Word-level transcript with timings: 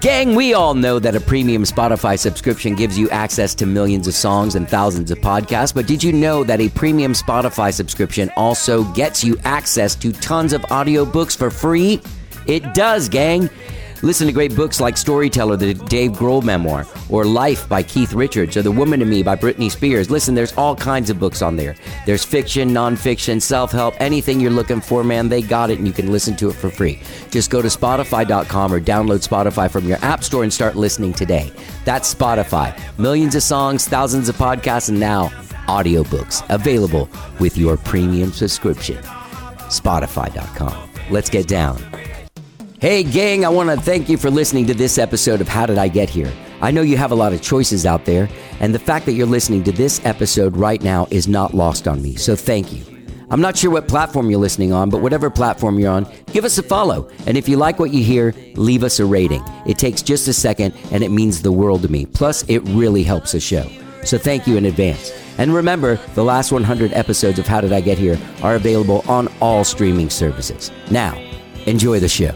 Gang, 0.00 0.34
we 0.34 0.54
all 0.54 0.74
know 0.74 0.98
that 0.98 1.14
a 1.14 1.20
premium 1.20 1.62
Spotify 1.62 2.18
subscription 2.18 2.74
gives 2.74 2.98
you 2.98 3.08
access 3.10 3.54
to 3.56 3.66
millions 3.66 4.08
of 4.08 4.14
songs 4.14 4.54
and 4.54 4.66
thousands 4.66 5.10
of 5.10 5.18
podcasts, 5.18 5.74
but 5.74 5.86
did 5.86 6.02
you 6.02 6.12
know 6.12 6.42
that 6.42 6.58
a 6.58 6.70
premium 6.70 7.12
Spotify 7.12 7.72
subscription 7.72 8.30
also 8.34 8.84
gets 8.94 9.22
you 9.22 9.38
access 9.44 9.94
to 9.96 10.10
tons 10.12 10.54
of 10.54 10.62
audiobooks 10.62 11.36
for 11.36 11.50
free? 11.50 12.00
It 12.46 12.72
does, 12.72 13.10
gang. 13.10 13.50
Listen 14.04 14.26
to 14.26 14.34
great 14.34 14.54
books 14.54 14.80
like 14.80 14.98
Storyteller, 14.98 15.56
the 15.56 15.72
Dave 15.72 16.10
Grohl 16.10 16.42
memoir, 16.42 16.86
or 17.08 17.24
Life 17.24 17.66
by 17.70 17.82
Keith 17.82 18.12
Richards, 18.12 18.54
or 18.54 18.60
The 18.60 18.70
Woman 18.70 19.00
in 19.00 19.08
Me 19.08 19.22
by 19.22 19.34
Britney 19.34 19.70
Spears. 19.70 20.10
Listen, 20.10 20.34
there's 20.34 20.52
all 20.58 20.76
kinds 20.76 21.08
of 21.08 21.18
books 21.18 21.40
on 21.40 21.56
there. 21.56 21.74
There's 22.04 22.22
fiction, 22.22 22.68
nonfiction, 22.68 23.40
self 23.40 23.72
help, 23.72 23.94
anything 24.00 24.40
you're 24.40 24.50
looking 24.50 24.82
for, 24.82 25.02
man, 25.02 25.30
they 25.30 25.40
got 25.40 25.70
it, 25.70 25.78
and 25.78 25.86
you 25.86 25.94
can 25.94 26.12
listen 26.12 26.36
to 26.36 26.50
it 26.50 26.52
for 26.52 26.68
free. 26.68 27.00
Just 27.30 27.48
go 27.48 27.62
to 27.62 27.68
Spotify.com 27.68 28.74
or 28.74 28.78
download 28.78 29.26
Spotify 29.26 29.70
from 29.70 29.88
your 29.88 29.96
App 30.02 30.22
Store 30.22 30.42
and 30.42 30.52
start 30.52 30.76
listening 30.76 31.14
today. 31.14 31.50
That's 31.86 32.14
Spotify. 32.14 32.78
Millions 32.98 33.34
of 33.34 33.42
songs, 33.42 33.88
thousands 33.88 34.28
of 34.28 34.36
podcasts, 34.36 34.90
and 34.90 35.00
now 35.00 35.28
audiobooks 35.66 36.44
available 36.54 37.08
with 37.40 37.56
your 37.56 37.78
premium 37.78 38.32
subscription. 38.32 38.98
Spotify.com. 38.98 40.90
Let's 41.08 41.30
get 41.30 41.48
down. 41.48 41.82
Hey, 42.84 43.02
gang, 43.02 43.46
I 43.46 43.48
want 43.48 43.70
to 43.70 43.80
thank 43.80 44.10
you 44.10 44.18
for 44.18 44.30
listening 44.30 44.66
to 44.66 44.74
this 44.74 44.98
episode 44.98 45.40
of 45.40 45.48
How 45.48 45.64
Did 45.64 45.78
I 45.78 45.88
Get 45.88 46.10
Here? 46.10 46.30
I 46.60 46.70
know 46.70 46.82
you 46.82 46.98
have 46.98 47.12
a 47.12 47.14
lot 47.14 47.32
of 47.32 47.40
choices 47.40 47.86
out 47.86 48.04
there, 48.04 48.28
and 48.60 48.74
the 48.74 48.78
fact 48.78 49.06
that 49.06 49.12
you're 49.12 49.26
listening 49.26 49.64
to 49.64 49.72
this 49.72 50.04
episode 50.04 50.54
right 50.54 50.82
now 50.82 51.08
is 51.10 51.26
not 51.26 51.54
lost 51.54 51.88
on 51.88 52.02
me, 52.02 52.16
so 52.16 52.36
thank 52.36 52.74
you. 52.74 52.84
I'm 53.30 53.40
not 53.40 53.56
sure 53.56 53.70
what 53.70 53.88
platform 53.88 54.28
you're 54.28 54.38
listening 54.38 54.74
on, 54.74 54.90
but 54.90 55.00
whatever 55.00 55.30
platform 55.30 55.78
you're 55.78 55.90
on, 55.90 56.06
give 56.26 56.44
us 56.44 56.58
a 56.58 56.62
follow. 56.62 57.08
And 57.26 57.38
if 57.38 57.48
you 57.48 57.56
like 57.56 57.78
what 57.78 57.90
you 57.90 58.04
hear, 58.04 58.34
leave 58.54 58.84
us 58.84 59.00
a 59.00 59.06
rating. 59.06 59.42
It 59.64 59.78
takes 59.78 60.02
just 60.02 60.28
a 60.28 60.34
second, 60.34 60.74
and 60.90 61.02
it 61.02 61.10
means 61.10 61.40
the 61.40 61.52
world 61.52 61.80
to 61.84 61.88
me. 61.90 62.04
Plus, 62.04 62.44
it 62.48 62.58
really 62.64 63.02
helps 63.02 63.32
the 63.32 63.40
show. 63.40 63.66
So 64.04 64.18
thank 64.18 64.46
you 64.46 64.58
in 64.58 64.66
advance. 64.66 65.10
And 65.38 65.54
remember, 65.54 65.96
the 66.14 66.24
last 66.24 66.52
100 66.52 66.92
episodes 66.92 67.38
of 67.38 67.46
How 67.46 67.62
Did 67.62 67.72
I 67.72 67.80
Get 67.80 67.96
Here 67.96 68.18
are 68.42 68.56
available 68.56 69.02
on 69.08 69.28
all 69.40 69.64
streaming 69.64 70.10
services. 70.10 70.70
Now, 70.90 71.16
enjoy 71.64 71.98
the 71.98 72.10
show. 72.10 72.34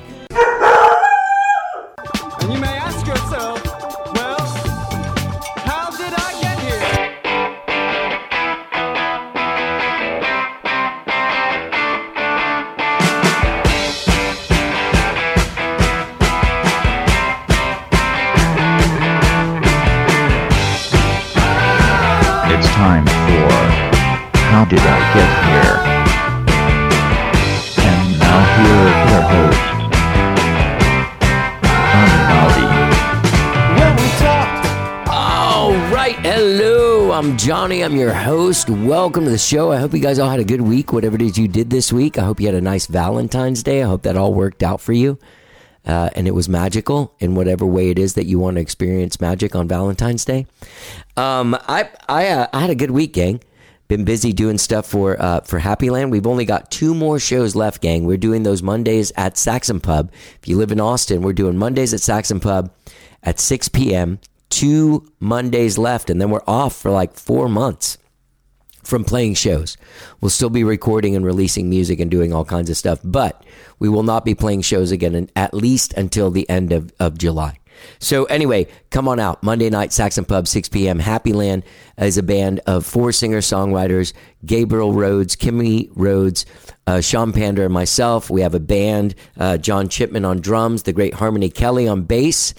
Johnny. 37.59 37.83
I'm 37.83 37.97
your 37.97 38.15
host. 38.15 38.71
Welcome 38.71 39.25
to 39.25 39.31
the 39.31 39.37
show. 39.37 39.73
I 39.73 39.79
hope 39.79 39.93
you 39.93 39.99
guys 39.99 40.21
all 40.21 40.31
had 40.31 40.39
a 40.39 40.45
good 40.45 40.61
week, 40.61 40.93
whatever 40.93 41.17
it 41.17 41.23
is 41.23 41.37
you 41.37 41.49
did 41.49 41.71
this 41.71 41.93
week. 41.93 42.17
I 42.17 42.23
hope 42.23 42.39
you 42.39 42.47
had 42.47 42.55
a 42.55 42.61
nice 42.61 42.87
Valentine's 42.87 43.65
Day. 43.65 43.83
I 43.83 43.87
hope 43.87 44.03
that 44.03 44.17
all 44.17 44.33
worked 44.33 44.63
out 44.63 44.81
for 44.81 44.93
you. 44.93 45.19
Uh, 45.85 46.09
and 46.15 46.29
it 46.29 46.37
was 46.37 46.49
magical 46.49 47.17
in 47.19 47.35
whatever 47.35 47.67
way 47.67 47.91
it 47.91 47.99
is 47.99 48.15
that 48.15 48.27
you 48.27 48.39
want 48.39 48.55
to 48.55 48.61
experience 48.61 49.21
magic 49.21 49.57
on 49.57 49.67
Valentine's 49.67 50.25
Day. 50.25 50.47
Um, 51.17 51.57
I 51.67 51.91
I, 52.09 52.29
uh, 52.29 52.47
I 52.53 52.61
had 52.61 52.71
a 52.71 52.77
good 52.77 52.93
week, 52.93 53.13
gang. 53.13 53.41
Been 53.89 54.05
busy 54.05 54.33
doing 54.33 54.57
stuff 54.57 54.87
for 54.87 55.21
uh, 55.21 55.41
for 55.41 55.59
Happy 55.59 55.91
Land. 55.91 56.13
We've 56.13 56.29
only 56.29 56.45
got 56.45 56.71
two 56.71 56.95
more 56.95 57.19
shows 57.19 57.57
left, 57.57 57.83
gang. 57.83 58.07
We're 58.07 58.19
doing 58.19 58.45
those 58.45 58.63
Mondays 58.63 59.11
at 59.17 59.37
Saxon 59.37 59.81
Pub. 59.81 60.13
If 60.41 60.47
you 60.47 60.57
live 60.59 60.71
in 60.71 60.79
Austin, 60.79 61.23
we're 61.23 61.33
doing 61.33 61.59
Mondays 61.59 61.93
at 61.93 62.03
Saxon 62.03 62.39
Pub 62.39 62.73
at 63.25 63.41
6 63.41 63.69
p.m. 63.71 64.21
Two 64.51 65.11
Mondays 65.21 65.79
left, 65.79 66.11
and 66.11 66.21
then 66.21 66.31
we're 66.31 66.43
off 66.47 66.77
for 66.77 66.91
like 66.91 67.15
four 67.15 67.49
months 67.49 67.99
from 68.83 69.05
playing 69.05 69.35
shows. 69.35 69.77
We'll 70.21 70.31
still 70.31 70.51
be 70.51 70.65
recording 70.65 71.15
and 71.15 71.25
releasing 71.25 71.69
music 71.69 72.01
and 72.01 72.11
doing 72.11 72.33
all 72.33 72.45
kinds 72.45 72.71
of 72.71 72.77
stuff, 72.77 73.01
but 73.05 73.45
we 73.79 73.89
will 73.89 74.03
not 74.03 74.25
be 74.25 74.35
playing 74.35 74.63
shows 74.63 74.91
again 74.91 75.15
in, 75.15 75.31
at 75.37 75.53
least 75.53 75.93
until 75.93 76.31
the 76.31 76.49
end 76.49 76.73
of, 76.73 76.93
of 76.99 77.19
July. 77.19 77.59
So 77.99 78.25
anyway, 78.25 78.67
come 78.91 79.09
on 79.09 79.21
out. 79.21 79.43
Monday 79.43 79.71
night, 79.71 79.93
Saxon 79.93 80.25
Pub, 80.25 80.49
6 80.49 80.69
p.m. 80.71 80.99
Happy 80.99 81.33
Land 81.33 81.65
is 81.97 82.19
a 82.19 82.23
band 82.23 82.61
of 82.67 82.85
four 82.85 83.13
singer-songwriters, 83.13 84.13
Gabriel 84.45 84.93
Rhodes, 84.93 85.37
Kimmie 85.37 85.91
Rhodes, 85.95 86.47
uh, 86.87 87.01
Sean 87.01 87.33
Pander, 87.33 87.65
and 87.65 87.73
myself. 87.73 88.31
We 88.31 88.41
have 88.41 88.55
a 88.55 88.61
band, 88.61 89.15
uh, 89.39 89.59
John 89.59 89.89
Chipman 89.89 90.25
on 90.25 90.41
drums, 90.41 90.85
the 90.85 90.93
great 90.93 91.15
Harmony 91.15 91.51
Kelly 91.51 91.87
on 91.87 92.03
bass, 92.03 92.55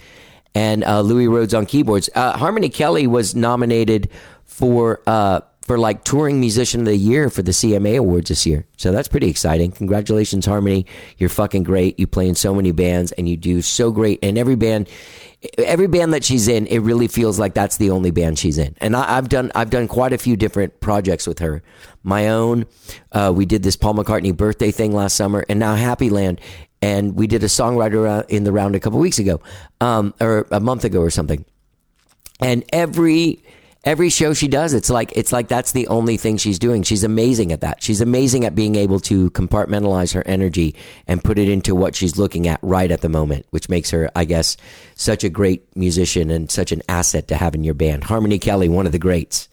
and 0.55 0.83
uh, 0.83 1.01
Louis 1.01 1.27
Rhodes 1.27 1.53
on 1.53 1.65
keyboards. 1.65 2.09
Uh, 2.15 2.37
Harmony 2.37 2.69
Kelly 2.69 3.07
was 3.07 3.35
nominated 3.35 4.09
for 4.45 5.01
uh, 5.07 5.41
for 5.69 5.77
like 5.77 6.03
touring 6.03 6.39
musician 6.39 6.79
of 6.79 6.87
the 6.87 6.97
year 6.97 7.29
for 7.29 7.43
the 7.43 7.51
CMA 7.51 7.95
Awards 7.99 8.29
this 8.29 8.43
year. 8.43 8.65
So 8.77 8.91
that's 8.91 9.07
pretty 9.07 9.29
exciting. 9.29 9.71
Congratulations, 9.71 10.47
Harmony. 10.47 10.87
You're 11.19 11.29
fucking 11.29 11.61
great. 11.61 11.99
You 11.99 12.07
play 12.07 12.27
in 12.27 12.33
so 12.33 12.55
many 12.55 12.71
bands 12.71 13.11
and 13.11 13.29
you 13.29 13.37
do 13.37 13.61
so 13.61 13.91
great. 13.91 14.17
And 14.23 14.35
every 14.39 14.55
band, 14.55 14.89
every 15.59 15.85
band 15.85 16.13
that 16.13 16.23
she's 16.23 16.47
in, 16.47 16.65
it 16.65 16.79
really 16.79 17.07
feels 17.07 17.37
like 17.37 17.53
that's 17.53 17.77
the 17.77 17.91
only 17.91 18.09
band 18.09 18.39
she's 18.39 18.57
in. 18.57 18.75
And 18.81 18.95
I, 18.95 19.17
I've 19.17 19.29
done 19.29 19.51
I've 19.53 19.69
done 19.69 19.87
quite 19.87 20.11
a 20.11 20.17
few 20.17 20.35
different 20.35 20.79
projects 20.79 21.27
with 21.27 21.37
her. 21.37 21.61
My 22.01 22.29
own, 22.29 22.65
uh, 23.11 23.31
we 23.35 23.45
did 23.45 23.61
this 23.61 23.75
Paul 23.75 23.93
McCartney 23.93 24.35
birthday 24.35 24.71
thing 24.71 24.91
last 24.91 25.15
summer, 25.15 25.45
and 25.49 25.59
now 25.59 25.75
Happy 25.75 26.09
Land. 26.09 26.41
And 26.81 27.15
we 27.15 27.27
did 27.27 27.43
a 27.43 27.47
songwriter 27.47 28.07
uh, 28.07 28.23
in 28.29 28.43
the 28.45 28.51
round 28.51 28.75
a 28.75 28.79
couple 28.79 28.99
weeks 28.99 29.19
ago, 29.19 29.41
um, 29.81 30.13
or 30.21 30.47
a 30.51 30.59
month 30.59 30.85
ago 30.85 31.01
or 31.01 31.09
something. 31.09 31.43
And 32.39 32.63
every 32.71 33.43
every 33.85 34.09
show 34.09 34.33
she 34.33 34.49
does 34.49 34.73
it's 34.73 34.89
like 34.89 35.13
it's 35.15 35.31
like 35.31 35.47
that's 35.47 35.71
the 35.71 35.87
only 35.87 36.17
thing 36.17 36.37
she's 36.37 36.59
doing. 36.59 36.83
She's 36.83 37.03
amazing 37.03 37.51
at 37.51 37.61
that. 37.61 37.81
She's 37.81 38.01
amazing 38.01 38.45
at 38.45 38.55
being 38.55 38.75
able 38.75 38.99
to 39.01 39.31
compartmentalize 39.31 40.13
her 40.13 40.23
energy 40.25 40.75
and 41.07 41.23
put 41.23 41.39
it 41.39 41.49
into 41.49 41.73
what 41.73 41.95
she's 41.95 42.17
looking 42.17 42.47
at 42.47 42.59
right 42.61 42.91
at 42.91 43.01
the 43.01 43.09
moment 43.09 43.45
which 43.51 43.69
makes 43.69 43.89
her 43.91 44.09
i 44.15 44.25
guess 44.25 44.57
such 44.95 45.23
a 45.23 45.29
great 45.29 45.75
musician 45.75 46.29
and 46.29 46.51
such 46.51 46.71
an 46.71 46.81
asset 46.89 47.27
to 47.29 47.35
have 47.35 47.55
in 47.55 47.63
your 47.63 47.73
band. 47.73 48.03
Harmony 48.03 48.39
kelly 48.39 48.69
one 48.69 48.85
of 48.85 48.91
the 48.91 48.99
greats. 48.99 49.47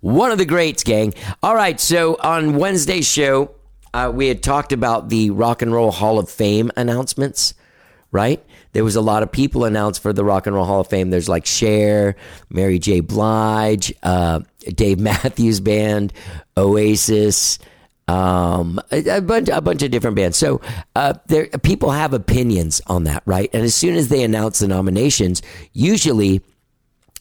One 0.00 0.30
of 0.30 0.38
the 0.38 0.46
greats 0.46 0.84
gang. 0.84 1.14
All 1.42 1.54
right 1.54 1.78
so 1.80 2.16
on 2.22 2.56
wednesday's 2.56 3.08
show 3.08 3.54
uh, 4.06 4.10
we 4.10 4.28
had 4.28 4.42
talked 4.42 4.72
about 4.72 5.08
the 5.08 5.30
rock 5.30 5.62
and 5.62 5.72
roll 5.72 5.90
hall 5.90 6.18
of 6.18 6.28
fame 6.28 6.70
announcements 6.76 7.54
right? 8.10 8.42
There 8.72 8.84
was 8.84 8.96
a 8.96 9.00
lot 9.00 9.22
of 9.22 9.30
people 9.30 9.64
announced 9.64 10.02
for 10.02 10.12
the 10.12 10.24
Rock 10.24 10.46
and 10.46 10.54
Roll 10.54 10.64
Hall 10.64 10.80
of 10.80 10.88
Fame. 10.88 11.10
There's 11.10 11.28
like 11.28 11.46
Cher, 11.46 12.16
Mary 12.50 12.78
J. 12.78 13.00
Blige, 13.00 13.92
uh, 14.02 14.40
Dave 14.60 14.98
Matthews 15.00 15.60
Band, 15.60 16.12
Oasis, 16.56 17.58
um, 18.06 18.80
a, 18.90 19.18
a 19.18 19.20
bunch, 19.20 19.48
a 19.50 19.60
bunch 19.60 19.82
of 19.82 19.90
different 19.90 20.16
bands. 20.16 20.38
So 20.38 20.60
uh, 20.96 21.14
there, 21.26 21.48
people 21.62 21.90
have 21.90 22.14
opinions 22.14 22.80
on 22.86 23.04
that, 23.04 23.22
right? 23.26 23.50
And 23.52 23.62
as 23.62 23.74
soon 23.74 23.96
as 23.96 24.08
they 24.08 24.22
announce 24.22 24.60
the 24.60 24.68
nominations, 24.68 25.42
usually 25.72 26.40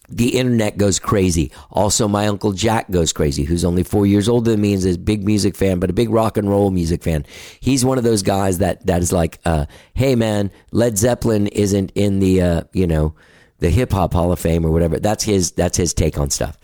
the 0.10 0.38
internet 0.38 0.78
goes 0.78 1.00
crazy. 1.00 1.52
Also, 1.70 2.08
my 2.08 2.28
uncle 2.28 2.54
Jack 2.54 2.90
goes 2.90 3.12
crazy, 3.12 3.44
who's 3.44 3.66
only 3.66 3.84
four 3.84 4.06
years 4.06 4.30
older 4.30 4.52
than 4.52 4.62
me 4.62 4.74
and 4.74 4.84
is 4.84 4.96
a 4.96 5.00
big 5.00 5.26
music 5.26 5.56
fan, 5.56 5.80
but 5.80 5.90
a 5.90 5.94
big 5.94 6.10
rock 6.10 6.38
and 6.38 6.50
roll 6.50 6.72
music 6.72 7.04
fan. 7.04 7.26
He's 7.60 7.84
one 7.84 7.98
of 7.98 8.04
those 8.04 8.24
guys 8.24 8.60
that 8.60 8.86
that 8.88 9.02
is 9.02 9.12
like, 9.12 9.40
uh, 9.46 9.66
"Hey, 9.94 10.16
man, 10.16 10.52
Led 10.72 10.98
Zeppelin 10.98 11.48
isn't 11.48 11.92
in 11.96 12.20
the 12.20 12.42
uh, 12.42 12.62
you 12.74 12.88
know 12.88 13.16
the 13.60 13.70
hip 13.70 13.92
hop 13.92 14.14
Hall 14.14 14.32
of 14.32 14.40
Fame 14.40 14.66
or 14.66 14.72
whatever." 14.72 15.00
That's 15.00 15.24
his 15.24 15.52
that's 15.52 15.78
his 15.78 15.94
take 15.94 16.18
on 16.18 16.30
stuff. 16.30 16.58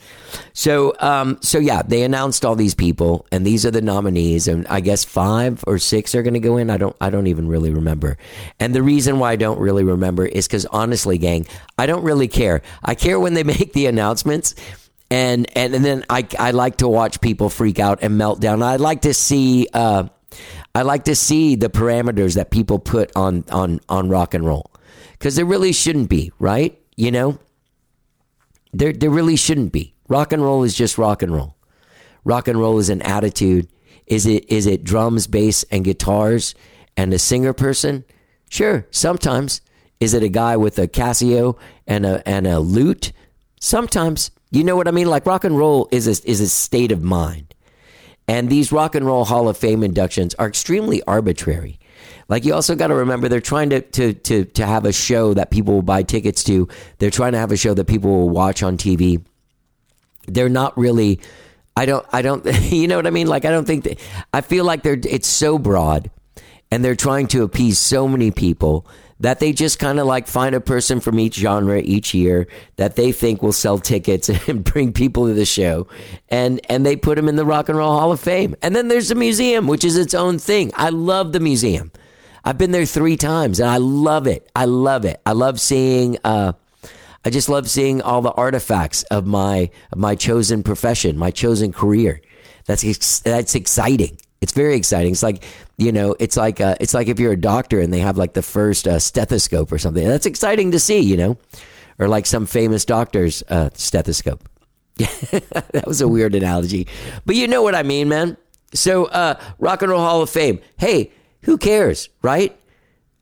So, 0.53 0.93
um, 0.99 1.37
so 1.41 1.59
yeah, 1.59 1.81
they 1.81 2.03
announced 2.03 2.45
all 2.45 2.55
these 2.55 2.75
people, 2.75 3.25
and 3.31 3.45
these 3.45 3.65
are 3.65 3.71
the 3.71 3.81
nominees, 3.81 4.47
and 4.47 4.67
I 4.67 4.79
guess 4.79 5.03
five 5.03 5.63
or 5.67 5.79
six 5.79 6.15
are 6.15 6.23
going 6.23 6.33
to 6.33 6.39
go 6.39 6.57
in. 6.57 6.69
I 6.69 6.77
don't, 6.77 6.95
I 7.01 7.09
don't 7.09 7.27
even 7.27 7.47
really 7.47 7.71
remember. 7.71 8.17
And 8.59 8.73
the 8.75 8.83
reason 8.83 9.19
why 9.19 9.31
I 9.31 9.35
don't 9.35 9.59
really 9.59 9.83
remember 9.83 10.25
is 10.25 10.47
because 10.47 10.65
honestly, 10.67 11.17
gang, 11.17 11.47
I 11.77 11.85
don't 11.85 12.03
really 12.03 12.27
care. 12.27 12.61
I 12.83 12.95
care 12.95 13.19
when 13.19 13.33
they 13.33 13.43
make 13.55 13.73
the 13.73 13.87
announcements. 13.87 14.55
And, 15.11 15.45
and 15.55 15.75
and 15.75 15.85
then 15.85 16.05
I, 16.09 16.27
I 16.39 16.51
like 16.51 16.77
to 16.77 16.87
watch 16.87 17.21
people 17.21 17.49
freak 17.49 17.77
out 17.77 17.99
and 18.01 18.17
melt 18.17 18.41
down. 18.41 18.63
I 18.63 18.77
like 18.77 19.01
to 19.01 19.13
see 19.13 19.67
uh, 19.71 20.07
I 20.73 20.81
like 20.81 21.03
to 21.03 21.15
see 21.15 21.55
the 21.55 21.69
parameters 21.69 22.35
that 22.35 22.49
people 22.49 22.79
put 22.79 23.11
on 23.15 23.43
on 23.51 23.79
on 23.89 24.09
rock 24.09 24.33
and 24.33 24.43
roll 24.43 24.71
because 25.11 25.35
there 25.35 25.45
really 25.45 25.71
shouldn't 25.71 26.09
be, 26.09 26.31
right? 26.39 26.79
You 26.95 27.11
know, 27.11 27.39
there 28.73 28.93
there 28.93 29.09
really 29.09 29.35
shouldn't 29.35 29.71
be. 29.71 29.93
Rock 30.07 30.33
and 30.33 30.43
roll 30.43 30.63
is 30.63 30.75
just 30.75 30.97
rock 30.97 31.21
and 31.21 31.33
roll. 31.33 31.55
Rock 32.23 32.47
and 32.47 32.59
roll 32.59 32.79
is 32.79 32.89
an 32.89 33.01
attitude. 33.01 33.67
Is 34.07 34.25
it 34.25 34.45
is 34.51 34.65
it 34.67 34.83
drums, 34.83 35.27
bass, 35.27 35.63
and 35.71 35.83
guitars 35.83 36.55
and 36.97 37.13
a 37.13 37.19
singer 37.19 37.53
person? 37.53 38.03
Sure, 38.49 38.85
sometimes 38.91 39.61
Is 39.99 40.13
it 40.13 40.23
a 40.23 40.29
guy 40.29 40.57
with 40.57 40.77
a 40.79 40.87
Casio 40.87 41.57
and 41.87 42.05
a 42.05 42.27
and 42.27 42.45
a 42.47 42.59
lute? 42.59 43.11
Sometimes. 43.59 44.31
You 44.51 44.63
know 44.63 44.75
what 44.75 44.87
I 44.87 44.91
mean? 44.91 45.07
Like 45.09 45.25
rock 45.25 45.45
and 45.45 45.57
roll 45.57 45.87
is 45.91 46.07
a, 46.07 46.29
is 46.29 46.39
a 46.39 46.47
state 46.47 46.91
of 46.91 47.01
mind. 47.01 47.55
And 48.27 48.49
these 48.49 48.71
Rock 48.71 48.95
and 48.95 49.05
Roll 49.05 49.25
Hall 49.25 49.49
of 49.49 49.57
Fame 49.57 49.83
inductions 49.83 50.33
are 50.35 50.47
extremely 50.47 51.01
arbitrary. 51.03 51.79
Like 52.29 52.45
you 52.45 52.53
also 52.53 52.75
got 52.75 52.87
to 52.87 52.95
remember 52.95 53.27
they're 53.27 53.41
trying 53.41 53.69
to, 53.71 53.81
to 53.81 54.13
to 54.13 54.45
to 54.45 54.65
have 54.65 54.85
a 54.85 54.93
show 54.93 55.33
that 55.33 55.51
people 55.51 55.73
will 55.75 55.81
buy 55.81 56.03
tickets 56.03 56.43
to. 56.45 56.67
They're 56.99 57.11
trying 57.11 57.33
to 57.33 57.39
have 57.39 57.51
a 57.51 57.57
show 57.57 57.73
that 57.73 57.85
people 57.85 58.11
will 58.11 58.29
watch 58.29 58.63
on 58.63 58.77
TV. 58.77 59.23
They're 60.27 60.49
not 60.49 60.77
really 60.77 61.19
I 61.75 61.85
don't 61.85 62.05
I 62.11 62.21
don't 62.21 62.45
you 62.71 62.87
know 62.87 62.97
what 62.97 63.07
I 63.07 63.11
mean? 63.11 63.27
Like 63.27 63.45
I 63.45 63.51
don't 63.51 63.65
think 63.65 63.83
that 63.85 63.99
I 64.33 64.41
feel 64.41 64.65
like 64.65 64.83
they're 64.83 64.99
it's 65.03 65.27
so 65.27 65.57
broad 65.57 66.09
and 66.71 66.83
they're 66.83 66.95
trying 66.95 67.27
to 67.27 67.43
appease 67.43 67.79
so 67.79 68.07
many 68.07 68.31
people 68.31 68.87
that 69.19 69.39
they 69.39 69.53
just 69.53 69.79
kind 69.79 69.99
of 69.99 70.05
like 70.05 70.27
find 70.27 70.53
a 70.53 70.59
person 70.59 70.99
from 70.99 71.19
each 71.19 71.35
genre 71.35 71.79
each 71.79 72.13
year 72.13 72.47
that 72.75 72.95
they 72.95 73.11
think 73.11 73.41
will 73.41 73.53
sell 73.53 73.77
tickets 73.77 74.29
and 74.47 74.63
bring 74.63 74.91
people 74.91 75.27
to 75.27 75.33
the 75.33 75.45
show 75.45 75.87
and 76.29 76.59
and 76.69 76.85
they 76.85 76.95
put 76.95 77.15
them 77.15 77.29
in 77.29 77.35
the 77.35 77.45
rock 77.45 77.69
and 77.69 77.77
roll 77.77 77.97
hall 77.97 78.11
of 78.11 78.19
fame 78.19 78.55
and 78.61 78.75
then 78.75 78.87
there's 78.87 79.09
the 79.09 79.15
museum 79.15 79.67
which 79.67 79.83
is 79.83 79.97
its 79.97 80.13
own 80.13 80.37
thing 80.37 80.71
i 80.75 80.89
love 80.89 81.31
the 81.31 81.39
museum 81.39 81.91
i've 82.45 82.57
been 82.57 82.71
there 82.71 82.85
three 82.85 83.17
times 83.17 83.59
and 83.59 83.69
i 83.69 83.77
love 83.77 84.27
it 84.27 84.49
i 84.55 84.65
love 84.65 85.05
it 85.05 85.21
i 85.25 85.31
love 85.31 85.59
seeing 85.59 86.17
uh 86.23 86.53
I 87.25 87.29
just 87.29 87.47
love 87.47 87.69
seeing 87.69 88.01
all 88.01 88.21
the 88.21 88.31
artifacts 88.31 89.03
of 89.03 89.25
my 89.25 89.69
of 89.91 89.97
my 89.97 90.15
chosen 90.15 90.61
profession, 90.61 91.17
my 91.17 91.31
chosen 91.31 91.71
career. 91.71 92.21
That's 92.65 93.19
that's 93.21 93.55
exciting. 93.55 94.17
It's 94.41 94.51
very 94.51 94.75
exciting. 94.75 95.13
It's 95.13 95.23
like 95.23 95.45
you 95.77 95.91
know, 95.91 96.15
it's 96.19 96.35
like 96.35 96.59
uh, 96.59 96.75
it's 96.81 96.93
like 96.93 97.07
if 97.07 97.19
you're 97.19 97.31
a 97.31 97.39
doctor 97.39 97.79
and 97.79 97.93
they 97.93 97.99
have 97.99 98.17
like 98.17 98.33
the 98.33 98.41
first 98.41 98.87
uh, 98.87 98.99
stethoscope 98.99 99.71
or 99.71 99.77
something. 99.77 100.05
That's 100.05 100.25
exciting 100.25 100.71
to 100.71 100.79
see, 100.79 100.99
you 100.99 101.15
know, 101.15 101.37
or 101.97 102.09
like 102.09 102.25
some 102.25 102.45
famous 102.45 102.83
doctor's 102.83 103.41
uh, 103.47 103.69
stethoscope. 103.73 104.47
that 104.97 105.85
was 105.87 106.01
a 106.01 106.07
weird 106.07 106.35
analogy, 106.35 106.87
but 107.25 107.35
you 107.35 107.47
know 107.47 107.63
what 107.63 107.73
I 107.73 107.81
mean, 107.81 108.09
man. 108.09 108.37
So, 108.75 109.05
uh, 109.05 109.39
Rock 109.57 109.81
and 109.81 109.89
Roll 109.89 110.01
Hall 110.01 110.21
of 110.21 110.29
Fame. 110.29 110.59
Hey, 110.77 111.11
who 111.43 111.57
cares, 111.57 112.09
right? 112.21 112.57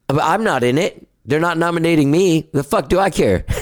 I'm 0.09 0.43
not 0.43 0.63
in 0.63 0.77
it. 0.77 1.07
They're 1.25 1.39
not 1.39 1.57
nominating 1.57 2.09
me. 2.09 2.49
The 2.51 2.63
fuck 2.63 2.89
do 2.89 2.99
I 2.99 3.09
care? 3.09 3.45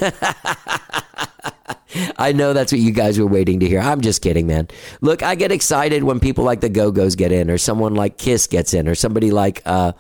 I 2.17 2.31
know 2.33 2.53
that's 2.53 2.71
what 2.71 2.79
you 2.79 2.91
guys 2.91 3.19
were 3.19 3.27
waiting 3.27 3.59
to 3.61 3.67
hear. 3.67 3.79
I'm 3.79 4.01
just 4.01 4.21
kidding, 4.21 4.47
man. 4.47 4.67
Look, 5.01 5.23
I 5.23 5.35
get 5.35 5.51
excited 5.51 6.03
when 6.03 6.19
people 6.19 6.43
like 6.43 6.61
the 6.61 6.69
Go 6.69 6.91
Go's 6.91 7.15
get 7.15 7.31
in, 7.31 7.49
or 7.49 7.57
someone 7.57 7.95
like 7.95 8.17
Kiss 8.17 8.47
gets 8.47 8.73
in, 8.73 8.87
or 8.87 8.95
somebody 8.95 9.31
like 9.31 9.61
uh, 9.65 9.93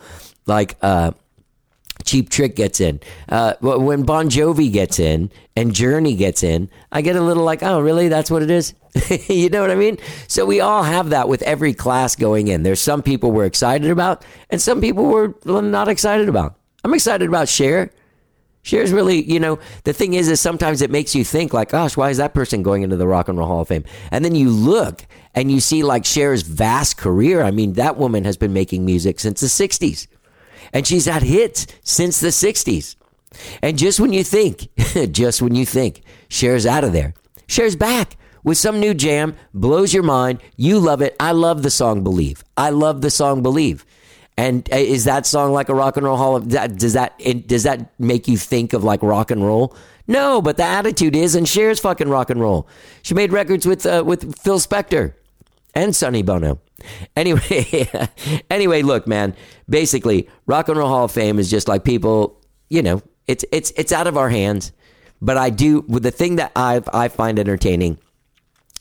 like 0.45 0.77
uh, 0.81 1.11
Cheap 2.09 2.29
Trick 2.29 2.55
gets 2.55 2.81
in. 2.81 2.99
Uh, 3.27 3.53
when 3.61 4.01
Bon 4.01 4.31
Jovi 4.31 4.71
gets 4.73 4.97
in 4.97 5.29
and 5.55 5.75
Journey 5.75 6.15
gets 6.15 6.41
in, 6.41 6.67
I 6.91 7.01
get 7.01 7.15
a 7.15 7.21
little 7.21 7.43
like, 7.43 7.61
oh, 7.61 7.79
really? 7.79 8.07
That's 8.07 8.31
what 8.31 8.41
it 8.41 8.49
is? 8.49 8.73
you 9.29 9.49
know 9.49 9.61
what 9.61 9.69
I 9.69 9.75
mean? 9.75 9.99
So 10.27 10.43
we 10.43 10.59
all 10.59 10.81
have 10.81 11.11
that 11.11 11.29
with 11.29 11.43
every 11.43 11.75
class 11.75 12.15
going 12.15 12.47
in. 12.47 12.63
There's 12.63 12.79
some 12.79 13.03
people 13.03 13.31
we're 13.31 13.45
excited 13.45 13.91
about, 13.91 14.25
and 14.49 14.59
some 14.59 14.81
people 14.81 15.05
we're 15.05 15.33
not 15.61 15.87
excited 15.87 16.29
about. 16.29 16.55
I'm 16.83 16.95
excited 16.95 17.29
about 17.29 17.47
Cher. 17.47 17.91
Cher's 18.63 18.91
really, 18.91 19.23
you 19.31 19.39
know, 19.39 19.59
the 19.83 19.93
thing 19.93 20.15
is, 20.15 20.29
is 20.29 20.41
sometimes 20.41 20.81
it 20.81 20.89
makes 20.89 21.13
you 21.13 21.23
think 21.23 21.53
like, 21.53 21.69
gosh, 21.69 21.95
why 21.95 22.09
is 22.09 22.17
that 22.17 22.33
person 22.33 22.63
going 22.63 22.81
into 22.81 22.97
the 22.97 23.07
Rock 23.07 23.29
and 23.29 23.37
Roll 23.37 23.47
Hall 23.47 23.61
of 23.61 23.67
Fame? 23.67 23.85
And 24.09 24.25
then 24.25 24.33
you 24.33 24.49
look 24.49 25.05
and 25.35 25.51
you 25.51 25.59
see 25.59 25.83
like 25.83 26.05
Cher's 26.05 26.41
vast 26.41 26.97
career. 26.97 27.43
I 27.43 27.51
mean, 27.51 27.73
that 27.73 27.97
woman 27.97 28.25
has 28.25 28.35
been 28.35 28.51
making 28.51 28.83
music 28.83 29.19
since 29.19 29.41
the 29.41 29.47
60s 29.47 30.07
and 30.73 30.85
she's 30.85 31.05
had 31.05 31.23
hits 31.23 31.67
since 31.83 32.19
the 32.19 32.29
60s. 32.29 32.95
And 33.61 33.77
just 33.77 33.99
when 33.99 34.13
you 34.13 34.23
think, 34.23 34.67
just 35.11 35.41
when 35.41 35.55
you 35.55 35.65
think 35.65 36.01
Cher's 36.29 36.65
out 36.65 36.83
of 36.83 36.93
there, 36.93 37.13
Cher's 37.47 37.75
back 37.75 38.17
with 38.43 38.57
some 38.57 38.79
new 38.79 38.93
jam, 38.93 39.35
blows 39.53 39.93
your 39.93 40.03
mind. 40.03 40.39
You 40.55 40.79
love 40.79 41.01
it. 41.01 41.15
I 41.19 41.31
love 41.31 41.63
the 41.63 41.69
song 41.69 42.03
Believe. 42.03 42.43
I 42.57 42.69
love 42.69 43.01
the 43.01 43.09
song 43.09 43.43
Believe. 43.43 43.85
And 44.37 44.71
uh, 44.71 44.77
is 44.77 45.03
that 45.03 45.25
song 45.25 45.51
like 45.51 45.67
a 45.67 45.75
rock 45.75 45.97
and 45.97 46.05
roll 46.05 46.15
hall 46.15 46.37
of? 46.37 46.47
Does 46.47 46.93
that 46.93 47.19
does 47.45 47.63
that 47.63 47.91
make 47.99 48.27
you 48.29 48.37
think 48.37 48.71
of 48.71 48.85
like 48.85 49.03
rock 49.03 49.31
and 49.31 49.45
roll? 49.45 49.75
No, 50.07 50.41
but 50.41 50.55
the 50.55 50.63
attitude 50.63 51.15
is, 51.15 51.35
and 51.35 51.45
Cher's 51.45 51.79
fucking 51.79 52.07
rock 52.07 52.29
and 52.29 52.39
roll. 52.39 52.67
She 53.01 53.13
made 53.13 53.33
records 53.33 53.65
with 53.67 53.85
uh, 53.85 54.03
with 54.05 54.39
Phil 54.39 54.59
Spector 54.59 55.13
and 55.75 55.93
Sonny 55.93 56.23
Bono. 56.23 56.59
Anyway, 57.15 57.89
anyway, 58.49 58.81
look, 58.81 59.07
man. 59.07 59.35
Basically, 59.69 60.29
Rock 60.45 60.69
and 60.69 60.77
Roll 60.77 60.89
Hall 60.89 61.05
of 61.05 61.11
Fame 61.11 61.39
is 61.39 61.49
just 61.49 61.67
like 61.67 61.83
people. 61.83 62.41
You 62.69 62.83
know, 62.83 63.01
it's 63.27 63.45
it's 63.51 63.71
it's 63.75 63.91
out 63.91 64.07
of 64.07 64.17
our 64.17 64.29
hands. 64.29 64.71
But 65.21 65.37
I 65.37 65.49
do. 65.49 65.81
With 65.87 66.03
the 66.03 66.11
thing 66.11 66.37
that 66.37 66.51
I 66.55 66.81
I 66.93 67.07
find 67.09 67.39
entertaining 67.39 67.97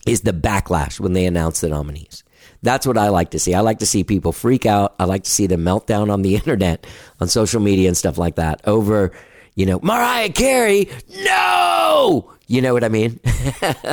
is 0.07 0.23
the 0.23 0.33
backlash 0.33 1.01
when 1.01 1.13
they 1.13 1.27
announce 1.27 1.61
the 1.61 1.69
nominees. 1.69 2.25
That's 2.63 2.87
what 2.87 2.99
I 2.99 3.09
like 3.09 3.31
to 3.31 3.39
see. 3.39 3.55
I 3.55 3.61
like 3.61 3.79
to 3.81 3.87
see 3.87 4.05
people 4.05 4.33
freak 4.33 4.67
out. 4.67 4.95
I 4.99 5.05
like 5.05 5.25
to 5.25 5.31
see 5.31 5.47
them 5.47 5.63
meltdown 5.63 6.11
on 6.13 6.23
the 6.23 6.35
internet, 6.41 6.87
on 7.21 7.29
social 7.29 7.61
media 7.61 7.89
and 7.89 7.97
stuff 7.97 8.19
like 8.19 8.37
that 8.37 8.61
over, 8.67 9.13
you 9.55 9.67
know, 9.67 9.79
Mariah 9.83 10.31
Carey. 10.31 10.89
No, 11.25 12.33
you 12.49 12.61
know 12.63 12.73
what 12.73 12.83
I 12.83 12.89
mean? 12.89 13.21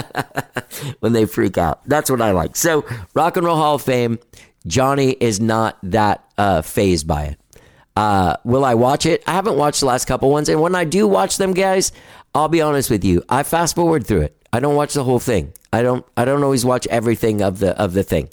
when 1.02 1.14
they 1.14 1.26
freak 1.26 1.58
out. 1.58 1.88
That's 1.88 2.10
what 2.10 2.22
I 2.22 2.32
like. 2.32 2.56
So, 2.56 2.86
Rock 3.14 3.38
and 3.38 3.46
Roll 3.46 3.58
Hall 3.58 3.76
of 3.76 3.82
Fame, 3.82 4.18
Johnny 4.66 5.12
is 5.12 5.40
not 5.40 5.78
that 5.84 6.24
uh, 6.38 6.62
phased 6.62 7.08
by 7.08 7.26
it. 7.26 7.40
Uh, 7.96 8.36
will 8.44 8.66
I 8.66 8.74
watch 8.74 9.06
it? 9.06 9.24
I 9.28 9.34
haven't 9.34 9.58
watched 9.58 9.82
the 9.82 9.86
last 9.86 10.06
couple 10.06 10.30
ones, 10.30 10.50
and 10.50 10.60
when 10.60 10.74
I 10.74 10.84
do 10.86 11.08
watch 11.08 11.38
them, 11.38 11.54
guys, 11.54 11.92
I'll 12.34 12.50
be 12.50 12.62
honest 12.62 12.90
with 12.90 13.06
you. 13.06 13.24
I 13.30 13.44
fast 13.44 13.76
forward 13.76 14.06
through 14.08 14.22
it. 14.22 14.38
I 14.52 14.60
don't 14.60 14.76
watch 14.76 14.94
the 14.94 15.04
whole 15.04 15.20
thing. 15.20 15.54
I 15.72 15.82
don't. 15.82 16.06
I 16.16 16.26
don't 16.26 16.44
always 16.44 16.66
watch 16.66 16.88
everything 16.88 17.42
of 17.42 17.60
the 17.60 17.78
of 17.80 17.94
the 17.94 18.04
thing. 18.04 18.30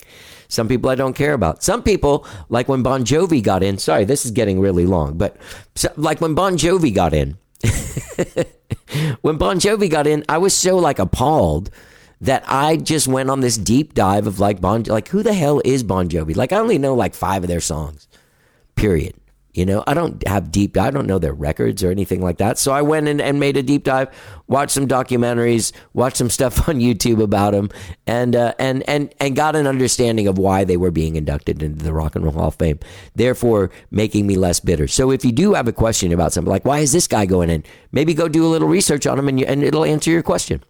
Some 0.49 0.69
people 0.69 0.91
I 0.91 0.95
don't 0.95 1.15
care 1.15 1.33
about. 1.33 1.63
Some 1.63 1.83
people, 1.83 2.27
like 2.49 2.69
when 2.69 2.83
Bon 2.83 3.05
Jovi 3.05 3.43
got 3.43 3.63
in. 3.63 3.79
Sorry, 3.79 4.05
this 4.05 4.25
is 4.25 4.31
getting 4.31 4.61
really 4.61 4.87
long, 4.87 5.17
but 5.17 5.37
so, 5.75 5.93
like 5.97 6.21
when 6.21 6.35
Bon 6.35 6.57
Jovi 6.57 6.95
got 6.95 7.15
in. 7.15 7.37
when 9.23 9.37
Bon 9.37 9.59
Jovi 9.59 9.91
got 9.91 10.07
in, 10.07 10.25
I 10.29 10.39
was 10.39 10.55
so 10.55 10.77
like 10.77 10.99
appalled 10.99 11.71
that 12.21 12.45
I 12.47 12.77
just 12.77 13.09
went 13.09 13.31
on 13.31 13.41
this 13.41 13.59
deep 13.59 13.95
dive 13.95 14.27
of 14.27 14.39
like 14.39 14.61
Bon, 14.61 14.83
like 14.85 15.09
who 15.09 15.23
the 15.23 15.35
hell 15.35 15.61
is 15.65 15.83
Bon 15.83 16.09
Jovi? 16.09 16.37
Like 16.37 16.53
I 16.53 16.59
only 16.59 16.79
know 16.79 16.95
like 16.95 17.15
five 17.15 17.43
of 17.43 17.49
their 17.49 17.61
songs. 17.61 18.09
Period. 18.77 19.15
You 19.55 19.67
know, 19.67 19.85
I 19.87 19.93
don't 19.93 20.27
have 20.27 20.51
deep. 20.51 20.79
I 20.79 20.91
don't 20.91 21.07
know 21.07 21.19
their 21.19 21.35
records 21.35 21.85
or 21.85 21.91
anything 21.91 22.23
like 22.23 22.39
that. 22.39 22.59
So 22.59 22.73
I 22.73 22.81
went 22.81 23.07
in 23.07 23.21
and 23.21 23.39
made 23.39 23.59
a 23.59 23.63
deep 23.63 23.85
dive, 23.85 24.09
watched 24.47 24.73
some 24.73 24.89
documentaries, 24.89 25.73
watched 25.93 26.17
some 26.17 26.31
stuff 26.39 26.71
on 26.71 26.77
YouTube 26.77 27.23
about 27.23 27.53
them, 27.53 27.69
and 28.07 28.35
uh, 28.35 28.55
and 28.59 28.83
and 28.89 29.15
and 29.21 29.37
got 29.37 29.55
an 29.55 29.67
understanding 29.67 30.27
of 30.27 30.39
why 30.39 30.65
they 30.65 30.79
were 30.79 30.91
being 30.91 31.17
inducted 31.17 31.63
into 31.63 31.85
the 31.85 31.93
Rock 31.93 32.17
and 32.17 32.25
Roll 32.25 32.33
Hall 32.33 32.49
of 32.49 32.55
Fame. 32.55 32.79
Therefore, 33.15 33.71
making 33.91 34.27
me 34.27 34.37
less 34.37 34.59
bitter. 34.59 34.89
So 34.89 35.11
if 35.11 35.23
you 35.23 35.33
do 35.33 35.53
have 35.53 35.69
a 35.69 35.73
question 35.73 36.13
about 36.13 36.33
something 36.33 36.51
like 36.51 36.65
why 36.65 36.79
is 36.79 36.93
this 36.93 37.07
guy 37.07 37.27
going 37.27 37.51
in, 37.51 37.63
maybe 37.93 38.15
go 38.15 38.29
do 38.29 38.47
a 38.47 38.49
little 38.49 38.69
research 38.69 39.07
on 39.07 39.19
him, 39.19 39.29
and 39.29 39.39
you, 39.39 39.45
and 39.45 39.63
it'll 39.63 39.85
answer 39.85 40.11
your 40.11 40.23
question. 40.23 40.63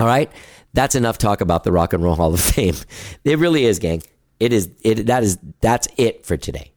All 0.00 0.08
right, 0.08 0.32
that's 0.72 0.96
enough 0.96 1.18
talk 1.18 1.40
about 1.40 1.62
the 1.62 1.70
Rock 1.70 1.92
and 1.92 2.02
Roll 2.02 2.16
Hall 2.16 2.34
of 2.34 2.40
Fame. 2.54 2.74
It 3.22 3.38
really 3.38 3.64
is, 3.64 3.78
gang. 3.78 4.02
It 4.40 4.52
is. 4.52 4.70
It 4.82 5.06
that 5.06 5.22
is 5.22 5.38
that's 5.60 5.86
it 5.96 6.26
for 6.26 6.36
today. 6.36 6.71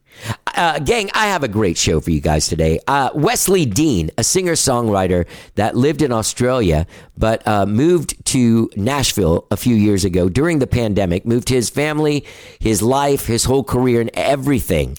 Uh, 0.56 0.78
gang, 0.78 1.10
I 1.12 1.26
have 1.26 1.42
a 1.42 1.48
great 1.48 1.76
show 1.76 2.00
for 2.00 2.10
you 2.10 2.20
guys 2.20 2.48
today. 2.48 2.80
Uh, 2.88 3.10
Wesley 3.14 3.66
Dean, 3.66 4.10
a 4.16 4.24
singer 4.24 4.54
songwriter 4.54 5.26
that 5.56 5.76
lived 5.76 6.00
in 6.00 6.12
Australia 6.12 6.86
but 7.18 7.46
uh, 7.46 7.66
moved 7.66 8.24
to 8.26 8.70
Nashville 8.74 9.46
a 9.50 9.56
few 9.56 9.76
years 9.76 10.04
ago 10.04 10.30
during 10.30 10.58
the 10.58 10.66
pandemic, 10.66 11.26
moved 11.26 11.50
his 11.50 11.68
family, 11.68 12.24
his 12.58 12.80
life, 12.80 13.26
his 13.26 13.44
whole 13.44 13.64
career, 13.64 14.00
and 14.00 14.10
everything 14.14 14.96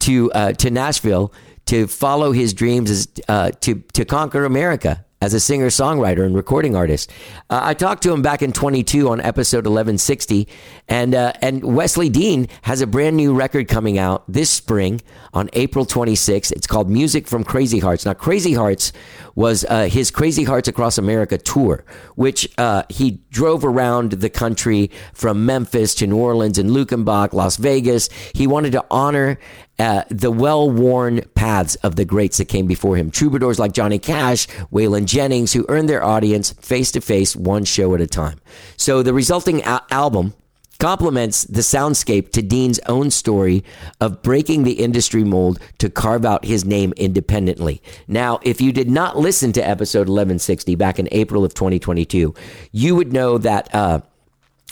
to, 0.00 0.32
uh, 0.32 0.52
to 0.54 0.70
Nashville 0.70 1.32
to 1.66 1.86
follow 1.86 2.32
his 2.32 2.52
dreams 2.52 3.08
uh, 3.28 3.52
to, 3.60 3.76
to 3.92 4.04
conquer 4.04 4.44
America 4.44 5.05
as 5.26 5.34
a 5.34 5.40
singer 5.40 5.66
songwriter 5.66 6.24
and 6.24 6.36
recording 6.36 6.76
artist. 6.76 7.10
Uh, 7.50 7.58
I 7.60 7.74
talked 7.74 8.04
to 8.04 8.12
him 8.12 8.22
back 8.22 8.42
in 8.42 8.52
22 8.52 9.08
on 9.08 9.20
episode 9.20 9.66
1160, 9.66 10.46
and 10.86 11.16
uh, 11.16 11.32
and 11.42 11.64
Wesley 11.64 12.08
Dean 12.08 12.46
has 12.62 12.80
a 12.80 12.86
brand 12.86 13.16
new 13.16 13.34
record 13.34 13.66
coming 13.66 13.98
out 13.98 14.22
this 14.28 14.50
spring 14.50 15.00
on 15.34 15.50
April 15.54 15.84
26th. 15.84 16.52
It's 16.52 16.68
called 16.68 16.88
Music 16.88 17.26
from 17.26 17.42
Crazy 17.42 17.80
Hearts. 17.80 18.06
Now, 18.06 18.14
Crazy 18.14 18.54
Hearts 18.54 18.92
was 19.34 19.64
uh, 19.68 19.86
his 19.86 20.12
Crazy 20.12 20.44
Hearts 20.44 20.68
Across 20.68 20.96
America 20.96 21.38
tour, 21.38 21.84
which 22.14 22.48
uh, 22.56 22.84
he 22.88 23.22
drove 23.30 23.64
around 23.64 24.12
the 24.12 24.30
country 24.30 24.92
from 25.12 25.44
Memphis 25.44 25.96
to 25.96 26.06
New 26.06 26.18
Orleans 26.18 26.56
and 26.56 26.70
Luckenbach, 26.70 27.32
Las 27.32 27.56
Vegas. 27.56 28.08
He 28.32 28.46
wanted 28.46 28.70
to 28.72 28.84
honor 28.92 29.40
uh, 29.78 30.02
the 30.08 30.30
well 30.30 30.70
worn 30.70 31.22
paths 31.34 31.74
of 31.76 31.96
the 31.96 32.04
greats 32.04 32.38
that 32.38 32.46
came 32.46 32.66
before 32.66 32.96
him. 32.96 33.10
Troubadours 33.10 33.58
like 33.58 33.72
Johnny 33.72 33.98
Cash, 33.98 34.46
Waylon 34.72 35.04
Jennings, 35.04 35.52
who 35.52 35.66
earned 35.68 35.88
their 35.88 36.02
audience 36.02 36.52
face 36.52 36.90
to 36.92 37.00
face, 37.00 37.36
one 37.36 37.64
show 37.64 37.94
at 37.94 38.00
a 38.00 38.06
time. 38.06 38.40
So 38.76 39.02
the 39.02 39.12
resulting 39.12 39.62
a- 39.62 39.82
album 39.90 40.34
complements 40.78 41.44
the 41.44 41.60
soundscape 41.60 42.32
to 42.32 42.42
Dean's 42.42 42.78
own 42.86 43.10
story 43.10 43.64
of 44.00 44.22
breaking 44.22 44.64
the 44.64 44.72
industry 44.72 45.24
mold 45.24 45.58
to 45.78 45.88
carve 45.88 46.24
out 46.24 46.44
his 46.44 46.64
name 46.64 46.92
independently. 46.96 47.82
Now, 48.06 48.40
if 48.42 48.60
you 48.60 48.72
did 48.72 48.90
not 48.90 49.18
listen 49.18 49.52
to 49.52 49.66
episode 49.66 50.00
1160 50.00 50.74
back 50.74 50.98
in 50.98 51.08
April 51.12 51.44
of 51.44 51.54
2022, 51.54 52.34
you 52.72 52.94
would 52.94 53.12
know 53.12 53.38
that 53.38 53.74
uh, 53.74 54.00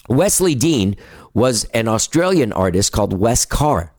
Wesley 0.09 0.55
Dean 0.55 0.97
was 1.33 1.65
an 1.67 1.89
Australian 1.89 2.53
artist 2.53 2.93
called 2.93 3.13
Wes 3.13 3.45
Carr. 3.45 3.94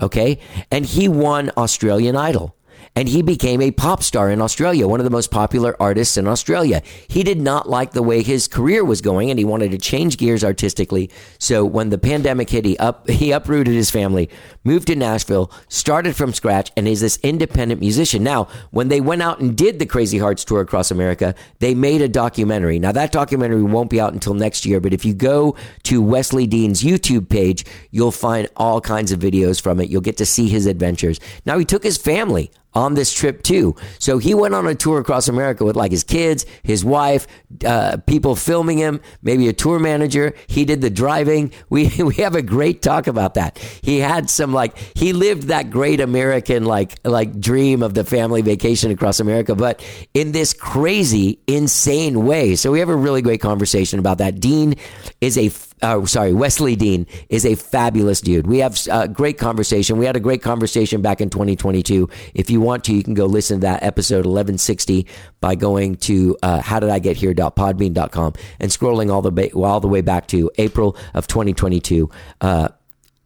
Okay. 0.00 0.38
And 0.70 0.86
he 0.86 1.08
won 1.08 1.50
Australian 1.56 2.16
Idol 2.16 2.54
and 2.96 3.08
he 3.08 3.22
became 3.22 3.62
a 3.62 3.70
pop 3.70 4.02
star 4.02 4.30
in 4.30 4.40
Australia, 4.40 4.88
one 4.88 5.00
of 5.00 5.04
the 5.04 5.10
most 5.10 5.30
popular 5.30 5.80
artists 5.80 6.16
in 6.16 6.26
Australia. 6.26 6.82
He 7.08 7.22
did 7.22 7.40
not 7.40 7.68
like 7.68 7.92
the 7.92 8.02
way 8.02 8.22
his 8.22 8.48
career 8.48 8.84
was 8.84 9.00
going 9.00 9.30
and 9.30 9.38
he 9.38 9.44
wanted 9.44 9.70
to 9.70 9.78
change 9.78 10.16
gears 10.16 10.42
artistically. 10.42 11.10
So 11.38 11.64
when 11.64 11.90
the 11.90 11.98
pandemic 11.98 12.50
hit, 12.50 12.64
he 12.64 12.76
up 12.78 13.08
he 13.20 13.30
uprooted 13.30 13.74
his 13.74 13.90
family, 13.90 14.28
moved 14.64 14.88
to 14.88 14.96
Nashville, 14.96 15.50
started 15.68 16.16
from 16.16 16.32
scratch, 16.32 16.72
and 16.76 16.88
is 16.88 17.00
this 17.00 17.18
independent 17.22 17.80
musician. 17.80 18.22
Now, 18.24 18.48
when 18.70 18.88
they 18.88 19.00
went 19.00 19.22
out 19.22 19.40
and 19.40 19.56
did 19.56 19.78
the 19.78 19.86
Crazy 19.86 20.18
Hearts 20.18 20.44
tour 20.44 20.60
across 20.60 20.90
America, 20.90 21.34
they 21.60 21.74
made 21.74 22.02
a 22.02 22.08
documentary. 22.08 22.78
Now 22.78 22.92
that 22.92 23.12
documentary 23.12 23.62
won't 23.62 23.90
be 23.90 24.00
out 24.00 24.12
until 24.12 24.34
next 24.34 24.66
year, 24.66 24.80
but 24.80 24.92
if 24.92 25.04
you 25.04 25.14
go 25.14 25.56
to 25.84 26.02
Wesley 26.02 26.46
Dean's 26.46 26.82
YouTube 26.82 27.28
page, 27.28 27.64
you'll 27.90 28.10
find 28.10 28.48
all 28.56 28.80
kinds 28.80 29.12
of 29.12 29.20
videos 29.20 29.60
from 29.60 29.80
it. 29.80 29.88
You'll 29.88 30.00
get 30.00 30.16
to 30.18 30.26
see 30.26 30.48
his 30.48 30.66
adventures. 30.66 31.20
Now 31.46 31.58
he 31.58 31.64
took 31.64 31.82
his 31.82 31.96
family 31.96 32.50
on 32.74 32.94
this 32.94 33.12
trip 33.12 33.42
too. 33.42 33.74
So 33.98 34.18
he 34.18 34.34
went 34.34 34.54
on 34.54 34.66
a 34.66 34.74
tour 34.74 35.00
across 35.00 35.28
America 35.28 35.64
with 35.64 35.76
like 35.76 35.90
his 35.90 36.04
kids, 36.04 36.46
his 36.62 36.84
wife, 36.84 37.26
uh, 37.64 37.98
people 38.06 38.36
filming 38.36 38.78
him, 38.78 39.00
maybe 39.22 39.48
a 39.48 39.52
tour 39.52 39.78
manager. 39.78 40.34
He 40.46 40.64
did 40.64 40.80
the 40.80 40.90
driving. 40.90 41.52
We 41.70 41.88
we 42.02 42.14
have 42.16 42.34
a 42.34 42.42
great 42.42 42.82
talk 42.82 43.06
about 43.06 43.34
that. 43.34 43.58
He 43.58 43.98
had 43.98 44.28
some 44.28 44.52
like 44.52 44.76
he 44.94 45.12
lived 45.12 45.44
that 45.44 45.70
great 45.70 46.00
American 46.00 46.64
like 46.64 46.98
like 47.04 47.38
dream 47.38 47.82
of 47.82 47.94
the 47.94 48.02
family 48.02 48.42
vacation 48.42 48.90
across 48.90 49.20
America, 49.20 49.54
but 49.54 49.84
in 50.14 50.32
this 50.32 50.52
crazy, 50.52 51.38
insane 51.46 52.24
way. 52.24 52.56
So 52.56 52.72
we 52.72 52.80
have 52.80 52.88
a 52.88 52.96
really 52.96 53.22
great 53.22 53.40
conversation 53.40 54.00
about 54.00 54.18
that. 54.18 54.40
Dean 54.40 54.74
is 55.20 55.38
a 55.38 55.48
uh, 55.82 56.04
sorry, 56.06 56.32
Wesley 56.32 56.76
Dean 56.76 57.06
is 57.28 57.46
a 57.46 57.54
fabulous 57.54 58.20
dude. 58.20 58.46
We 58.46 58.58
have 58.58 58.78
a 58.90 59.08
great 59.08 59.38
conversation. 59.38 59.98
We 59.98 60.06
had 60.06 60.16
a 60.16 60.20
great 60.20 60.42
conversation 60.42 61.02
back 61.02 61.20
in 61.20 61.30
2022. 61.30 62.08
If 62.34 62.50
you 62.50 62.60
want 62.60 62.84
to, 62.84 62.94
you 62.94 63.02
can 63.02 63.14
go 63.14 63.26
listen 63.26 63.58
to 63.58 63.66
that 63.66 63.82
episode 63.82 64.26
1160 64.26 65.06
by 65.40 65.54
going 65.54 65.96
to 65.96 66.36
uh, 66.42 66.60
howdidigethere.podbean.com 66.60 68.32
and 68.60 68.70
scrolling 68.70 69.12
all 69.12 69.22
the 69.22 69.32
ba- 69.32 69.52
all 69.52 69.80
the 69.80 69.88
way 69.88 70.00
back 70.00 70.26
to 70.28 70.50
April 70.58 70.96
of 71.14 71.26
2022 71.26 72.10
uh, 72.40 72.68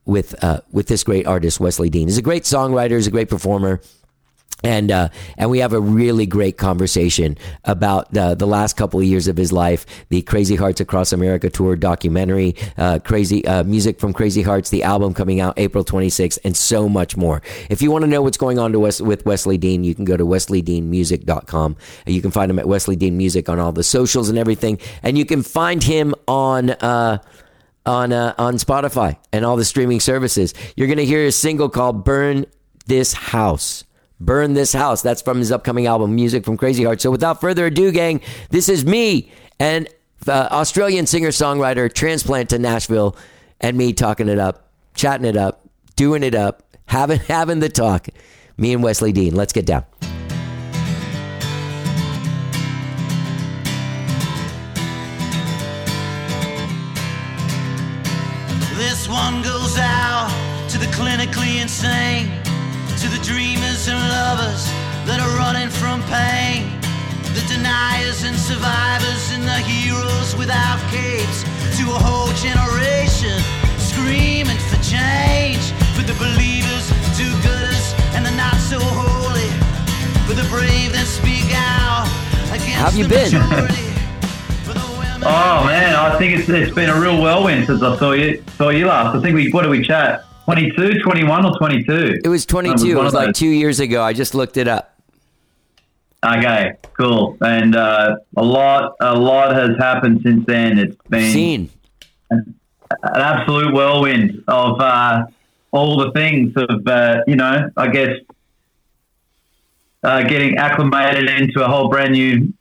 with 0.05 0.43
uh, 0.45 0.61
with 0.71 0.87
this 0.87 1.03
great 1.03 1.27
artist 1.27 1.61
Wesley 1.61 1.91
Dean. 1.91 2.09
He's 2.09 2.19
a 2.19 2.23
great 2.23 2.45
songwriter. 2.45 2.93
He's 2.93 3.07
a 3.07 3.11
great 3.11 3.29
performer 3.29 3.81
and 4.65 4.91
uh, 4.91 5.09
and 5.37 5.51
we 5.51 5.59
have 5.59 5.73
a 5.73 5.81
really 5.81 6.27
great 6.27 6.57
conversation 6.57 7.37
about 7.65 8.13
the 8.13 8.35
the 8.35 8.47
last 8.47 8.77
couple 8.77 8.99
of 8.99 9.07
years 9.07 9.29
of 9.29 9.37
his 9.37 9.53
life, 9.53 9.87
the 10.09 10.23
Crazy 10.23 10.57
Hearts 10.57 10.81
Across 10.81 11.13
America 11.13 11.51
tour 11.51 11.77
documentary, 11.77 12.57
uh, 12.79 12.99
crazy 13.05 13.47
uh, 13.47 13.63
music 13.63 14.01
from 14.01 14.13
Crazy 14.13 14.43
Hearts, 14.43 14.71
the 14.71 14.83
album 14.83 15.13
coming 15.15 15.39
out 15.39 15.55
April 15.59 15.85
26th, 15.85 16.39
and 16.45 16.57
so 16.57 16.89
much 16.89 17.17
more. 17.17 17.43
If 17.69 17.83
you 17.83 17.91
want 17.91 18.03
to 18.03 18.11
know 18.11 18.23
what's 18.23 18.39
going 18.39 18.59
on 18.59 18.73
to 18.73 18.81
with 18.81 19.27
Wesley 19.27 19.59
Dean, 19.59 19.85
you 19.85 19.95
can 19.95 20.05
go 20.05 20.17
to 20.17 20.25
wesleydeanmusic.com. 20.25 21.77
You 22.07 22.23
can 22.23 22.31
find 22.31 22.51
him 22.51 22.59
at 22.59 22.67
Wesley 22.67 22.97
Dean 22.97 23.17
Music 23.17 23.49
on 23.49 23.59
all 23.59 23.73
the 23.73 23.85
socials 23.85 24.31
and 24.31 24.39
everything, 24.39 24.79
and 25.03 25.19
you 25.19 25.27
can 25.27 25.43
find 25.43 25.83
him 25.83 26.15
on. 26.27 26.71
Uh, 26.71 27.19
on 27.87 28.15
uh, 28.15 28.35
on 28.39 28.55
Spotify 28.55 29.19
and 29.31 29.45
all 29.45 29.57
the 29.57 29.65
streaming 29.65 30.01
services, 30.01 30.55
you're 30.75 30.87
going 30.87 30.97
to 30.97 31.05
hear 31.05 31.27
a 31.27 31.31
single 31.31 31.69
called 31.69 32.03
"Burn 32.03 32.47
This 32.87 33.13
House." 33.13 33.85
Burn 34.25 34.55
This 34.55 34.73
House. 34.73 35.03
That's 35.03 35.23
from 35.23 35.39
his 35.39 35.53
upcoming 35.53 35.87
album, 35.87 36.15
Music 36.15 36.45
from 36.45 36.57
Crazy 36.57 36.85
Heart. 36.85 37.01
So 37.01 37.11
without 37.11 37.41
further 37.41 37.67
ado, 37.67 37.93
gang, 37.93 38.21
this 38.51 38.69
is 38.69 38.85
me 38.85 39.31
and 39.59 39.89
uh, 40.27 40.49
Australian 40.51 41.07
singer 41.07 41.29
songwriter, 41.29 41.93
transplant 41.93 42.51
to 42.51 42.59
Nashville, 42.59 43.17
and 43.61 43.77
me 43.77 43.93
talking 43.93 44.29
it 44.29 44.39
up, 44.39 44.69
chatting 44.95 45.27
it 45.27 45.37
up, 45.37 45.69
doing 45.97 46.23
it 46.23 46.35
up, 46.35 46.63
having 46.87 47.19
having 47.29 47.61
the 47.61 47.69
talk. 47.69 48.09
Me 48.57 48.73
and 48.73 48.83
Wesley 48.83 49.13
Dean. 49.13 49.35
Let's 49.35 49.53
get 49.53 49.67
down. 49.67 49.85
This 58.77 59.09
one 59.09 59.43
goes 59.43 59.77
out 59.79 60.31
to 60.71 60.79
the 60.79 60.87
clinically 60.87 61.61
insane, 61.61 62.24
lovers 64.35 64.67
that 65.07 65.23
are 65.23 65.35
running 65.39 65.71
from 65.71 66.03
pain, 66.11 66.67
the 67.39 67.45
deniers 67.47 68.27
and 68.27 68.35
survivors 68.35 69.31
and 69.31 69.47
the 69.47 69.61
heroes 69.63 70.35
without 70.35 70.83
capes, 70.91 71.47
to 71.79 71.85
a 71.87 71.99
whole 72.03 72.33
generation 72.43 73.39
screaming 73.79 74.59
for 74.71 74.79
change, 74.83 75.63
for 75.95 76.03
the 76.03 76.17
believers, 76.19 76.91
do-gooders, 77.15 77.87
and 78.19 78.27
the 78.27 78.35
not 78.35 78.59
so 78.59 78.79
holy, 78.83 79.51
for 80.27 80.35
the 80.35 80.47
brave 80.51 80.91
that 80.91 81.07
speak 81.07 81.47
out 81.55 82.11
against 82.51 82.75
How 82.75 82.91
have 82.91 82.99
you 82.99 83.07
the 83.07 83.15
been? 83.15 83.31
majority, 83.39 83.87
for 84.67 84.75
the 84.75 84.87
women 84.99 85.23
Oh 85.23 85.63
man, 85.63 85.95
I 85.95 86.19
think 86.19 86.41
it's 86.41 86.49
it's 86.49 86.75
been 86.75 86.91
a 86.91 86.99
real 86.99 87.23
whirlwind 87.23 87.67
since 87.67 87.83
I 87.83 87.97
saw 87.99 88.13
you 88.13 88.43
saw 88.59 88.71
you 88.71 88.87
last. 88.87 89.15
I 89.15 89.21
think 89.23 89.35
we 89.37 89.51
what 89.53 89.63
did 89.63 89.71
we 89.71 89.85
chat? 89.85 90.27
22, 90.45 91.01
21 91.01 91.47
or 91.47 91.57
22? 91.59 92.21
It 92.25 92.29
was 92.29 92.45
22. 92.47 92.91
It 92.91 92.95
one 92.95 93.05
was 93.05 93.15
like 93.15 93.29
those. 93.29 93.39
two 93.39 93.49
years 93.49 93.81
ago. 93.81 94.03
I 94.03 94.13
just 94.13 94.35
looked 94.35 94.57
it 94.57 94.69
up. 94.69 94.99
Okay, 96.25 96.75
cool. 96.99 97.37
And 97.41 97.77
uh, 97.77 98.17
a 98.37 98.43
lot 98.43 98.95
a 99.01 99.15
lot 99.15 99.55
has 99.55 99.77
happened 99.79 100.23
since 100.23 100.47
then. 100.47 100.79
It's 100.79 100.97
been 101.09 101.33
Seen. 101.33 101.71
an 102.31 102.55
absolute 103.03 103.75
whirlwind 103.75 104.43
of 104.49 104.81
uh, 104.81 105.27
all 105.71 105.99
the 105.99 106.13
things 106.13 106.53
of 106.57 106.87
uh, 106.87 107.23
you 107.27 107.37
know, 107.37 107.71
I 107.77 107.89
guess 107.89 108.19
uh, 110.03 110.23
getting 110.23 110.57
acclimated 110.57 111.29
into 111.29 111.63
a 111.65 111.69
whole 111.69 111.89
brand 111.89 112.13
new 112.13 112.53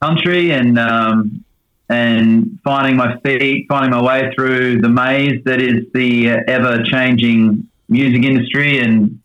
country 0.00 0.52
and 0.52 0.78
um, 0.78 1.44
and 1.88 2.58
finding 2.64 2.96
my 2.96 3.18
feet, 3.20 3.66
finding 3.68 3.90
my 3.92 4.02
way 4.02 4.32
through 4.34 4.80
the 4.80 4.88
maze 4.88 5.42
that 5.44 5.60
is 5.62 5.84
the 5.94 6.28
ever 6.28 6.82
changing 6.82 7.68
music 7.88 8.24
industry 8.24 8.78
and 8.80 9.20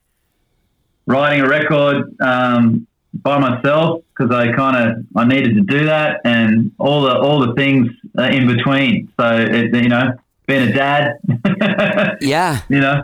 writing 1.08 1.42
a 1.42 1.48
record 1.48 2.16
um, 2.22 2.86
by 3.14 3.40
myself 3.40 4.04
because 4.16 4.32
I 4.34 4.52
kind 4.54 4.90
of 4.92 5.06
I 5.16 5.26
needed 5.26 5.56
to 5.56 5.62
do 5.62 5.86
that 5.86 6.22
and 6.24 6.72
all 6.78 7.02
the 7.02 7.18
all 7.18 7.46
the 7.46 7.54
things 7.56 7.90
uh, 8.18 8.24
in 8.24 8.48
between. 8.48 9.12
So 9.20 9.38
it, 9.38 9.74
you 9.76 9.90
know, 9.90 10.14
being 10.48 10.70
a 10.70 10.74
dad, 10.74 11.14
Yeah. 12.22 12.62
you 12.70 12.80
know, 12.80 13.04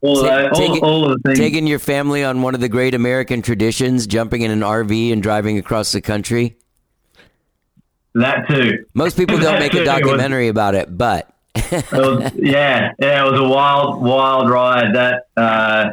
all, 0.00 0.22
Ta- 0.22 0.38
of, 0.46 0.50
those, 0.50 0.58
taking- 0.58 0.82
all, 0.84 0.90
all 1.04 1.12
of 1.12 1.22
the 1.22 1.28
things. 1.28 1.38
Taking 1.38 1.66
your 1.66 1.78
family 1.78 2.22
on 2.24 2.42
one 2.42 2.54
of 2.54 2.60
the 2.60 2.68
great 2.68 2.94
American 2.94 3.40
traditions, 3.42 4.06
jumping 4.06 4.42
in 4.42 4.50
an 4.50 4.60
RV 4.60 5.12
and 5.12 5.22
driving 5.22 5.58
across 5.58 5.92
the 5.92 6.00
country. 6.00 6.56
That 8.14 8.48
too. 8.48 8.84
Most 8.94 9.16
people 9.16 9.38
don't 9.40 9.58
make 9.58 9.74
a 9.74 9.78
It 9.78 9.80
was- 9.80 9.88
documentary 9.88 10.48
about 10.48 10.74
it, 10.74 10.96
but 10.96 11.30
It 11.54 11.92
was, 11.92 12.32
yeah, 12.36 12.92
yeah, 12.98 13.26
it 13.26 13.30
was 13.30 13.40
a 13.40 13.44
wild, 13.48 14.00
wild 14.02 14.48
ride. 14.50 14.94
That 14.94 15.26
uh, 15.36 15.90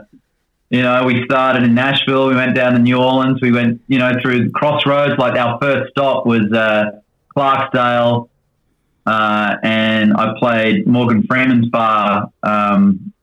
you 0.70 0.82
know, 0.82 1.04
we 1.06 1.24
started 1.26 1.64
in 1.64 1.74
Nashville. 1.74 2.28
We 2.28 2.36
went 2.36 2.56
down 2.56 2.74
to 2.74 2.80
New 2.80 2.98
Orleans. 2.98 3.40
We 3.42 3.52
went, 3.52 3.82
you 3.88 3.98
know, 4.00 4.12
through 4.22 4.52
crossroads. 4.52 5.18
Like 5.18 5.38
our 5.40 5.58
first 5.62 5.92
stop 5.92 6.26
was 6.26 6.52
uh, 6.52 7.00
Clarksdale, 7.36 8.30
uh, 9.06 9.56
and 9.64 10.14
I 10.16 10.34
played 10.40 10.88
Morgan 10.88 11.24
Freeman's 11.24 11.68
bar 11.70 12.32
um, 12.44 13.14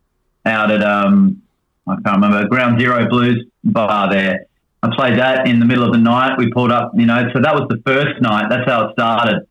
out 0.44 0.70
at 0.70 0.82
um, 0.82 1.42
I 1.86 1.94
can't 1.94 2.20
remember 2.22 2.46
Ground 2.48 2.80
Zero 2.80 3.08
Blues 3.08 3.44
bar 3.64 4.10
there. 4.10 4.46
I 4.82 4.88
played 4.96 5.18
that 5.18 5.46
in 5.46 5.60
the 5.60 5.66
middle 5.66 5.84
of 5.84 5.92
the 5.92 5.98
night. 5.98 6.36
We 6.36 6.50
pulled 6.50 6.72
up, 6.72 6.92
you 6.94 7.06
know, 7.06 7.28
so 7.32 7.40
that 7.40 7.54
was 7.54 7.66
the 7.68 7.80
first 7.86 8.20
night. 8.20 8.48
That's 8.50 8.68
how 8.68 8.88
it 8.88 8.92
started 8.92 9.46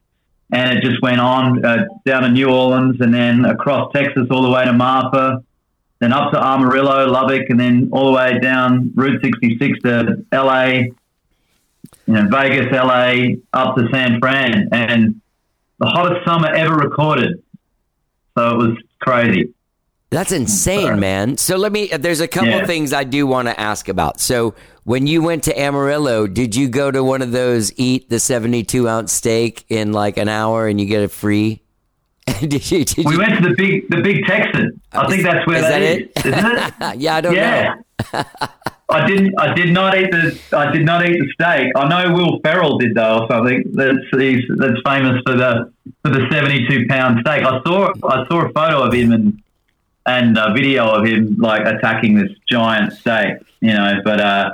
and 0.51 0.77
it 0.77 0.83
just 0.83 1.01
went 1.01 1.19
on 1.21 1.63
uh, 1.63 1.85
down 2.05 2.23
to 2.23 2.29
New 2.29 2.49
Orleans 2.49 2.97
and 2.99 3.13
then 3.13 3.45
across 3.45 3.91
Texas 3.93 4.27
all 4.29 4.41
the 4.41 4.49
way 4.49 4.65
to 4.65 4.73
Marfa, 4.73 5.43
then 5.99 6.11
up 6.11 6.31
to 6.33 6.39
Amarillo, 6.45 7.07
Lubbock, 7.07 7.49
and 7.49 7.59
then 7.59 7.89
all 7.93 8.07
the 8.07 8.17
way 8.17 8.39
down 8.39 8.91
Route 8.95 9.21
66 9.23 9.79
to 9.85 10.25
LA, 10.33 10.65
you 10.65 10.93
know, 12.07 12.27
Vegas, 12.29 12.67
LA, 12.71 13.35
up 13.53 13.77
to 13.77 13.87
San 13.93 14.19
Fran, 14.19 14.67
and 14.73 15.21
the 15.79 15.87
hottest 15.87 16.25
summer 16.27 16.47
ever 16.49 16.75
recorded. 16.75 17.41
So 18.37 18.49
it 18.49 18.57
was 18.57 18.77
crazy. 19.01 19.53
That's 20.09 20.33
insane, 20.33 20.81
Sorry. 20.87 20.97
man. 20.99 21.37
So 21.37 21.55
let 21.55 21.71
me. 21.71 21.87
There's 21.87 22.19
a 22.19 22.27
couple 22.27 22.49
Yeah. 22.49 22.65
things 22.65 22.91
I 22.91 23.05
do 23.05 23.25
want 23.25 23.47
to 23.47 23.57
ask 23.57 23.87
about. 23.87 24.19
So 24.19 24.53
when 24.83 25.07
you 25.07 25.21
went 25.21 25.43
to 25.43 25.59
Amarillo, 25.59 26.27
did 26.27 26.55
you 26.55 26.67
go 26.67 26.91
to 26.91 27.03
one 27.03 27.21
of 27.21 27.31
those 27.31 27.71
eat 27.77 28.09
the 28.09 28.19
72 28.19 28.87
ounce 28.87 29.13
steak 29.13 29.65
in 29.69 29.91
like 29.93 30.17
an 30.17 30.27
hour 30.27 30.67
and 30.67 30.79
you 30.79 30.87
get 30.87 31.01
it 31.03 31.11
free? 31.11 31.61
did 32.39 32.71
you? 32.71 32.85
Did 32.85 33.05
We 33.05 33.13
you 33.13 33.19
went 33.19 33.41
to 33.41 33.49
the 33.49 33.55
big 33.55 33.89
the 33.89 34.01
big 34.01 34.25
Texan. 34.25 34.79
I 34.91 35.07
think 35.07 35.23
that's 35.23 35.45
where 35.47 35.57
is 35.57 35.63
that 35.63 35.69
that 35.69 35.81
is, 35.81 35.99
it? 35.99 36.25
isn't 36.25 36.91
it? 36.93 36.99
yeah, 37.01 37.15
I 37.15 37.21
don't 37.21 37.35
yeah. 37.35 37.75
know. 38.13 38.23
I 38.89 39.07
didn't. 39.07 39.33
I 39.39 39.53
did 39.53 39.73
not 39.73 39.97
eat 39.97 40.11
the. 40.11 40.39
I 40.55 40.71
did 40.71 40.85
not 40.85 41.07
eat 41.07 41.17
the 41.17 41.27
steak. 41.33 41.71
I 41.75 41.87
know 41.87 42.13
Will 42.13 42.39
Ferrell 42.43 42.77
did 42.77 42.93
though, 42.93 43.19
or 43.19 43.27
something. 43.29 43.63
That's 43.73 43.97
he's, 44.11 44.43
that's 44.57 44.79
famous 44.85 45.21
for 45.25 45.35
the 45.35 45.71
for 46.03 46.11
the 46.11 46.27
seventy 46.29 46.67
two 46.67 46.85
pound 46.87 47.19
steak. 47.21 47.43
I 47.43 47.61
saw 47.65 47.91
I 48.03 48.25
saw 48.27 48.45
a 48.45 48.51
photo 48.51 48.83
of 48.83 48.93
him 48.93 49.13
and 49.13 49.41
and 50.05 50.37
a 50.37 50.53
video 50.53 50.89
of 50.89 51.05
him 51.05 51.37
like 51.39 51.65
attacking 51.65 52.15
this 52.15 52.31
giant 52.49 52.93
steak. 52.93 53.37
You 53.61 53.73
know, 53.73 54.01
but 54.03 54.19
uh, 54.19 54.51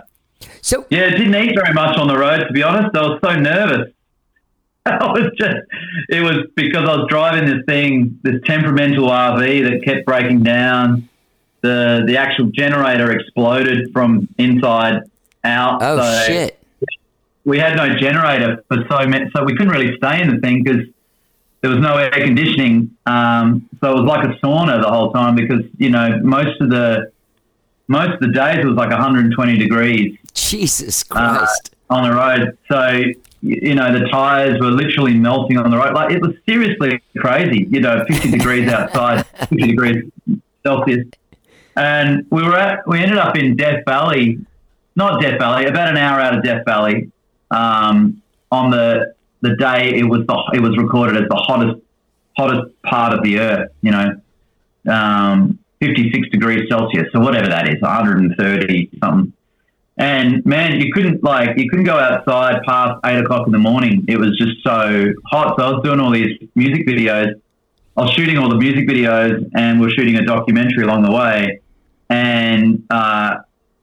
So 0.62 0.86
yeah, 0.90 1.10
didn't 1.10 1.36
eat 1.36 1.56
very 1.56 1.74
much 1.74 1.98
on 1.98 2.08
the 2.08 2.18
road 2.18 2.46
to 2.46 2.54
be 2.54 2.64
honest. 2.64 2.96
I 2.96 3.02
was 3.02 3.20
so 3.24 3.36
nervous. 3.36 3.92
I 4.86 5.06
was 5.06 5.32
just. 5.38 5.58
It 6.10 6.22
was 6.22 6.48
because 6.56 6.88
I 6.88 6.96
was 6.96 7.08
driving 7.10 7.46
this 7.46 7.64
thing, 7.66 8.20
this 8.24 8.42
temperamental 8.46 9.08
RV 9.08 9.70
that 9.70 9.84
kept 9.84 10.06
breaking 10.06 10.44
down. 10.44 11.10
The 11.62 12.04
the 12.06 12.18
actual 12.18 12.48
generator 12.48 13.12
exploded 13.12 13.92
from 13.92 14.28
inside 14.38 15.02
out. 15.44 15.82
oh 15.82 15.98
so 15.98 16.24
shit. 16.28 16.60
We 17.46 17.60
had 17.60 17.78
no 17.78 17.96
generator 17.96 18.64
for 18.68 18.86
so 18.90 19.08
many, 19.08 19.32
so 19.36 19.44
we 19.44 19.56
couldn't 19.56 19.72
really 19.72 19.96
stay 19.98 20.22
in 20.22 20.30
the 20.30 20.40
thing 20.40 20.64
because 20.64 20.86
there 21.62 21.72
was 21.72 21.80
no 21.80 21.98
air 21.98 22.12
conditioning. 22.12 22.96
Um, 23.06 23.70
so 23.82 23.92
it 23.92 24.02
was 24.02 24.06
like 24.06 24.26
a 24.26 24.34
sauna 24.46 24.82
the 24.82 24.90
whole 24.90 25.12
time 25.12 25.36
because 25.36 25.62
you 25.78 25.90
know 25.90 26.20
most 26.22 26.60
of 26.62 26.70
the 26.70 27.12
most 27.88 28.14
of 28.14 28.20
the 28.20 28.28
days 28.28 28.58
it 28.60 28.66
was 28.66 28.76
like 28.76 28.90
120 28.90 29.58
degrees 29.58 30.18
Jesus 30.34 31.04
uh, 31.12 31.38
Christ. 31.38 31.76
on 31.90 32.10
the 32.10 32.16
road. 32.16 32.58
So 32.70 33.14
you 33.42 33.76
know 33.76 33.92
the 33.98 34.08
tires 34.08 34.60
were 34.60 34.72
literally 34.72 35.14
melting 35.14 35.58
on 35.58 35.70
the 35.70 35.78
road. 35.78 35.94
Like 35.94 36.14
it 36.14 36.22
was 36.22 36.36
seriously 36.48 37.02
crazy. 37.18 37.68
You 37.70 37.82
know, 37.82 38.04
50 38.08 38.32
degrees 38.32 38.70
outside, 38.72 39.26
50 39.26 39.56
degrees 39.56 40.12
Celsius, 40.64 41.08
and 41.76 42.26
we 42.30 42.44
were 42.44 42.56
at. 42.56 42.88
We 42.88 43.00
ended 43.00 43.18
up 43.18 43.38
in 43.38 43.56
Death 43.56 43.84
Valley, 43.86 44.40
not 44.96 45.22
Death 45.22 45.40
Valley, 45.40 45.66
about 45.66 45.90
an 45.90 45.98
hour 45.98 46.20
out 46.20 46.38
of 46.38 46.44
Death 46.44 46.64
Valley. 46.66 47.12
Um, 47.52 48.22
on 48.52 48.72
the 48.72 49.14
the 49.42 49.56
day 49.56 49.94
it 49.96 50.04
was 50.04 50.26
the 50.26 50.52
it 50.54 50.60
was 50.62 50.78
recorded 50.78 51.22
as 51.22 51.30
the 51.30 51.36
hottest 51.36 51.82
hottest 52.36 52.82
part 52.84 53.14
of 53.14 53.24
the 53.24 53.40
earth. 53.40 53.72
You 53.82 53.92
know, 53.92 54.22
um, 54.90 55.60
56 55.80 56.30
degrees 56.30 56.68
Celsius, 56.70 57.08
or 57.14 57.22
whatever 57.22 57.48
that 57.50 57.68
is, 57.68 57.82
130 57.82 58.90
something. 59.04 59.34
And 60.00 60.46
man, 60.46 60.80
you 60.80 60.92
couldn't 60.94 61.24
like 61.24 61.58
you 61.58 61.68
couldn't 61.70 61.86
go 61.86 61.98
outside 61.98 62.62
past 62.68 63.00
eight 63.06 63.18
o'clock 63.20 63.48
in 63.48 63.52
the 63.52 63.58
morning. 63.58 64.06
It 64.08 64.18
was 64.20 64.38
just 64.38 64.64
so 64.64 65.12
hot. 65.26 65.56
So 65.58 65.66
I 65.66 65.72
was 65.72 65.84
doing 65.84 66.00
all 66.00 66.12
these 66.12 66.38
music 66.54 66.86
videos. 66.88 67.34
I 67.96 68.02
was 68.02 68.12
shooting 68.12 68.38
all 68.38 68.48
the 68.50 68.58
music 68.58 68.88
videos, 68.88 69.50
and 69.56 69.82
we're 69.82 69.90
shooting 69.90 70.16
a 70.18 70.24
documentary 70.24 70.84
along 70.84 71.02
the 71.02 71.12
way. 71.12 71.62
And 72.12 72.84
uh, 72.92 73.38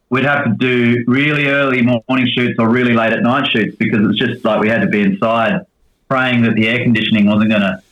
we'd 0.08 0.24
have 0.24 0.44
to 0.44 0.52
do 0.56 1.02
really 1.08 1.48
early 1.48 1.82
morning 1.82 2.28
shoots 2.32 2.54
or 2.60 2.68
really 2.68 2.92
late 2.94 3.12
at 3.12 3.22
night 3.24 3.50
shoots 3.50 3.74
because 3.76 4.08
it's 4.08 4.18
just 4.18 4.44
like 4.44 4.60
we 4.60 4.68
had 4.68 4.82
to 4.82 4.86
be 4.86 5.00
inside, 5.02 5.62
praying 6.08 6.42
that 6.42 6.54
the 6.54 6.68
air 6.68 6.84
conditioning 6.84 7.26
wasn't 7.26 7.50
going 7.50 7.62
to 7.62 7.82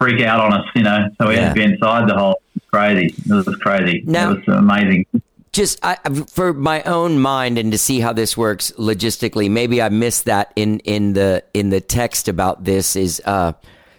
freak 0.00 0.22
out 0.22 0.40
on 0.40 0.54
us. 0.54 0.66
You 0.74 0.82
know, 0.84 1.10
so 1.20 1.28
we 1.28 1.34
Yeah. 1.34 1.42
had 1.48 1.48
to 1.48 1.54
be 1.54 1.62
inside 1.62 2.08
the 2.08 2.14
whole. 2.16 2.40
Crazy. 2.72 3.14
It 3.28 3.32
was 3.32 3.56
crazy. 3.56 4.02
Now- 4.06 4.32
it 4.32 4.46
was 4.46 4.56
amazing. 4.58 5.06
just 5.52 5.78
I, 5.82 5.96
for 6.28 6.52
my 6.52 6.82
own 6.82 7.18
mind 7.18 7.58
and 7.58 7.72
to 7.72 7.78
see 7.78 8.00
how 8.00 8.12
this 8.12 8.36
works 8.36 8.70
logistically 8.78 9.50
maybe 9.50 9.80
i 9.80 9.88
missed 9.88 10.26
that 10.26 10.52
in 10.56 10.78
in 10.80 11.14
the 11.14 11.42
in 11.54 11.70
the 11.70 11.80
text 11.80 12.28
about 12.28 12.64
this 12.64 12.94
is 12.94 13.20
uh 13.24 13.52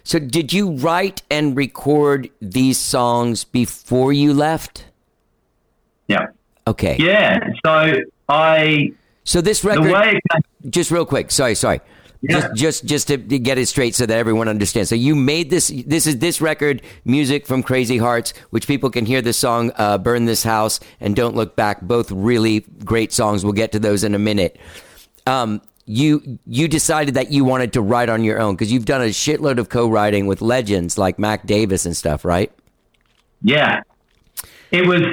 so 0.03 0.19
did 0.19 0.53
you 0.53 0.73
write 0.77 1.23
and 1.31 1.57
record 1.57 2.29
these 2.39 2.77
songs 2.77 3.43
before 3.43 4.13
you 4.13 4.31
left 4.33 4.85
Yeah. 6.07 6.27
okay 6.67 6.95
Yeah. 6.99 7.39
So 7.65 8.03
I 8.29 8.93
so 9.23 9.41
this 9.41 9.63
record 9.63 9.91
came, 9.91 10.19
just 10.69 10.91
real 10.91 11.05
quick 11.05 11.31
sorry 11.31 11.55
sorry 11.55 11.81
Yeah. 12.21 12.39
just 12.39 12.53
just 12.55 12.85
just 12.85 13.07
to 13.07 13.17
get 13.17 13.57
it 13.57 13.67
straight 13.67 13.95
so 13.95 14.05
that 14.05 14.17
everyone 14.17 14.49
understands. 14.49 14.89
So 14.89 14.95
you 14.95 15.15
made 15.15 15.49
this 15.49 15.71
this 15.85 16.05
is 16.05 16.19
this 16.19 16.41
record 16.41 16.81
music 17.05 17.47
from 17.47 17.63
crazy 17.63 17.97
hearts 17.97 18.33
which 18.49 18.67
people 18.67 18.89
can 18.89 19.05
hear 19.05 19.21
the 19.21 19.31
song 19.31 19.71
uh, 19.77 19.97
burn 19.97 20.25
this 20.25 20.43
house 20.43 20.81
and 20.99 21.15
don't 21.15 21.33
look 21.33 21.55
back. 21.55 21.81
Both 21.81 22.11
really 22.11 22.61
great 22.83 23.13
songs. 23.13 23.45
We'll 23.45 23.53
get 23.53 23.71
to 23.71 23.79
those 23.79 24.03
in 24.03 24.15
a 24.15 24.19
minute. 24.19 24.59
Um, 25.27 25.61
you 25.85 26.39
you 26.45 26.67
decided 26.67 27.13
that 27.13 27.31
you 27.31 27.45
wanted 27.45 27.71
to 27.73 27.81
write 27.81 28.09
on 28.09 28.23
your 28.23 28.39
own 28.39 28.55
because 28.55 28.71
you've 28.71 28.85
done 28.85 29.01
a 29.01 29.05
shitload 29.05 29.57
of 29.57 29.69
co-writing 29.69 30.27
with 30.27 30.41
legends 30.41 30.97
like 30.97 31.19
mac 31.19 31.45
davis 31.47 31.85
and 31.85 31.95
stuff 31.95 32.25
right? 32.25 32.51
Yeah, 33.41 33.81
it 34.71 34.85
was 34.85 35.03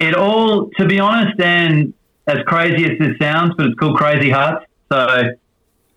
it 0.00 0.16
all. 0.16 0.70
To 0.70 0.86
be 0.86 0.98
honest, 0.98 1.40
and 1.40 1.94
as 2.26 2.38
crazy 2.46 2.84
as 2.84 2.98
this 2.98 3.16
sounds, 3.20 3.54
but 3.56 3.66
it's 3.66 3.78
called 3.78 3.96
Crazy 3.96 4.30
Hearts, 4.30 4.66
so 4.90 5.30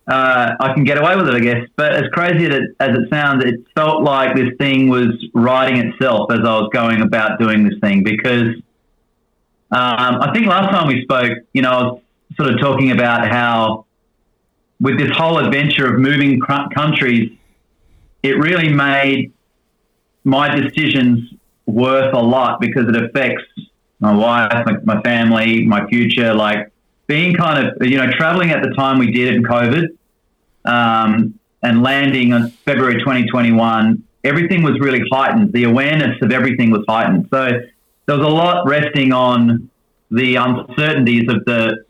uh, 0.08 0.56
I 0.60 0.74
can 0.74 0.84
get 0.84 0.98
away 0.98 1.16
with 1.16 1.28
it, 1.28 1.34
I 1.34 1.40
guess. 1.40 1.68
But 1.76 1.94
as 1.94 2.10
crazy 2.12 2.46
as 2.46 2.54
it, 2.54 2.76
as 2.80 2.98
it 2.98 3.10
sounds, 3.10 3.44
it 3.44 3.66
felt 3.76 4.04
like 4.04 4.36
this 4.36 4.50
thing 4.60 4.88
was 4.88 5.08
writing 5.34 5.78
itself 5.88 6.32
as 6.32 6.40
I 6.40 6.60
was 6.60 6.70
going 6.72 7.02
about 7.02 7.40
doing 7.40 7.68
this 7.68 7.80
thing 7.82 8.04
because 8.04 8.56
um, 9.72 10.22
I 10.22 10.32
think 10.34 10.46
last 10.46 10.70
time 10.70 10.88
we 10.88 11.02
spoke, 11.04 11.40
you 11.54 11.62
know, 11.64 11.72
I 11.72 11.82
was 11.84 12.02
sort 12.38 12.54
of 12.54 12.60
talking 12.60 12.92
about 12.92 13.28
how 13.28 13.86
with 14.80 15.00
this 15.00 15.10
whole 15.16 15.40
adventure 15.40 15.92
of 15.92 16.00
moving 16.00 16.40
cr- 16.40 16.70
countries, 16.74 17.32
it 18.22 18.38
really 18.38 18.70
made 18.70 19.34
my 20.24 20.54
decisions 20.54 21.34
worth 21.66 22.14
a 22.14 22.20
lot 22.20 22.60
because 22.60 22.88
it 22.88 22.96
affects 22.96 23.44
my 24.00 24.14
wife, 24.14 24.66
my, 24.66 24.96
my 24.96 25.02
family, 25.02 25.66
my 25.66 25.88
future. 25.88 26.34
Like 26.34 26.72
being 27.08 27.36
kind 27.36 27.68
of, 27.68 27.88
you 27.88 27.98
know, 27.98 28.12
traveling 28.12 28.52
at 28.52 28.64
the 28.64 28.70
time 28.70 29.00
we 29.00 29.12
did 29.12 29.30
it 29.30 29.36
in 29.36 29.44
COVID 29.44 29.88
um, 30.66 31.40
and 31.62 31.84
landing 31.84 32.34
on 32.34 32.50
February 32.66 33.00
2021, 33.00 34.04
everything 34.24 34.64
was 34.64 34.80
really 34.80 35.04
heightened. 35.12 35.54
The 35.54 35.64
awareness 35.64 36.18
of 36.22 36.32
everything 36.32 36.72
was 36.72 36.84
heightened. 36.88 37.28
So 37.32 37.50
there 38.06 38.18
was 38.18 38.26
a 38.26 38.30
lot 38.30 38.68
resting 38.68 39.14
on 39.14 39.70
the 40.12 40.36
uncertainties 40.36 41.30
of 41.30 41.46
the 41.46 41.86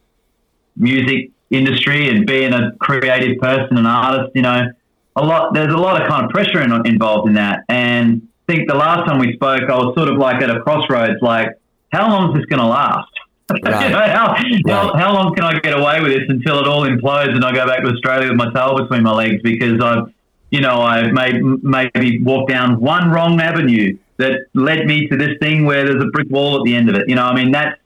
music 0.75 1.31
industry 1.49 2.09
and 2.09 2.25
being 2.25 2.53
a 2.53 2.73
creative 2.79 3.39
person, 3.39 3.77
an 3.77 3.85
artist, 3.85 4.31
you 4.35 4.41
know, 4.41 4.71
a 5.15 5.23
lot, 5.23 5.53
there's 5.53 5.73
a 5.73 5.77
lot 5.77 6.01
of 6.01 6.07
kind 6.09 6.25
of 6.25 6.31
pressure 6.31 6.61
in, 6.61 6.85
involved 6.85 7.27
in 7.27 7.35
that. 7.35 7.63
And 7.69 8.27
I 8.47 8.53
think 8.53 8.67
the 8.67 8.75
last 8.75 9.07
time 9.07 9.19
we 9.19 9.33
spoke, 9.33 9.61
I 9.69 9.75
was 9.75 9.95
sort 9.95 10.09
of 10.09 10.17
like 10.17 10.41
at 10.41 10.49
a 10.49 10.61
crossroads, 10.61 11.21
like, 11.21 11.49
how 11.91 12.09
long 12.09 12.31
is 12.31 12.41
this 12.41 12.45
going 12.45 12.61
to 12.61 12.67
last? 12.67 13.09
Right. 13.51 13.85
You 13.85 13.89
know, 13.91 13.99
how, 13.99 14.35
how, 14.35 14.91
Right. 14.91 14.99
how 14.99 15.13
long 15.13 15.35
can 15.35 15.43
I 15.43 15.59
get 15.59 15.77
away 15.77 16.01
with 16.01 16.11
this 16.11 16.23
until 16.29 16.59
it 16.59 16.67
all 16.67 16.85
implodes 16.87 17.35
and 17.35 17.45
I 17.45 17.53
go 17.53 17.65
back 17.67 17.83
to 17.83 17.89
Australia 17.89 18.29
with 18.29 18.37
my 18.37 18.51
tail 18.51 18.75
between 18.75 19.03
my 19.03 19.11
legs 19.11 19.41
because 19.43 19.79
I've, 19.81 20.11
you 20.49 20.61
know, 20.61 20.81
I 20.81 21.11
may 21.11 21.39
maybe 21.41 22.21
walked 22.23 22.49
down 22.49 22.79
one 22.79 23.11
wrong 23.11 23.39
avenue 23.39 23.97
that 24.17 24.47
led 24.53 24.85
me 24.87 25.07
to 25.09 25.17
this 25.17 25.37
thing 25.39 25.65
where 25.65 25.85
there's 25.85 26.03
a 26.03 26.07
brick 26.07 26.29
wall 26.29 26.57
at 26.57 26.63
the 26.63 26.75
end 26.75 26.89
of 26.89 26.95
it. 26.95 27.07
You 27.07 27.15
know, 27.15 27.25
I 27.25 27.35
mean, 27.35 27.51
that's 27.51 27.79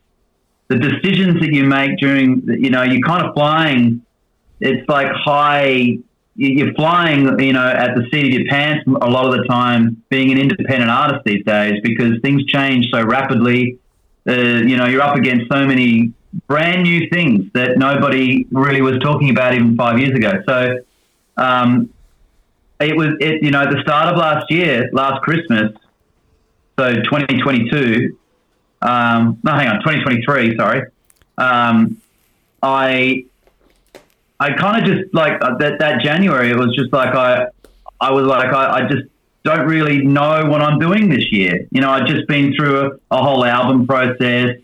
the 0.70 0.78
decisions 0.78 1.40
that 1.42 1.52
you 1.52 1.66
make 1.66 1.98
during, 1.98 2.44
you 2.48 2.70
know, 2.70 2.84
you're 2.84 3.02
kind 3.02 3.26
of 3.26 3.34
flying. 3.34 4.06
It's 4.62 4.88
like 4.88 5.12
high, 5.12 5.98
you're 6.36 6.74
flying, 6.76 7.40
you 7.40 7.54
know, 7.54 7.68
at 7.68 7.96
the 7.96 8.08
seat 8.12 8.28
of 8.28 8.42
your 8.42 8.50
pants 8.50 8.86
a 8.88 9.10
lot 9.10 9.26
of 9.26 9.38
the 9.38 9.44
time, 9.46 10.02
being 10.10 10.32
an 10.32 10.38
independent 10.38 10.92
artist 10.92 11.26
these 11.26 11.44
days 11.44 11.82
because 11.84 12.14
things 12.22 12.46
change 12.46 12.88
so 12.94 13.04
rapidly. 13.04 13.80
You 14.34 14.78
know, 14.78 14.86
you're 14.86 15.02
up 15.02 15.16
against 15.16 15.52
so 15.52 15.66
many 15.66 16.14
brand 16.48 16.84
new 16.84 17.10
things 17.10 17.52
that 17.54 17.78
nobody 17.78 18.46
really 18.52 18.82
was 18.82 19.00
talking 19.00 19.30
about 19.30 19.54
even 19.54 19.76
five 19.76 20.00
years 20.00 20.16
ago. 20.16 20.44
So, 20.48 20.80
um, 21.38 21.90
it 22.80 22.96
was, 22.96 23.10
it, 23.20 23.44
you 23.44 23.52
know, 23.52 23.62
at 23.62 23.72
the 23.72 23.82
start 23.82 24.14
of 24.14 24.18
last 24.18 24.50
year, 24.50 24.90
last 24.94 25.22
Christmas, 25.22 25.74
so 26.78 26.94
2022, 26.94 28.18
um, 28.82 29.40
no, 29.44 29.52
hang 29.54 29.68
on, 29.68 29.80
2023, 29.82 30.56
sorry. 30.56 30.84
Um, 31.38 32.02
I, 32.64 33.26
I 34.40 34.54
kind 34.54 34.82
of 34.82 34.98
just 34.98 35.14
like 35.14 35.44
uh, 35.44 35.58
that, 35.58 35.80
that 35.80 36.02
January, 36.02 36.52
it 36.52 36.58
was 36.58 36.74
just 36.76 36.94
like, 36.94 37.14
I, 37.16 37.48
I 38.00 38.12
was 38.12 38.26
like, 38.26 38.54
I, 38.54 38.80
I 38.80 38.88
just 38.88 39.04
don't 39.44 39.66
really 39.68 40.04
know 40.04 40.46
what 40.46 40.62
I'm 40.62 40.80
doing 40.80 41.10
this 41.10 41.32
year. 41.32 41.68
You 41.72 41.82
know, 41.82 41.90
I'd 41.90 42.08
just 42.08 42.28
been 42.28 42.54
through 42.54 42.80
a, 42.82 42.90
a 43.12 43.24
whole 43.24 43.46
album 43.46 43.88
process. 43.88 44.58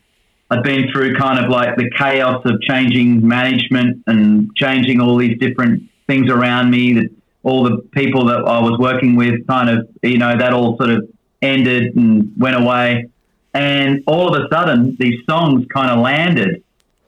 I'd 0.51 0.63
been 0.63 0.91
through 0.91 1.15
kind 1.15 1.43
of 1.43 1.49
like 1.49 1.75
the 1.75 1.89
chaos 1.97 2.41
of 2.45 2.61
changing 2.61 3.27
management 3.27 4.03
and 4.07 4.53
changing 4.55 5.01
all 5.01 5.17
these 5.17 5.37
different 5.39 5.89
things 6.07 6.29
around 6.29 6.69
me 6.69 6.93
that 6.93 7.09
all 7.43 7.63
the 7.63 7.77
people 7.93 8.25
that 8.25 8.39
I 8.39 8.59
was 8.59 8.77
working 8.77 9.15
with 9.15 9.45
kind 9.47 9.69
of, 9.69 9.87
you 10.03 10.17
know, 10.17 10.37
that 10.37 10.53
all 10.53 10.77
sort 10.77 10.89
of 10.89 11.09
ended 11.41 11.95
and 11.95 12.31
went 12.37 12.55
away. 12.55 13.09
And 13.53 14.03
all 14.05 14.35
of 14.35 14.43
a 14.43 14.47
sudden, 14.53 14.97
these 14.99 15.23
songs 15.29 15.65
kind 15.73 15.89
of 15.89 15.99
landed. 15.99 16.63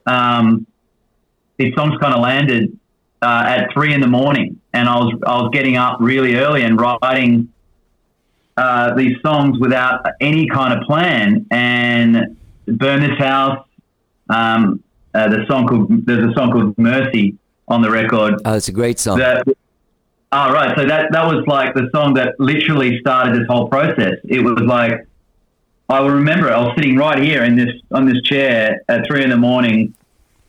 Um, 0.06 0.66
these 1.58 1.74
songs 1.74 1.98
kind 2.00 2.14
of 2.14 2.20
landed 2.20 2.78
uh, 3.20 3.42
at 3.46 3.72
three 3.72 3.92
in 3.92 4.00
the 4.00 4.06
morning, 4.06 4.60
and 4.72 4.88
I 4.88 4.96
was 4.96 5.12
I 5.26 5.42
was 5.42 5.50
getting 5.52 5.76
up 5.76 5.98
really 6.00 6.36
early 6.36 6.62
and 6.62 6.80
writing 6.80 7.52
uh, 8.58 8.94
these 8.94 9.16
songs 9.22 9.58
without 9.58 10.04
any 10.20 10.48
kind 10.48 10.78
of 10.78 10.86
plan. 10.86 11.46
And 11.50 12.36
burn 12.76 13.00
this 13.00 13.18
house. 13.18 13.66
Um, 14.28 14.82
uh, 15.14 15.28
the 15.28 15.46
song 15.48 15.66
called 15.66 16.06
there's 16.06 16.30
a 16.30 16.34
song 16.34 16.52
called 16.52 16.76
Mercy 16.76 17.36
on 17.66 17.82
the 17.82 17.90
record. 17.90 18.34
Oh, 18.44 18.54
it's 18.54 18.68
a 18.68 18.72
great 18.72 18.98
song. 18.98 19.18
That 19.18 19.46
oh 19.46 20.52
right, 20.52 20.76
so 20.76 20.84
that 20.84 21.12
that 21.12 21.26
was 21.26 21.44
like 21.46 21.74
the 21.74 21.88
song 21.94 22.14
that 22.14 22.38
literally 22.38 23.00
started 23.00 23.40
this 23.40 23.46
whole 23.48 23.68
process. 23.68 24.14
It 24.24 24.42
was 24.44 24.60
like 24.60 25.06
I 25.88 26.00
will 26.00 26.10
remember. 26.10 26.52
I 26.52 26.60
was 26.60 26.74
sitting 26.76 26.96
right 26.96 27.22
here 27.22 27.42
in 27.42 27.56
this 27.56 27.70
on 27.90 28.06
this 28.06 28.22
chair 28.22 28.82
at 28.88 29.06
three 29.06 29.24
in 29.24 29.30
the 29.30 29.36
morning, 29.36 29.94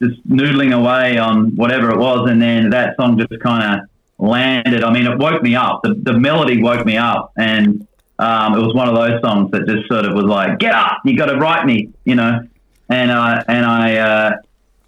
just 0.01 0.27
noodling 0.27 0.77
away 0.77 1.17
on 1.17 1.55
whatever 1.55 1.89
it 1.91 1.97
was, 1.97 2.29
and 2.29 2.41
then 2.41 2.71
that 2.71 2.97
song 2.97 3.17
just 3.17 3.41
kind 3.41 3.81
of 3.81 3.89
landed. 4.17 4.83
I 4.83 4.91
mean, 4.91 5.07
it 5.07 5.17
woke 5.17 5.41
me 5.41 5.55
up. 5.55 5.83
The, 5.83 5.93
the 5.93 6.19
melody 6.19 6.61
woke 6.61 6.85
me 6.85 6.97
up, 6.97 7.31
and 7.37 7.87
um, 8.19 8.53
it 8.55 8.62
was 8.62 8.75
one 8.75 8.88
of 8.89 8.95
those 8.95 9.21
songs 9.21 9.49
that 9.51 9.65
just 9.65 9.88
sort 9.88 10.05
of 10.05 10.13
was 10.13 10.25
like, 10.25 10.60
"Get 10.60 10.73
up! 10.73 10.99
You 11.05 11.17
got 11.17 11.27
to 11.27 11.38
write 11.38 11.65
me," 11.65 11.89
you 12.03 12.15
know. 12.15 12.41
And 12.89 13.12
uh, 13.12 13.43
and 13.47 13.65
I 13.65 13.95
uh, 13.97 14.32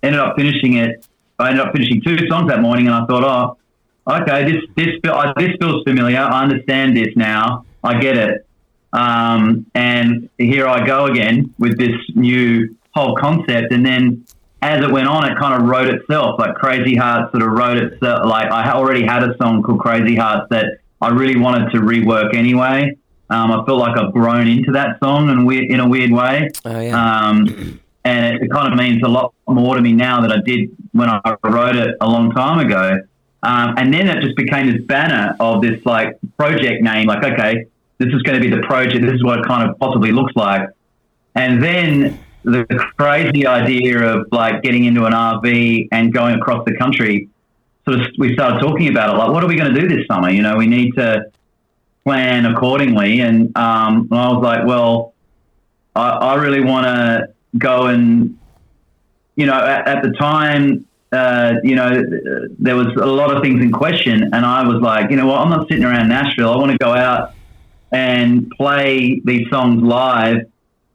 ended 0.04 0.20
up 0.20 0.36
finishing 0.38 0.76
it. 0.76 1.08
I 1.39 1.50
ended 1.50 1.65
up 1.65 1.74
finishing 1.74 2.02
two 2.02 2.28
songs 2.28 2.50
that 2.50 2.62
morning, 2.62 2.88
and 2.88 2.96
I 2.96 3.06
thought, 3.06 3.58
"Oh, 4.06 4.13
okay, 4.22 4.52
this 4.52 4.63
this 4.76 4.96
uh, 5.10 5.34
this 5.38 5.52
feels 5.60 5.84
familiar. 5.84 6.20
I 6.20 6.44
understand 6.44 6.98
this 6.98 7.15
now. 7.15 7.65
I 7.84 8.00
get 8.00 8.17
it." 8.17 8.46
Um, 8.94 9.65
and 9.74 10.30
here 10.38 10.67
I 10.67 10.86
go 10.86 11.06
again 11.06 11.54
with 11.58 11.78
this 11.78 11.96
new 12.13 12.76
whole 12.94 13.15
concept. 13.15 13.72
And 13.72 13.86
then 13.86 14.26
as 14.62 14.84
it 14.84 14.91
went 14.91 15.08
on, 15.08 15.32
it 15.32 15.38
kind 15.38 15.62
of 15.62 15.70
wrote 15.70 15.88
itself. 15.88 16.39
Like 16.39 16.56
Crazy 16.56 16.96
Hearts 16.96 17.32
sort 17.32 17.44
of 17.44 17.52
wrote 17.52 17.78
itself. 17.78 18.26
Like 18.26 18.52
I 18.52 18.72
already 18.72 19.06
had 19.06 19.24
a 19.24 19.36
song 19.38 19.63
called 19.63 19.80
Crazy 19.80 20.15
Hearts 20.15 20.48
that 20.50 20.80
I 21.02 21.10
really 21.10 21.39
wanted 21.39 21.72
to 21.72 21.80
rework 21.80 22.36
anyway. 22.36 22.98
Um, 23.32 23.50
I 23.50 23.63
feel 23.65 23.78
like 23.78 23.98
I've 23.98 24.12
grown 24.12 24.48
into 24.48 24.74
that 24.74 25.00
song 25.00 25.30
in, 25.30 25.46
weird, 25.46 25.72
in 25.72 25.80
a 25.80 25.88
weird 25.88 26.12
way. 26.12 26.50
Oh, 26.65 26.80
yeah. 26.80 27.30
Um, 27.30 27.80
and 28.04 28.36
it, 28.36 28.41
it 28.44 28.52
kind 28.52 28.72
of 28.72 28.78
means 28.78 29.02
a 29.04 29.08
lot 29.08 29.34
more 29.48 29.76
to 29.76 29.82
me 29.82 29.94
now 29.94 30.20
than 30.20 30.34
I 30.34 30.41
did 30.44 30.70
when 30.91 31.10
I 31.10 31.38
wrote 31.41 31.78
it 31.78 31.96
a 32.02 32.08
long 32.08 32.32
time 32.32 32.60
ago. 32.60 33.02
Um, 33.41 33.76
and 33.78 33.94
then 33.94 34.10
it 34.10 34.22
just 34.22 34.36
became 34.36 34.70
this 34.70 34.82
banner 34.84 35.36
of 35.39 35.62
this 35.62 35.84
like 35.86 36.17
project 36.38 36.84
name, 36.84 37.08
like, 37.08 37.24
okay, 37.24 37.67
this 38.00 38.13
is 38.13 38.22
going 38.24 38.41
to 38.41 38.50
be 38.50 38.54
the 38.54 38.62
project. 38.63 39.02
This 39.02 39.13
is 39.13 39.24
what 39.24 39.39
it 39.39 39.46
kind 39.46 39.70
of 39.70 39.80
possibly 39.80 40.12
looks 40.12 40.36
like. 40.36 40.70
And 41.34 41.63
then 41.63 42.20
the 42.44 42.65
crazy 42.98 43.48
idea 43.48 44.04
of 44.04 44.28
like 44.34 44.62
getting 44.62 44.84
into 44.84 45.06
an 45.06 45.13
RV 45.13 45.88
and 45.94 46.13
going 46.13 46.36
across 46.36 46.65
the 46.65 46.76
country, 46.76 47.30
sort 47.88 48.02
of, 48.02 48.08
we 48.17 48.34
started 48.34 48.60
talking 48.60 48.89
about 48.89 49.15
it. 49.15 49.17
Like, 49.17 49.32
what 49.32 49.41
are 49.41 49.48
we 49.48 49.56
going 49.56 49.74
to 49.74 49.80
do 49.80 49.88
this 49.88 50.06
summer? 50.08 50.30
You 50.30 50.41
know, 50.41 50.58
we 50.58 50.67
need 50.67 50.96
to 50.96 51.32
plan 52.04 52.46
accordingly. 52.46 53.22
And, 53.22 53.56
um, 53.58 54.08
I 54.12 54.32
was 54.32 54.44
like, 54.44 54.66
well, 54.66 55.14
I, 55.96 56.10
I 56.10 56.36
really 56.36 56.62
want 56.62 56.86
to 56.86 57.34
go 57.58 57.88
and, 57.88 58.38
you 59.36 59.46
know, 59.46 59.54
at, 59.54 59.88
at 59.88 60.04
the 60.04 60.12
time, 60.12 60.86
uh, 61.12 61.56
you 61.64 61.76
know, 61.76 62.04
there 62.58 62.76
was 62.76 62.88
a 62.96 63.06
lot 63.06 63.36
of 63.36 63.44
things 63.44 63.62
in 63.62 63.72
question. 63.72 64.24
And 64.34 64.46
I 64.46 64.66
was 64.66 64.82
like, 64.82 65.12
you 65.12 65.18
know 65.18 65.28
what, 65.28 65.40
I'm 65.42 65.50
not 65.50 65.68
sitting 65.68 65.84
around 65.84 66.08
Nashville. 66.08 66.52
I 66.52 66.58
want 66.58 66.72
to 66.72 66.78
go 66.78 66.94
out 66.94 67.34
and 67.92 68.50
play 68.52 69.22
these 69.26 69.50
songs 69.50 69.84
live 69.84 70.46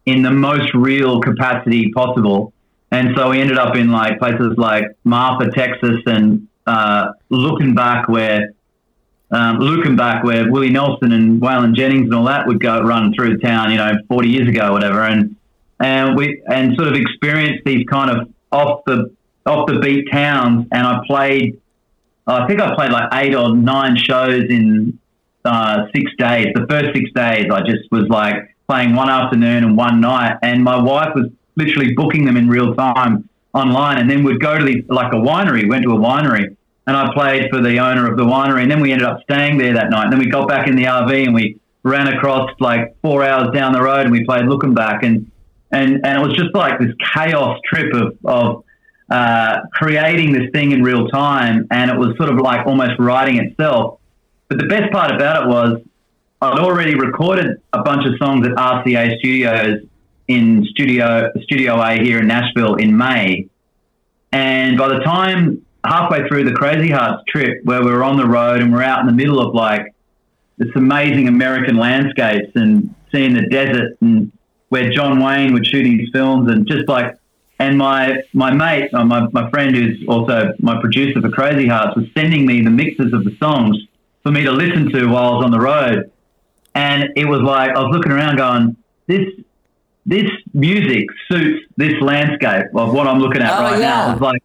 in 0.06 0.22
the 0.22 0.30
most 0.30 0.72
real 0.72 1.20
capacity 1.20 1.92
possible. 1.92 2.52
And 2.90 3.14
so 3.16 3.30
we 3.30 3.40
ended 3.40 3.58
up 3.58 3.76
in 3.76 3.90
like 3.90 4.18
places 4.18 4.54
like 4.56 4.84
Marfa, 5.04 5.50
Texas, 5.50 6.00
and 6.06 6.48
uh, 6.66 7.12
looking 7.28 7.74
back 7.74 8.08
where 8.08 8.54
um, 9.30 9.58
looking 9.58 9.96
back 9.96 10.22
where 10.22 10.50
Willie 10.50 10.70
Nelson 10.70 11.12
and 11.12 11.40
Waylon 11.40 11.74
Jennings 11.74 12.04
and 12.04 12.14
all 12.14 12.24
that 12.24 12.46
would 12.46 12.60
go 12.60 12.80
run 12.80 13.12
through 13.14 13.38
town, 13.38 13.70
you 13.70 13.76
know, 13.76 13.92
40 14.08 14.28
years 14.28 14.48
ago, 14.48 14.68
or 14.68 14.72
whatever, 14.72 15.00
and 15.00 15.36
and 15.80 16.16
we 16.16 16.42
and 16.48 16.76
sort 16.76 16.88
of 16.88 16.94
experienced 16.94 17.64
these 17.64 17.84
kind 17.86 18.10
of 18.10 18.28
off 18.52 18.82
the 18.86 19.14
off 19.44 19.66
the 19.66 19.78
beat 19.80 20.10
towns. 20.10 20.66
And 20.72 20.86
I 20.86 21.00
played, 21.06 21.60
I 22.26 22.46
think 22.46 22.60
I 22.60 22.74
played 22.74 22.92
like 22.92 23.08
eight 23.14 23.34
or 23.34 23.54
nine 23.54 23.96
shows 23.96 24.44
in 24.48 24.98
uh, 25.44 25.86
six 25.94 26.12
days. 26.18 26.48
The 26.54 26.66
first 26.68 26.94
six 26.94 27.10
days, 27.12 27.46
I 27.52 27.60
just 27.62 27.90
was 27.90 28.08
like 28.08 28.56
playing 28.68 28.94
one 28.94 29.10
afternoon 29.10 29.64
and 29.64 29.76
one 29.76 30.00
night, 30.00 30.38
and 30.42 30.62
my 30.62 30.80
wife 30.80 31.14
was 31.14 31.26
literally 31.56 31.94
booking 31.94 32.24
them 32.24 32.36
in 32.36 32.48
real 32.48 32.74
time 32.74 33.28
online, 33.54 33.98
and 33.98 34.10
then 34.10 34.22
we'd 34.22 34.40
go 34.40 34.58
to 34.58 34.64
the 34.64 34.84
like 34.88 35.12
a 35.12 35.16
winery. 35.16 35.68
Went 35.68 35.84
to 35.84 35.92
a 35.92 35.98
winery, 35.98 36.55
and 36.86 36.96
I 36.96 37.12
played 37.12 37.50
for 37.50 37.60
the 37.60 37.78
owner 37.78 38.10
of 38.10 38.16
the 38.16 38.24
winery, 38.24 38.62
and 38.62 38.70
then 38.70 38.80
we 38.80 38.92
ended 38.92 39.08
up 39.08 39.20
staying 39.22 39.58
there 39.58 39.74
that 39.74 39.90
night. 39.90 40.04
And 40.04 40.12
then 40.12 40.20
we 40.20 40.28
got 40.28 40.48
back 40.48 40.68
in 40.68 40.76
the 40.76 40.84
RV 40.84 41.24
and 41.24 41.34
we 41.34 41.58
ran 41.82 42.08
across 42.08 42.50
like 42.60 42.96
four 43.02 43.24
hours 43.24 43.52
down 43.52 43.72
the 43.72 43.82
road, 43.82 44.02
and 44.02 44.12
we 44.12 44.24
played 44.24 44.46
Looking 44.46 44.74
Back, 44.74 45.02
and 45.02 45.30
and 45.72 46.04
and 46.04 46.18
it 46.18 46.26
was 46.26 46.36
just 46.36 46.54
like 46.54 46.78
this 46.78 46.92
chaos 47.12 47.58
trip 47.64 47.92
of 47.92 48.16
of 48.24 48.64
uh, 49.10 49.62
creating 49.72 50.32
this 50.32 50.50
thing 50.52 50.72
in 50.72 50.82
real 50.82 51.08
time, 51.08 51.66
and 51.70 51.90
it 51.90 51.98
was 51.98 52.16
sort 52.16 52.28
of 52.28 52.38
like 52.38 52.66
almost 52.66 52.98
writing 52.98 53.38
itself. 53.38 53.98
But 54.48 54.58
the 54.58 54.66
best 54.66 54.92
part 54.92 55.12
about 55.12 55.44
it 55.44 55.48
was 55.48 55.80
I'd 56.40 56.58
already 56.60 56.94
recorded 56.94 57.60
a 57.72 57.82
bunch 57.82 58.06
of 58.06 58.16
songs 58.18 58.46
at 58.46 58.52
RCA 58.52 59.18
Studios 59.18 59.80
in 60.28 60.64
Studio 60.70 61.32
Studio 61.42 61.80
A 61.80 61.98
here 62.00 62.20
in 62.20 62.28
Nashville 62.28 62.76
in 62.76 62.96
May, 62.96 63.48
and 64.30 64.78
by 64.78 64.88
the 64.88 65.00
time 65.00 65.65
halfway 65.86 66.26
through 66.28 66.44
the 66.44 66.52
Crazy 66.52 66.90
Hearts 66.90 67.22
trip, 67.28 67.64
where 67.64 67.82
we 67.82 67.90
were 67.90 68.04
on 68.04 68.16
the 68.16 68.26
road 68.26 68.60
and 68.60 68.72
we're 68.72 68.82
out 68.82 69.00
in 69.00 69.06
the 69.06 69.12
middle 69.12 69.40
of 69.40 69.54
like 69.54 69.94
this 70.58 70.68
amazing 70.74 71.28
American 71.28 71.76
landscapes 71.76 72.52
and 72.54 72.94
seeing 73.12 73.34
the 73.34 73.46
desert 73.48 73.96
and 74.00 74.32
where 74.68 74.90
John 74.90 75.22
Wayne 75.22 75.52
would 75.52 75.66
shoot 75.66 75.86
his 75.86 76.08
films 76.12 76.50
and 76.50 76.66
just 76.66 76.88
like 76.88 77.16
and 77.58 77.78
my 77.78 78.22
my 78.34 78.52
mate, 78.52 78.92
uh, 78.92 79.04
my, 79.04 79.26
my 79.32 79.48
friend 79.50 79.74
who's 79.74 79.98
also 80.08 80.52
my 80.60 80.78
producer 80.80 81.20
for 81.22 81.30
Crazy 81.30 81.66
Hearts, 81.66 81.96
was 81.96 82.06
sending 82.14 82.44
me 82.44 82.60
the 82.62 82.70
mixes 82.70 83.12
of 83.14 83.24
the 83.24 83.34
songs 83.38 83.78
for 84.22 84.30
me 84.30 84.44
to 84.44 84.52
listen 84.52 84.90
to 84.92 85.06
while 85.06 85.32
I 85.32 85.36
was 85.36 85.44
on 85.44 85.50
the 85.52 85.60
road. 85.60 86.10
And 86.74 87.08
it 87.16 87.24
was 87.24 87.40
like 87.40 87.70
I 87.70 87.80
was 87.80 87.94
looking 87.94 88.12
around, 88.12 88.36
going, 88.36 88.76
"This 89.06 89.26
this 90.04 90.30
music 90.52 91.06
suits 91.30 91.64
this 91.78 91.94
landscape 92.02 92.66
of 92.74 92.92
what 92.92 93.06
I'm 93.06 93.20
looking 93.20 93.40
at 93.40 93.58
Oh, 93.58 93.62
right 93.62 93.72
now." 93.72 93.78
yeah. 93.80 94.08
It 94.10 94.12
was 94.12 94.20
like 94.20 94.42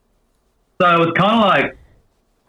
so. 0.82 0.96
It 0.96 1.00
was 1.00 1.12
kind 1.16 1.36
of 1.36 1.42
like 1.42 1.78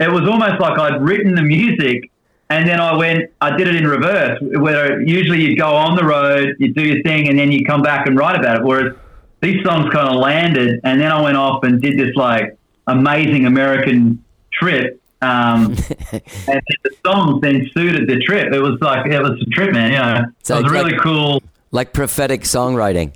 it 0.01 0.11
was 0.11 0.29
almost 0.29 0.61
like 0.61 0.79
I'd 0.79 1.01
written 1.03 1.35
the 1.35 1.43
music 1.43 2.11
and 2.51 2.69
then 2.69 2.81
I 2.81 2.95
went, 2.97 3.31
I 3.41 3.57
did 3.57 3.67
it 3.69 3.77
in 3.77 3.87
reverse, 3.87 4.39
where 4.43 5.01
usually 5.01 5.41
you'd 5.43 5.59
go 5.59 5.75
on 5.75 5.97
the 5.97 6.05
road, 6.05 6.55
you 6.59 6.75
do 6.75 6.83
your 6.83 7.03
thing, 7.03 7.29
and 7.29 7.39
then 7.39 7.51
you 7.51 7.65
come 7.65 7.81
back 7.81 8.07
and 8.07 8.15
write 8.15 8.39
about 8.39 8.57
it. 8.59 8.63
Whereas 8.65 8.95
these 9.41 9.65
songs 9.65 9.91
kind 9.91 10.09
of 10.09 10.17
landed, 10.17 10.79
and 10.85 11.01
then 11.01 11.11
I 11.11 11.23
went 11.23 11.39
off 11.39 11.65
and 11.65 11.81
did 11.81 11.99
this 11.99 12.15
like 12.15 12.57
amazing 12.87 13.47
American 13.47 14.23
trip. 14.53 15.01
Um, 15.23 15.67
and 16.13 16.61
the 16.85 16.91
songs 17.07 17.41
then 17.41 17.71
suited 17.73 18.07
the 18.07 18.19
trip. 18.21 18.53
It 18.53 18.61
was 18.61 18.79
like, 18.83 19.07
it 19.07 19.23
was 19.23 19.41
a 19.41 19.51
trip, 19.51 19.73
man. 19.73 19.93
You 19.93 19.99
know, 19.99 20.25
So 20.43 20.59
it 20.59 20.65
was 20.65 20.73
really 20.73 20.93
like- 20.93 21.01
cool. 21.01 21.43
like 21.71 21.93
prophetic 21.95 22.43
songwriting. 22.43 23.15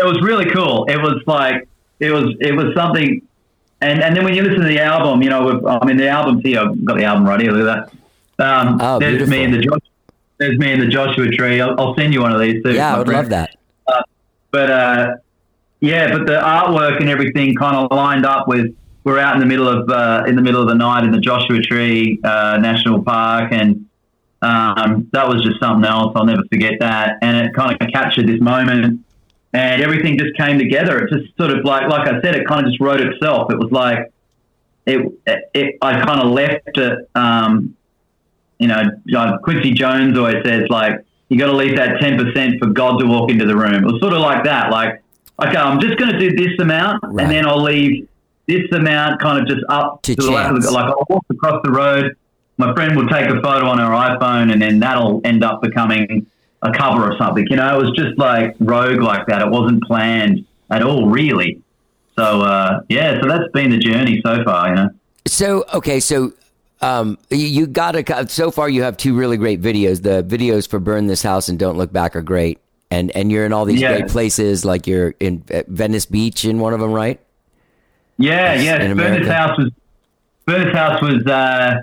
It 0.00 0.04
was 0.04 0.20
really 0.20 0.46
cool. 0.50 0.84
It 0.88 0.96
was 0.96 1.22
like, 1.26 1.68
it 2.00 2.10
was, 2.10 2.34
it 2.40 2.56
was 2.56 2.74
something. 2.74 3.22
And, 3.80 4.02
and 4.02 4.16
then 4.16 4.24
when 4.24 4.34
you 4.34 4.42
listen 4.42 4.60
to 4.60 4.66
the 4.66 4.80
album, 4.80 5.22
you 5.22 5.30
know, 5.30 5.64
I 5.66 5.84
mean, 5.86 5.96
the 5.96 6.08
album's 6.08 6.42
here. 6.42 6.60
I've 6.60 6.84
got 6.84 6.96
the 6.96 7.04
album 7.04 7.26
right 7.26 7.40
here. 7.40 7.52
Look 7.52 7.68
at 7.68 7.90
that. 8.38 8.44
Um, 8.44 8.78
Oh, 8.80 8.98
there's 8.98 9.18
beautiful. 9.18 9.30
me 9.38 9.44
and 9.44 9.54
the 9.54 9.58
Josh, 9.60 9.80
there's 10.38 10.58
me 10.58 10.72
and 10.72 10.82
the 10.82 10.86
Joshua 10.88 11.28
tree. 11.30 11.60
I'll, 11.60 11.78
I'll 11.80 11.94
send 11.96 12.12
you 12.12 12.20
one 12.22 12.32
of 12.32 12.40
these 12.40 12.62
too. 12.62 12.72
Yeah, 12.74 12.94
I 12.94 12.98
would 12.98 13.06
friend. 13.06 13.22
love 13.22 13.30
that. 13.30 13.54
But 14.50 14.70
uh, 14.70 15.16
yeah, 15.80 16.10
but 16.10 16.26
the 16.26 16.40
artwork 16.40 17.00
and 17.00 17.08
everything 17.08 17.54
kind 17.54 17.76
of 17.76 17.90
lined 17.96 18.24
up 18.26 18.48
with. 18.48 18.74
We're 19.04 19.18
out 19.18 19.34
in 19.34 19.40
the 19.40 19.46
middle 19.46 19.68
of 19.68 19.88
uh, 19.90 20.24
in 20.26 20.36
the 20.36 20.42
middle 20.42 20.60
of 20.62 20.68
the 20.68 20.74
night 20.74 21.04
in 21.04 21.12
the 21.12 21.20
Joshua 21.20 21.60
Tree 21.60 22.18
uh, 22.24 22.58
National 22.60 23.02
Park, 23.02 23.52
and 23.52 23.86
um, 24.42 25.08
that 25.12 25.28
was 25.28 25.42
just 25.42 25.60
something 25.60 25.84
else. 25.88 26.12
I'll 26.16 26.24
never 26.24 26.42
forget 26.50 26.74
that. 26.80 27.18
And 27.22 27.36
it 27.46 27.54
kind 27.54 27.76
of 27.80 27.88
captured 27.92 28.26
this 28.26 28.40
moment, 28.40 29.00
and 29.52 29.82
everything 29.82 30.18
just 30.18 30.36
came 30.36 30.58
together. 30.58 30.98
It 30.98 31.10
just 31.12 31.36
sort 31.36 31.50
of 31.50 31.64
like 31.64 31.88
like 31.88 32.08
I 32.08 32.20
said, 32.20 32.34
it 32.34 32.46
kind 32.46 32.66
of 32.66 32.72
just 32.72 32.80
wrote 32.80 33.00
itself. 33.00 33.50
It 33.52 33.58
was 33.58 33.70
like 33.72 34.12
it. 34.86 35.12
it 35.54 35.76
I 35.82 36.00
kind 36.04 36.20
of 36.20 36.30
left 36.32 36.76
it. 36.76 37.10
Um, 37.14 37.74
you 38.58 38.66
know, 38.68 38.82
Quincy 39.44 39.72
Jones 39.72 40.18
always 40.18 40.44
says 40.44 40.64
like 40.68 41.04
you 41.28 41.38
got 41.38 41.46
to 41.46 41.56
leave 41.56 41.76
that 41.76 42.00
ten 42.00 42.18
percent 42.18 42.58
for 42.60 42.68
God 42.68 42.98
to 42.98 43.06
walk 43.06 43.30
into 43.30 43.46
the 43.46 43.56
room. 43.56 43.74
It 43.74 43.84
was 43.84 44.00
sort 44.00 44.12
of 44.14 44.20
like 44.20 44.44
that. 44.44 44.70
Like, 44.70 45.02
okay, 45.42 45.56
I'm 45.56 45.80
just 45.80 45.98
going 45.98 46.10
to 46.12 46.18
do 46.18 46.34
this 46.34 46.58
amount, 46.58 47.02
Right. 47.04 47.22
and 47.24 47.32
then 47.32 47.46
I'll 47.46 47.62
leave 47.62 48.08
this 48.46 48.64
amount 48.72 49.20
kind 49.20 49.40
of 49.40 49.46
just 49.46 49.64
up 49.68 50.02
To 50.02 50.14
the 50.14 50.30
left. 50.30 50.64
Like 50.70 50.86
I'll 50.86 51.06
walk 51.08 51.24
across 51.30 51.60
the 51.64 51.70
road. 51.70 52.16
My 52.56 52.74
friend 52.74 52.96
will 52.96 53.06
take 53.06 53.26
a 53.30 53.40
photo 53.40 53.66
on 53.68 53.78
her 53.78 53.90
iPhone, 53.90 54.50
and 54.52 54.60
then 54.60 54.80
that'll 54.80 55.20
end 55.24 55.44
up 55.44 55.62
becoming 55.62 56.26
a 56.62 56.72
cover 56.72 57.10
or 57.12 57.16
something. 57.18 57.46
You 57.50 57.56
know, 57.56 57.78
it 57.78 57.82
was 57.82 57.92
just 57.96 58.18
like 58.18 58.56
rogue 58.60 59.00
like 59.00 59.26
that. 59.26 59.42
It 59.42 59.50
wasn't 59.50 59.82
planned 59.84 60.44
at 60.70 60.82
all, 60.82 61.08
really. 61.08 61.60
So 62.16 62.42
uh, 62.42 62.80
yeah, 62.88 63.20
so 63.20 63.28
that's 63.28 63.50
been 63.52 63.70
the 63.70 63.78
journey 63.78 64.20
so 64.24 64.42
far. 64.44 64.68
You 64.68 64.74
know. 64.74 64.90
So 65.26 65.64
okay, 65.74 66.00
so 66.00 66.32
um, 66.80 67.16
you, 67.30 67.46
you 67.46 67.66
got 67.66 67.92
to. 67.92 68.28
So 68.28 68.50
far, 68.50 68.68
you 68.68 68.82
have 68.82 68.96
two 68.96 69.16
really 69.16 69.36
great 69.36 69.60
videos. 69.60 70.02
The 70.02 70.22
videos 70.24 70.68
for 70.68 70.78
"Burn 70.80 71.06
This 71.06 71.22
House" 71.22 71.48
and 71.48 71.58
"Don't 71.58 71.76
Look 71.76 71.92
Back" 71.92 72.16
are 72.16 72.22
great, 72.22 72.58
and 72.90 73.10
and 73.12 73.30
you're 73.30 73.46
in 73.46 73.52
all 73.52 73.64
these 73.64 73.80
Yeah. 73.80 73.98
great 73.98 74.10
places. 74.10 74.64
Like 74.64 74.86
you're 74.86 75.14
in 75.20 75.44
Venice 75.68 76.06
Beach 76.06 76.44
in 76.44 76.58
one 76.58 76.74
of 76.74 76.80
them, 76.80 76.92
right? 76.92 77.20
Yeah, 78.18 78.54
Yes, 78.54 78.64
yeah. 78.64 78.78
"Burn 78.78 78.90
America. 78.90 79.32
House 79.32 79.58
was 79.58 79.70
"Burn 80.44 80.64
This 80.64 80.74
House 80.74 81.00
was 81.00 81.24
uh, 81.26 81.82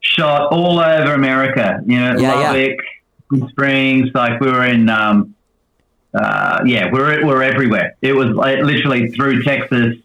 shot 0.00 0.52
all 0.52 0.78
over 0.78 1.14
America. 1.14 1.80
You 1.86 1.98
know, 1.98 2.18
Yeah, 2.18 2.54
yeah. 2.54 2.68
Palm 3.32 3.48
Springs. 3.50 4.10
Like 4.14 4.40
we 4.40 4.50
were 4.50 4.64
in. 4.64 4.88
Um, 4.88 5.34
uh, 6.14 6.62
yeah, 6.66 6.90
we're 6.92 7.24
we're 7.24 7.42
everywhere. 7.42 7.96
It 8.02 8.12
was 8.12 8.28
like 8.34 8.58
literally 8.58 9.10
through 9.12 9.42
Texas, 9.44 9.96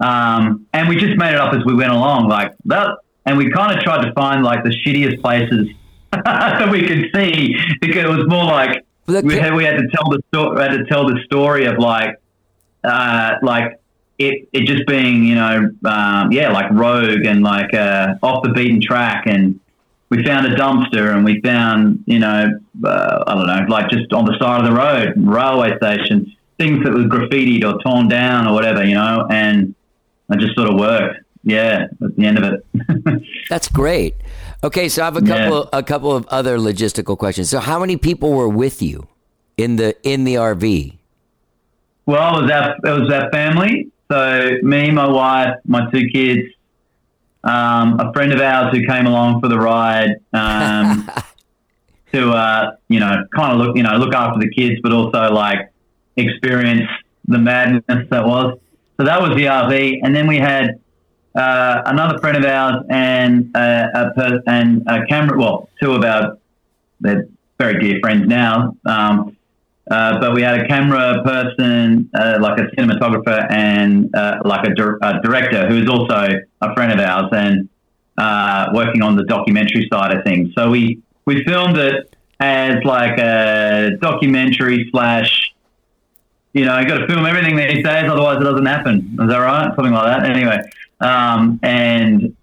um, 0.00 0.66
and 0.72 0.88
we 0.88 0.96
just 0.96 1.16
made 1.16 1.34
it 1.34 1.38
up 1.38 1.54
as 1.54 1.64
we 1.64 1.74
went 1.74 1.92
along. 1.92 2.28
Like 2.28 2.52
that, 2.64 2.98
and 3.24 3.38
we 3.38 3.50
kind 3.50 3.76
of 3.76 3.84
tried 3.84 4.06
to 4.06 4.12
find 4.12 4.42
like 4.42 4.64
the 4.64 4.70
shittiest 4.70 5.20
places 5.22 5.68
that 6.12 6.68
we 6.70 6.86
could 6.86 7.10
see 7.14 7.56
because 7.80 8.04
it 8.04 8.08
was 8.08 8.26
more 8.26 8.44
like 8.44 8.84
we 9.06 9.36
had, 9.36 9.54
we 9.54 9.64
had 9.64 9.76
to 9.76 9.88
tell 9.88 10.10
the 10.10 10.20
story. 10.28 10.56
We 10.56 10.62
had 10.62 10.72
to 10.72 10.84
tell 10.86 11.06
the 11.06 11.20
story 11.24 11.66
of 11.66 11.78
like, 11.78 12.16
uh, 12.82 13.34
like 13.42 13.78
it, 14.18 14.48
it 14.52 14.66
just 14.66 14.86
being, 14.86 15.24
you 15.24 15.36
know, 15.36 15.70
um, 15.84 16.32
yeah, 16.32 16.50
like 16.50 16.70
rogue 16.72 17.24
and 17.24 17.42
like 17.42 17.72
uh, 17.72 18.14
off 18.22 18.42
the 18.42 18.50
beaten 18.50 18.80
track. 18.80 19.24
And 19.26 19.60
we 20.08 20.24
found 20.24 20.46
a 20.46 20.54
dumpster 20.54 21.14
and 21.14 21.24
we 21.24 21.40
found, 21.40 22.04
you 22.06 22.18
know, 22.18 22.48
uh, 22.84 23.24
I 23.26 23.34
don't 23.34 23.46
know, 23.46 23.66
like 23.68 23.90
just 23.90 24.12
on 24.12 24.24
the 24.24 24.36
side 24.38 24.60
of 24.60 24.66
the 24.66 24.72
road, 24.72 25.14
railway 25.16 25.76
station, 25.78 26.32
things 26.58 26.84
that 26.84 26.92
were 26.92 27.04
graffitied 27.04 27.64
or 27.64 27.80
torn 27.82 28.08
down 28.08 28.46
or 28.46 28.52
whatever, 28.54 28.84
you 28.84 28.94
know. 28.94 29.26
And 29.30 29.74
it 30.30 30.38
just 30.38 30.54
sort 30.56 30.68
of 30.68 30.78
worked. 30.78 31.20
Yeah, 31.42 31.86
at 32.02 32.16
the 32.16 32.26
end 32.26 32.38
of 32.38 32.44
it. 32.52 33.22
That's 33.48 33.68
great. 33.68 34.16
Okay, 34.64 34.88
so 34.88 35.02
I 35.02 35.04
have 35.04 35.16
a 35.16 35.24
Yeah. 35.24 35.44
couple 35.44 35.68
a 35.72 35.82
couple 35.82 36.16
of 36.16 36.26
other 36.26 36.58
logistical 36.58 37.16
questions. 37.16 37.48
So, 37.50 37.60
how 37.60 37.78
many 37.78 37.96
people 37.96 38.32
were 38.32 38.48
with 38.48 38.82
you 38.82 39.06
in 39.56 39.76
the 39.76 39.94
in 40.02 40.24
the 40.24 40.34
RV? 40.34 40.96
Well, 42.06 42.38
it 42.38 42.42
was 42.42 42.50
our, 42.50 42.76
it 42.84 43.00
was 43.00 43.12
our 43.12 43.30
family. 43.30 43.90
So 44.10 44.52
me, 44.62 44.90
my 44.90 45.08
wife, 45.08 45.54
my 45.66 45.88
two 45.92 46.08
kids, 46.12 46.42
um, 47.46 48.00
a 48.00 48.12
friend 48.12 48.32
of 48.32 48.40
ours 48.40 48.76
who 48.76 48.84
came 48.84 49.06
along 49.06 49.40
for 49.40 49.48
the 49.48 49.58
ride 49.58 50.16
um, 50.32 51.08
to, 52.12 52.30
uh, 52.32 52.72
you 52.88 52.98
know, 52.98 53.24
kind 53.34 53.52
of 53.52 53.66
look, 53.66 53.76
you 53.76 53.82
know, 53.82 53.96
look 53.96 54.14
after 54.14 54.40
the 54.40 54.50
kids, 54.50 54.80
but 54.82 54.92
also 54.92 55.32
like 55.32 55.70
experience 56.16 56.88
the 57.28 57.38
madness 57.38 57.84
that 57.88 58.26
was. 58.26 58.58
So 58.98 59.04
that 59.04 59.20
was 59.20 59.36
the 59.36 59.44
RV, 59.44 60.00
and 60.02 60.16
then 60.16 60.26
we 60.26 60.38
had 60.38 60.80
uh, 61.34 61.82
another 61.84 62.18
friend 62.18 62.36
of 62.36 62.44
ours 62.44 62.84
and 62.88 63.54
uh, 63.54 63.88
a 63.94 64.10
per- 64.14 64.42
and 64.46 64.82
a 64.88 65.04
camera. 65.06 65.38
Well, 65.38 65.68
two 65.80 65.92
of 65.92 66.02
our 66.02 66.38
they're 67.00 67.28
very 67.58 67.78
dear 67.78 68.00
friends 68.00 68.26
now. 68.26 68.74
Um, 68.86 69.35
uh, 69.90 70.18
but 70.18 70.34
we 70.34 70.42
had 70.42 70.60
a 70.60 70.66
camera 70.66 71.22
person, 71.22 72.10
uh, 72.14 72.38
like 72.40 72.58
a 72.58 72.64
cinematographer, 72.76 73.46
and 73.50 74.14
uh, 74.16 74.40
like 74.44 74.66
a, 74.66 74.74
dir- 74.74 74.98
a 75.00 75.20
director 75.22 75.68
who 75.68 75.82
is 75.82 75.88
also 75.88 76.28
a 76.60 76.74
friend 76.74 76.92
of 76.92 76.98
ours 76.98 77.28
and 77.32 77.68
uh, 78.18 78.68
working 78.74 79.02
on 79.02 79.16
the 79.16 79.24
documentary 79.24 79.88
side 79.92 80.16
of 80.16 80.24
things. 80.24 80.52
So 80.54 80.70
we 80.70 81.02
we 81.24 81.44
filmed 81.44 81.76
it 81.76 82.14
as 82.40 82.82
like 82.84 83.18
a 83.18 83.96
documentary 84.00 84.88
slash. 84.90 85.52
You 86.52 86.64
know, 86.64 86.78
you 86.78 86.88
got 86.88 86.98
to 86.98 87.06
film 87.06 87.26
everything 87.26 87.54
these 87.54 87.84
days, 87.84 88.10
otherwise 88.10 88.40
it 88.40 88.44
doesn't 88.44 88.64
happen. 88.64 89.18
Is 89.20 89.28
that 89.28 89.38
right? 89.38 89.74
Something 89.76 89.92
like 89.92 90.06
that. 90.06 90.30
Anyway, 90.30 90.58
um, 91.00 91.60
and 91.62 92.34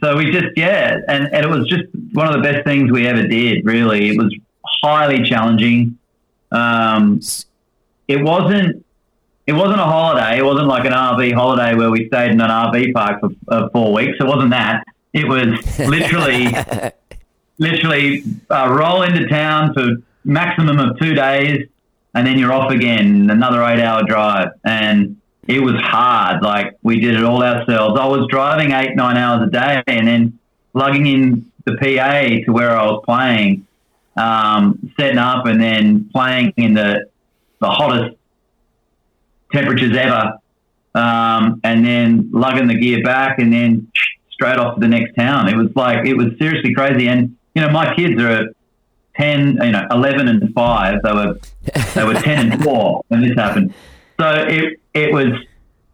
so 0.00 0.16
we 0.16 0.30
just 0.30 0.46
yeah, 0.56 0.98
and, 1.08 1.28
and 1.34 1.44
it 1.44 1.48
was 1.48 1.66
just 1.68 1.84
one 2.12 2.28
of 2.28 2.34
the 2.34 2.40
best 2.40 2.64
things 2.64 2.90
we 2.90 3.06
ever 3.06 3.26
did. 3.26 3.66
Really, 3.66 4.10
it 4.10 4.16
was 4.16 4.34
highly 4.82 5.28
challenging. 5.28 5.98
Um, 6.50 7.20
it 8.08 8.22
wasn't. 8.22 8.84
It 9.46 9.52
wasn't 9.52 9.78
a 9.78 9.84
holiday. 9.84 10.38
It 10.38 10.44
wasn't 10.44 10.66
like 10.66 10.84
an 10.86 10.92
RV 10.92 11.32
holiday 11.32 11.76
where 11.76 11.90
we 11.90 12.08
stayed 12.08 12.32
in 12.32 12.40
an 12.40 12.50
RV 12.50 12.92
park 12.92 13.20
for 13.20 13.30
uh, 13.46 13.68
four 13.68 13.92
weeks. 13.92 14.16
It 14.18 14.26
wasn't 14.26 14.50
that. 14.50 14.84
It 15.12 15.28
was 15.28 15.78
literally, 15.78 16.48
literally 17.58 18.24
uh, 18.50 18.76
roll 18.76 19.02
into 19.02 19.28
town 19.28 19.72
for 19.72 20.02
maximum 20.24 20.80
of 20.80 20.98
two 20.98 21.14
days, 21.14 21.68
and 22.14 22.26
then 22.26 22.40
you're 22.40 22.52
off 22.52 22.72
again. 22.72 23.30
Another 23.30 23.62
eight-hour 23.62 24.02
drive, 24.02 24.48
and 24.64 25.16
it 25.46 25.60
was 25.60 25.76
hard. 25.76 26.42
Like 26.42 26.76
we 26.82 26.98
did 26.98 27.14
it 27.14 27.22
all 27.22 27.42
ourselves. 27.42 27.98
I 27.98 28.06
was 28.06 28.26
driving 28.28 28.72
eight, 28.72 28.96
nine 28.96 29.16
hours 29.16 29.46
a 29.46 29.50
day, 29.50 29.82
and 29.86 30.08
then 30.08 30.38
lugging 30.74 31.06
in 31.06 31.50
the 31.64 31.76
PA 31.76 32.44
to 32.44 32.52
where 32.52 32.70
I 32.70 32.84
was 32.86 33.02
playing, 33.04 33.65
um, 34.16 34.92
setting 34.98 35.18
up, 35.18 35.46
and 35.46 35.60
then 35.60 36.08
playing 36.12 36.52
in 36.56 36.74
the 36.74 37.08
the 37.60 37.68
hottest 37.68 38.16
temperatures 39.52 39.96
ever, 39.96 40.38
um, 40.94 41.60
and 41.64 41.84
then 41.84 42.30
lugging 42.32 42.68
the 42.68 42.78
gear 42.78 43.02
back, 43.02 43.38
and 43.38 43.52
then 43.52 43.90
straight 44.30 44.58
off 44.58 44.74
to 44.74 44.80
the 44.80 44.88
next 44.88 45.14
town. 45.14 45.48
It 45.48 45.56
was 45.56 45.68
like 45.74 46.06
it 46.06 46.16
was 46.16 46.28
seriously 46.38 46.74
crazy. 46.74 47.08
And 47.08 47.36
you 47.54 47.62
know, 47.62 47.70
my 47.70 47.94
kids 47.94 48.20
are 48.20 48.48
ten, 49.16 49.58
you 49.62 49.72
know, 49.72 49.86
eleven 49.90 50.28
and 50.28 50.52
five. 50.54 51.02
They 51.02 51.12
were 51.12 51.38
they 51.94 52.04
were 52.04 52.14
ten 52.14 52.52
and 52.52 52.62
four 52.62 53.02
when 53.08 53.22
this 53.22 53.36
happened. 53.36 53.74
So 54.20 54.46
it 54.48 54.80
it 54.94 55.12
was 55.12 55.32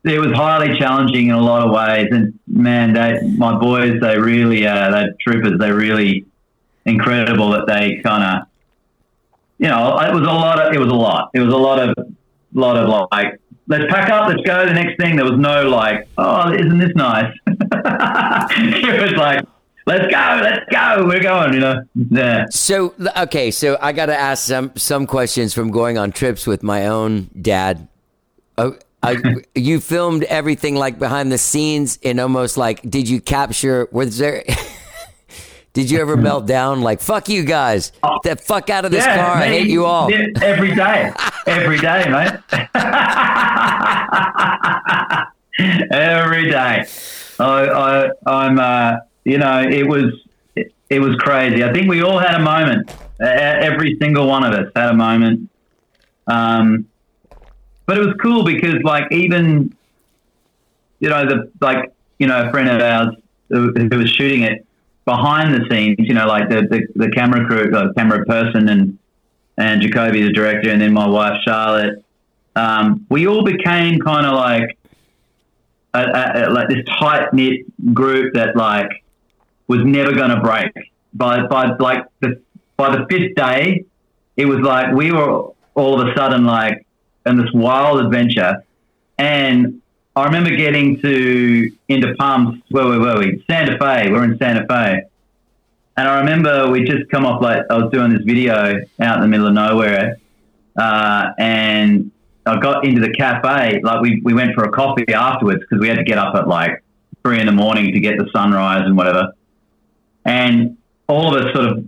it 0.04 0.18
was 0.18 0.32
highly 0.32 0.78
challenging 0.78 1.28
in 1.28 1.34
a 1.34 1.40
lot 1.40 1.62
of 1.62 1.72
ways. 1.72 2.08
And 2.10 2.38
man, 2.46 2.92
they 2.92 3.20
my 3.36 3.58
boys, 3.58 4.00
they 4.00 4.18
really 4.18 4.66
uh, 4.66 4.90
they're 4.90 5.14
troopers. 5.20 5.58
They're 5.58 5.74
really 5.74 6.26
incredible 6.84 7.50
that 7.50 7.66
they 7.66 8.00
kind 8.02 8.24
of 8.24 8.48
you 9.62 9.68
know, 9.68 9.96
it 10.00 10.12
was 10.12 10.22
a 10.22 10.32
lot 10.32 10.60
of, 10.60 10.74
it 10.74 10.78
was 10.80 10.88
a 10.88 10.94
lot. 10.94 11.30
It 11.34 11.38
was 11.38 11.54
a 11.54 11.56
lot 11.56 11.78
of, 11.78 11.94
lot 12.52 12.76
of 12.76 12.88
like, 13.12 13.40
let's 13.68 13.84
pack 13.92 14.10
up, 14.10 14.26
let's 14.26 14.42
go. 14.42 14.66
The 14.66 14.74
next 14.74 15.00
thing, 15.00 15.14
there 15.14 15.24
was 15.24 15.38
no 15.38 15.68
like, 15.68 16.08
oh, 16.18 16.52
isn't 16.52 16.78
this 16.78 16.90
nice? 16.96 17.32
it 17.46 19.00
was 19.00 19.12
like, 19.12 19.44
let's 19.86 20.12
go, 20.12 20.40
let's 20.42 20.64
go, 20.68 21.04
we're 21.06 21.22
going, 21.22 21.54
you 21.54 21.60
know. 21.60 21.80
Yeah. 21.94 22.46
So 22.50 22.92
okay, 23.16 23.52
so 23.52 23.78
I 23.80 23.92
got 23.92 24.06
to 24.06 24.16
ask 24.16 24.44
some 24.48 24.72
some 24.74 25.06
questions 25.06 25.54
from 25.54 25.70
going 25.70 25.96
on 25.96 26.10
trips 26.10 26.44
with 26.44 26.64
my 26.64 26.88
own 26.88 27.30
dad. 27.40 27.86
Oh, 28.58 28.76
I, 29.00 29.16
you 29.54 29.78
filmed 29.78 30.24
everything 30.24 30.74
like 30.74 30.98
behind 30.98 31.30
the 31.30 31.38
scenes 31.38 32.00
in 32.02 32.18
almost 32.18 32.56
like 32.56 32.82
did 32.82 33.08
you 33.08 33.20
capture 33.20 33.86
was 33.92 34.18
there 34.18 34.42
did 35.72 35.90
you 35.90 36.00
ever 36.00 36.16
melt 36.16 36.46
down 36.46 36.82
like 36.82 37.00
fuck 37.00 37.28
you 37.28 37.44
guys 37.44 37.92
get 38.22 38.38
the 38.38 38.44
fuck 38.44 38.70
out 38.70 38.84
of 38.84 38.90
this 38.90 39.04
car 39.04 39.36
I 39.36 39.46
hate 39.46 39.68
you 39.68 39.84
all 39.84 40.10
yeah, 40.10 40.26
every 40.42 40.74
day, 40.74 41.12
every 41.46 41.78
day, 41.78 42.08
mate. 42.08 42.32
every 45.90 46.50
day. 46.50 46.84
I, 47.38 47.68
I, 47.68 48.10
I'm, 48.26 48.58
uh, 48.58 48.96
you 49.24 49.38
know, 49.38 49.62
it 49.62 49.86
was, 49.86 50.04
it, 50.56 50.72
it 50.90 51.00
was 51.00 51.16
crazy. 51.16 51.64
I 51.64 51.72
think 51.72 51.88
we 51.88 52.02
all 52.02 52.18
had 52.18 52.34
a 52.34 52.42
moment. 52.42 52.90
Uh, 53.20 53.26
Every 53.26 53.96
single 54.00 54.26
one 54.26 54.44
of 54.44 54.52
us 54.52 54.70
had 54.74 54.90
a 54.90 54.94
moment. 54.94 55.48
Um, 56.26 56.86
but 57.86 57.98
it 57.98 58.04
was 58.04 58.14
cool 58.20 58.44
because, 58.44 58.82
like, 58.82 59.10
even, 59.12 59.74
you 61.00 61.08
know, 61.08 61.26
the 61.26 61.50
like, 61.60 61.92
you 62.18 62.26
know, 62.26 62.48
a 62.48 62.50
friend 62.50 62.68
of 62.68 62.80
ours 62.80 63.14
who, 63.48 63.72
who 63.72 63.98
was 63.98 64.10
shooting 64.10 64.42
it 64.42 64.66
behind 65.04 65.54
the 65.54 65.66
scenes, 65.70 65.96
you 65.98 66.14
know, 66.14 66.26
like 66.26 66.48
the, 66.48 66.62
the, 66.62 66.86
the 66.94 67.10
camera 67.10 67.44
crew, 67.46 67.74
uh, 67.74 67.92
camera 67.94 68.24
person 68.24 68.68
and, 68.68 68.98
and 69.58 69.82
Jacoby, 69.82 70.22
the 70.22 70.32
director, 70.32 70.70
and 70.70 70.80
then 70.80 70.92
my 70.92 71.06
wife, 71.06 71.40
Charlotte, 71.44 72.04
um, 72.54 73.06
we 73.08 73.26
all 73.26 73.44
became 73.44 73.98
kind 73.98 74.26
of 74.26 74.34
like, 74.34 74.78
a, 75.94 76.00
a, 76.00 76.48
a- 76.48 76.50
like 76.50 76.68
this 76.68 76.84
tight 76.98 77.32
knit 77.34 77.66
group 77.92 78.34
that 78.34 78.56
like 78.56 79.04
was 79.66 79.80
never 79.84 80.12
going 80.12 80.30
to 80.30 80.40
break. 80.40 80.72
By, 81.14 81.46
by 81.46 81.76
like 81.78 82.06
the, 82.20 82.40
by 82.76 82.96
the 82.96 83.06
fifth 83.10 83.34
day, 83.34 83.84
it 84.36 84.46
was 84.46 84.60
like 84.60 84.94
we 84.94 85.12
were 85.12 85.48
all 85.74 86.00
of 86.00 86.08
a 86.08 86.14
sudden 86.16 86.44
like 86.46 86.86
in 87.26 87.36
this 87.36 87.50
wild 87.52 88.00
adventure. 88.00 88.64
And 89.18 89.81
I 90.14 90.24
remember 90.26 90.50
getting 90.50 91.00
to 91.00 91.70
into 91.88 92.14
Palms. 92.16 92.62
Where 92.70 92.84
were, 92.84 93.00
were 93.00 93.18
we? 93.18 93.42
Santa 93.50 93.78
Fe. 93.78 94.10
We're 94.10 94.24
in 94.24 94.36
Santa 94.38 94.66
Fe. 94.66 95.04
And 95.96 96.08
I 96.08 96.20
remember 96.20 96.70
we 96.70 96.84
just 96.84 97.10
come 97.10 97.24
off 97.24 97.42
like 97.42 97.62
I 97.70 97.78
was 97.78 97.90
doing 97.92 98.12
this 98.12 98.22
video 98.22 98.82
out 99.00 99.16
in 99.16 99.22
the 99.22 99.28
middle 99.28 99.46
of 99.46 99.54
nowhere, 99.54 100.16
uh, 100.76 101.32
and 101.38 102.10
I 102.46 102.58
got 102.58 102.86
into 102.86 103.00
the 103.00 103.12
cafe. 103.12 103.80
Like 103.82 104.00
we, 104.00 104.20
we 104.22 104.34
went 104.34 104.54
for 104.54 104.64
a 104.64 104.70
coffee 104.70 105.12
afterwards 105.12 105.60
because 105.60 105.80
we 105.80 105.88
had 105.88 105.98
to 105.98 106.04
get 106.04 106.18
up 106.18 106.34
at 106.34 106.48
like 106.48 106.82
three 107.22 107.40
in 107.40 107.46
the 107.46 107.52
morning 107.52 107.92
to 107.92 108.00
get 108.00 108.18
the 108.18 108.28
sunrise 108.32 108.82
and 108.84 108.96
whatever. 108.96 109.32
And 110.24 110.76
all 111.08 111.34
of 111.34 111.44
us 111.44 111.54
sort 111.54 111.66
of, 111.66 111.84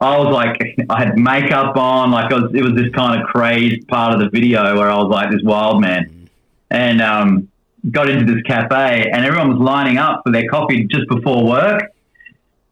I 0.00 0.18
was 0.18 0.32
like, 0.32 0.60
I 0.90 1.04
had 1.04 1.18
makeup 1.18 1.76
on, 1.76 2.10
like 2.10 2.30
was, 2.30 2.52
it 2.54 2.62
was 2.62 2.74
this 2.74 2.92
kind 2.92 3.20
of 3.20 3.28
crazed 3.28 3.86
part 3.88 4.12
of 4.12 4.20
the 4.20 4.28
video 4.28 4.76
where 4.76 4.90
I 4.90 4.96
was 4.96 5.08
like 5.08 5.30
this 5.30 5.42
wild 5.42 5.80
man, 5.80 6.28
and 6.70 7.00
um, 7.00 7.48
got 7.90 8.08
into 8.08 8.32
this 8.32 8.42
cafe, 8.42 9.10
and 9.12 9.24
everyone 9.24 9.50
was 9.50 9.58
lining 9.58 9.98
up 9.98 10.22
for 10.24 10.32
their 10.32 10.48
coffee 10.48 10.84
just 10.84 11.08
before 11.08 11.46
work. 11.46 11.92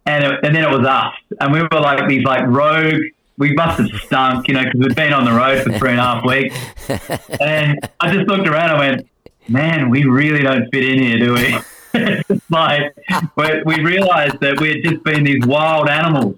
and 0.06 0.24
it, 0.24 0.44
and 0.44 0.54
then 0.54 0.64
it 0.64 0.76
was 0.76 0.86
us, 0.86 1.14
and 1.40 1.52
we 1.52 1.60
were 1.60 1.80
like 1.80 2.08
these 2.08 2.24
like 2.24 2.46
rogue. 2.46 3.02
We 3.36 3.52
must 3.52 3.78
have 3.78 3.88
stunk, 4.02 4.46
you 4.46 4.54
know, 4.54 4.62
because 4.62 4.78
we'd 4.78 4.94
been 4.94 5.12
on 5.12 5.24
the 5.24 5.32
road 5.32 5.64
for 5.64 5.72
three 5.72 5.90
and 5.90 5.98
a 5.98 6.02
half 6.02 6.24
weeks. 6.24 6.56
And 7.40 7.80
I 7.98 8.14
just 8.14 8.28
looked 8.28 8.46
around 8.46 8.70
and 8.70 8.78
went, 8.78 9.08
"Man, 9.48 9.90
we 9.90 10.04
really 10.04 10.42
don't 10.42 10.70
fit 10.70 10.84
in 10.84 11.02
here, 11.02 11.18
do 11.18 11.34
we?" 11.34 11.58
it's 11.94 12.42
like 12.50 12.94
we, 13.36 13.62
we 13.64 13.82
realised 13.82 14.40
that 14.40 14.60
we 14.60 14.68
had 14.68 14.82
just 14.82 15.02
been 15.04 15.24
these 15.24 15.44
wild 15.46 15.88
animals 15.88 16.36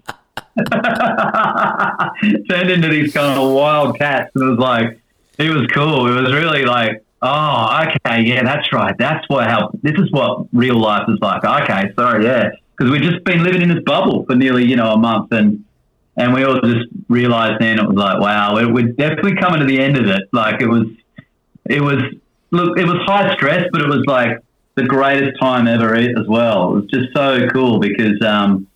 turned 2.48 2.70
into 2.70 2.88
these 2.88 3.12
kind 3.12 3.38
of 3.38 3.52
wild 3.52 3.98
cats, 3.98 4.30
and 4.34 4.44
it 4.44 4.50
was 4.50 4.58
like 4.58 4.98
it 5.38 5.50
was 5.50 5.66
cool. 5.68 6.06
It 6.06 6.20
was 6.20 6.32
really 6.32 6.64
like, 6.64 7.04
oh, 7.22 7.82
okay, 7.82 8.22
yeah, 8.22 8.42
that's 8.42 8.72
right. 8.72 8.94
That's 8.98 9.24
what 9.28 9.46
how 9.48 9.70
this 9.82 9.94
is 9.96 10.10
what 10.10 10.46
real 10.52 10.78
life 10.80 11.04
is 11.08 11.18
like. 11.20 11.44
Okay, 11.44 11.92
sorry, 11.98 12.24
yeah, 12.24 12.50
because 12.76 12.90
we've 12.90 13.02
just 13.02 13.24
been 13.24 13.42
living 13.42 13.62
in 13.62 13.68
this 13.68 13.82
bubble 13.84 14.24
for 14.26 14.34
nearly 14.34 14.64
you 14.64 14.76
know 14.76 14.92
a 14.92 14.98
month, 14.98 15.32
and 15.32 15.64
and 16.16 16.34
we 16.34 16.44
all 16.44 16.60
just 16.60 16.86
realised 17.08 17.60
then 17.60 17.78
it 17.78 17.86
was 17.86 17.96
like, 17.96 18.20
wow, 18.20 18.54
we're, 18.54 18.72
we're 18.72 18.92
definitely 18.92 19.36
coming 19.36 19.60
to 19.60 19.66
the 19.66 19.78
end 19.78 19.96
of 19.96 20.06
it. 20.06 20.22
Like 20.32 20.60
it 20.62 20.68
was, 20.68 20.86
it 21.68 21.80
was 21.82 22.02
look, 22.50 22.78
it 22.78 22.86
was 22.86 22.96
high 23.06 23.34
stress, 23.34 23.64
but 23.72 23.82
it 23.82 23.88
was 23.88 24.04
like 24.06 24.38
the 24.76 24.84
greatest 24.84 25.38
time 25.40 25.66
ever 25.68 25.94
as 25.94 26.26
well. 26.26 26.70
It 26.70 26.80
was 26.80 26.84
just 26.86 27.14
so 27.14 27.48
cool 27.48 27.78
because. 27.78 28.20
um 28.22 28.66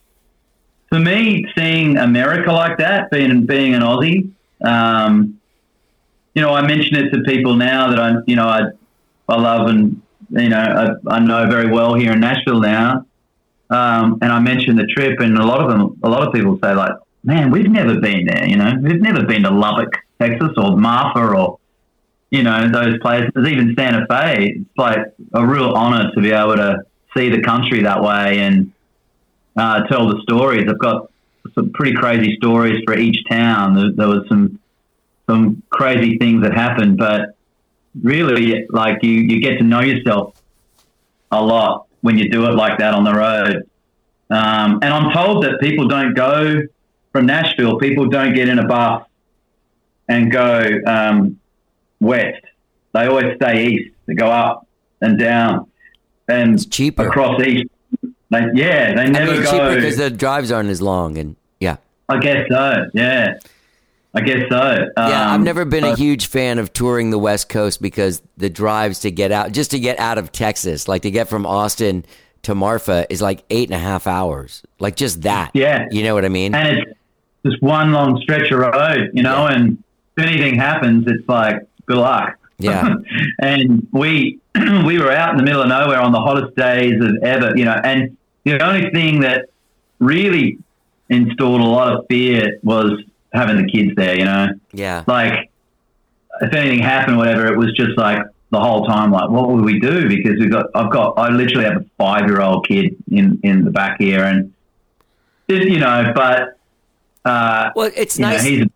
for 0.90 0.98
me, 0.98 1.46
seeing 1.56 1.96
America 1.96 2.52
like 2.52 2.78
that, 2.78 3.10
being 3.10 3.46
being 3.46 3.74
an 3.74 3.82
Aussie, 3.82 4.30
um, 4.62 5.39
you 6.40 6.46
know, 6.46 6.54
I 6.54 6.66
mention 6.66 6.96
it 6.96 7.10
to 7.10 7.20
people 7.24 7.54
now 7.54 7.90
that 7.90 8.00
I, 8.00 8.12
you 8.26 8.34
know, 8.34 8.48
I, 8.48 8.60
I 9.28 9.38
love 9.38 9.68
and 9.68 10.00
you 10.30 10.48
know, 10.48 10.56
I, 10.56 11.16
I 11.16 11.18
know 11.18 11.46
very 11.50 11.70
well 11.70 11.92
here 11.94 12.12
in 12.12 12.20
Nashville 12.20 12.60
now. 12.60 13.04
Um, 13.68 14.18
and 14.22 14.32
I 14.32 14.40
mentioned 14.40 14.78
the 14.78 14.86
trip, 14.86 15.20
and 15.20 15.36
a 15.36 15.44
lot 15.44 15.60
of 15.60 15.68
them, 15.68 15.98
a 16.02 16.08
lot 16.08 16.26
of 16.26 16.32
people 16.32 16.58
say 16.64 16.74
like, 16.74 16.92
"Man, 17.24 17.50
we've 17.50 17.70
never 17.70 18.00
been 18.00 18.24
there. 18.24 18.46
You 18.46 18.56
know, 18.56 18.72
we've 18.80 19.02
never 19.02 19.26
been 19.26 19.42
to 19.42 19.50
Lubbock, 19.50 19.92
Texas, 20.18 20.52
or 20.56 20.78
Marfa, 20.78 21.20
or 21.20 21.58
you 22.30 22.42
know, 22.42 22.70
those 22.70 22.98
places, 23.00 23.30
even 23.36 23.74
Santa 23.78 24.06
Fe. 24.08 24.54
It's 24.60 24.78
like 24.78 24.98
a 25.34 25.46
real 25.46 25.74
honor 25.74 26.10
to 26.14 26.20
be 26.22 26.32
able 26.32 26.56
to 26.56 26.78
see 27.14 27.28
the 27.28 27.42
country 27.42 27.82
that 27.82 28.02
way 28.02 28.38
and 28.38 28.72
uh, 29.56 29.82
tell 29.88 30.08
the 30.08 30.22
stories. 30.22 30.66
I've 30.70 30.78
got 30.78 31.12
some 31.54 31.70
pretty 31.72 31.94
crazy 31.94 32.36
stories 32.36 32.82
for 32.86 32.96
each 32.96 33.28
town. 33.28 33.74
There, 33.74 33.92
there 33.92 34.08
was 34.08 34.26
some 34.28 34.59
some 35.30 35.62
crazy 35.70 36.18
things 36.18 36.42
that 36.42 36.52
happen, 36.54 36.96
but 36.96 37.36
really, 38.02 38.66
like 38.70 39.02
you, 39.02 39.12
you 39.12 39.40
get 39.40 39.58
to 39.58 39.64
know 39.64 39.80
yourself 39.80 40.34
a 41.30 41.42
lot 41.42 41.86
when 42.00 42.18
you 42.18 42.28
do 42.30 42.46
it 42.46 42.54
like 42.54 42.78
that 42.78 42.94
on 42.94 43.04
the 43.04 43.14
road. 43.14 43.68
Um, 44.30 44.78
and 44.82 44.92
I'm 44.92 45.12
told 45.12 45.44
that 45.44 45.60
people 45.60 45.86
don't 45.88 46.14
go 46.14 46.60
from 47.12 47.26
Nashville. 47.26 47.78
People 47.78 48.06
don't 48.08 48.34
get 48.34 48.48
in 48.48 48.58
a 48.58 48.66
bus 48.66 49.04
and 50.08 50.30
go 50.30 50.62
um, 50.86 51.38
west. 52.00 52.42
They 52.92 53.06
always 53.06 53.36
stay 53.36 53.66
east. 53.66 53.94
They 54.06 54.14
go 54.14 54.30
up 54.30 54.66
and 55.00 55.18
down 55.18 55.70
and 56.28 56.54
It's 56.54 56.66
cheaper. 56.66 57.06
across 57.08 57.40
east. 57.42 57.70
Like, 58.30 58.44
yeah, 58.54 58.94
they 58.94 59.02
I 59.02 59.06
never 59.08 59.32
mean, 59.32 59.42
go. 59.42 59.50
cheaper 59.50 59.74
because 59.76 59.96
the 59.96 60.10
drives 60.10 60.52
aren't 60.52 60.68
as 60.70 60.80
long, 60.80 61.18
and 61.18 61.34
yeah, 61.58 61.76
I 62.08 62.18
guess 62.20 62.46
so. 62.48 62.86
Yeah, 62.94 63.38
I 64.12 64.20
guess 64.22 64.48
so. 64.50 64.56
yeah. 64.96 65.30
I've 65.30 65.34
Um, 65.36 65.44
never 65.44 65.64
been 65.64 65.84
a 65.84 65.94
huge 65.94 66.26
fan 66.26 66.58
of 66.58 66.72
touring 66.72 67.10
the 67.10 67.18
West 67.18 67.48
Coast 67.48 67.80
because 67.80 68.22
the 68.36 68.50
drives 68.50 69.00
to 69.00 69.10
get 69.10 69.30
out, 69.30 69.52
just 69.52 69.70
to 69.70 69.78
get 69.78 69.98
out 70.00 70.18
of 70.18 70.32
Texas, 70.32 70.88
like 70.88 71.02
to 71.02 71.10
get 71.12 71.28
from 71.28 71.46
Austin 71.46 72.04
to 72.42 72.54
Marfa, 72.54 73.06
is 73.08 73.22
like 73.22 73.44
eight 73.50 73.68
and 73.68 73.74
a 73.76 73.78
half 73.78 74.06
hours. 74.08 74.62
Like 74.80 74.96
just 74.96 75.22
that. 75.22 75.52
Yeah. 75.54 75.86
you 75.92 76.02
know 76.02 76.14
what 76.14 76.24
I 76.24 76.28
mean? 76.28 76.54
and 76.54 76.78
it's 76.78 76.90
just 77.46 77.62
one 77.62 77.92
long 77.92 78.20
stretch 78.22 78.50
of 78.50 78.58
road, 78.58 79.10
you 79.14 79.22
know. 79.22 79.46
And 79.46 79.82
if 80.16 80.26
anything 80.26 80.56
happens, 80.56 81.04
it's 81.06 81.28
like 81.28 81.60
good 81.86 81.98
luck. 81.98 82.36
Yeah. 82.58 82.94
and 83.38 83.86
we 83.92 84.40
we 84.84 84.98
were 84.98 85.12
out 85.12 85.30
in 85.30 85.36
the 85.36 85.44
middle 85.44 85.62
of 85.62 85.68
nowhere 85.68 86.00
on 86.00 86.10
the 86.10 86.18
hottest 86.20 86.56
days 86.56 86.94
of 87.00 87.22
ever, 87.22 87.56
you 87.56 87.64
know. 87.64 87.80
And 87.84 88.16
the 88.44 88.60
only 88.60 88.90
thing 88.90 89.20
that 89.20 89.50
really 90.00 90.58
installed 91.08 91.60
a 91.60 91.64
lot 91.64 91.92
of 91.94 92.06
fear 92.08 92.58
was 92.62 92.92
having 93.32 93.56
the 93.56 93.70
kids 93.70 93.94
there, 93.96 94.18
you 94.18 94.24
know. 94.24 94.48
Yeah, 94.72 95.04
like 95.06 95.50
if 96.40 96.54
anything 96.54 96.80
happened, 96.80 97.18
whatever, 97.18 97.52
it 97.52 97.58
was 97.58 97.72
just 97.72 97.96
like 97.98 98.22
the 98.50 98.60
whole 98.60 98.86
time, 98.86 99.12
like, 99.12 99.30
what 99.30 99.48
would 99.48 99.64
we 99.64 99.78
do? 99.78 100.08
Because 100.08 100.38
we've 100.40 100.50
got, 100.50 100.66
I've 100.74 100.90
got, 100.90 101.18
I 101.18 101.28
literally 101.28 101.64
have 101.64 101.82
a 101.82 101.86
five 101.96 102.26
year 102.26 102.40
old 102.40 102.66
kid 102.66 102.96
in, 103.10 103.40
in 103.42 103.64
the 103.64 103.70
back 103.70 103.96
here 104.00 104.24
and, 104.24 104.52
you 105.48 105.78
know, 105.78 106.12
but, 106.14 106.58
uh, 107.24 107.70
well, 107.76 107.90
it's 107.94 108.18
know, 108.18 108.30
nice. 108.30 108.42
he's, 108.42 108.66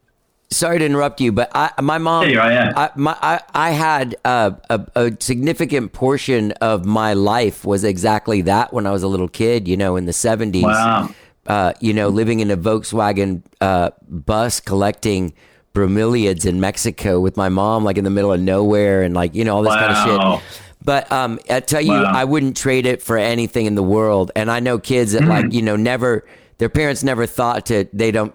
Sorry 0.51 0.79
to 0.79 0.85
interrupt 0.85 1.21
you, 1.21 1.33
but 1.33 1.51
I, 1.53 1.73
my 1.83 1.99
mom, 1.99 2.29
Yeah, 2.29 2.49
yeah. 2.49 2.73
I, 2.77 2.91
my, 2.95 3.17
I, 3.21 3.41
I 3.55 3.71
had 3.71 4.15
uh, 4.25 4.53
a, 4.71 4.87
a 4.95 5.17
significant 5.19 5.93
portion 5.93 6.53
of 6.61 6.85
my 6.85 7.15
life 7.15 7.65
was 7.65 7.83
exactly 7.83 8.43
that 8.43 8.73
when 8.73 8.87
I 8.87 8.93
was 8.93 9.03
a 9.03 9.09
little 9.09 9.27
kid. 9.27 9.67
You 9.67 9.77
know, 9.77 9.97
in 9.97 10.05
the 10.05 10.13
seventies. 10.13 10.63
Wow. 10.63 11.11
Uh, 11.47 11.73
you 11.81 11.93
know, 11.93 12.09
living 12.09 12.41
in 12.41 12.51
a 12.51 12.57
Volkswagen 12.57 13.43
uh, 13.61 13.91
bus 14.09 14.61
collecting 14.61 15.35
bromeliads 15.75 16.47
in 16.47 16.61
Mexico 16.61 17.21
with 17.21 17.37
my 17.37 17.49
mom, 17.49 17.85
like 17.85 17.99
in 17.99 18.05
the 18.05 18.11
middle 18.11 18.33
of 18.33 18.41
nowhere, 18.41 19.03
and 19.03 19.15
like 19.15 19.35
you 19.35 19.45
know 19.45 19.57
all 19.57 19.63
this 19.63 19.75
kind 19.75 19.93
of 19.93 20.41
shit. 20.41 20.61
But 20.85 21.11
um, 21.13 21.39
I 21.51 21.61
tell 21.61 21.81
you, 21.81 21.93
Wow. 21.93 22.13
I 22.15 22.25
wouldn't 22.25 22.57
trade 22.57 22.87
it 22.87 23.03
for 23.03 23.17
anything 23.19 23.67
in 23.67 23.75
the 23.75 23.83
world. 23.83 24.31
And 24.37 24.51
I 24.51 24.61
know 24.61 24.79
kids 24.79 25.13
that 25.13 25.23
Mm. 25.23 25.29
like 25.29 25.53
you 25.53 25.63
know 25.63 25.77
never 25.77 26.27
their 26.59 26.69
parents 26.69 27.03
never 27.03 27.27
thought 27.27 27.67
to 27.67 27.89
they 27.93 28.11
don't 28.11 28.35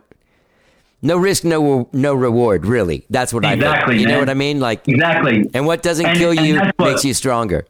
no 1.01 1.15
risk 1.17 1.43
no 1.43 1.87
no 1.93 2.13
reward 2.13 2.65
really. 2.65 3.05
That's 3.09 3.33
what 3.33 3.45
I 3.45 3.53
Exactly. 3.53 3.99
You 3.99 4.07
know 4.07 4.19
what 4.19 4.29
I 4.29 4.33
mean? 4.35 4.59
Like 4.59 4.87
exactly. 4.87 5.49
and 5.53 5.65
what 5.65 5.81
doesn't 5.81 6.05
And- 6.05 6.17
kill 6.17 6.31
and 6.31 6.45
you 6.45 6.59
what- 6.59 6.75
makes 6.91 7.05
you 7.05 7.13
stronger. 7.13 7.65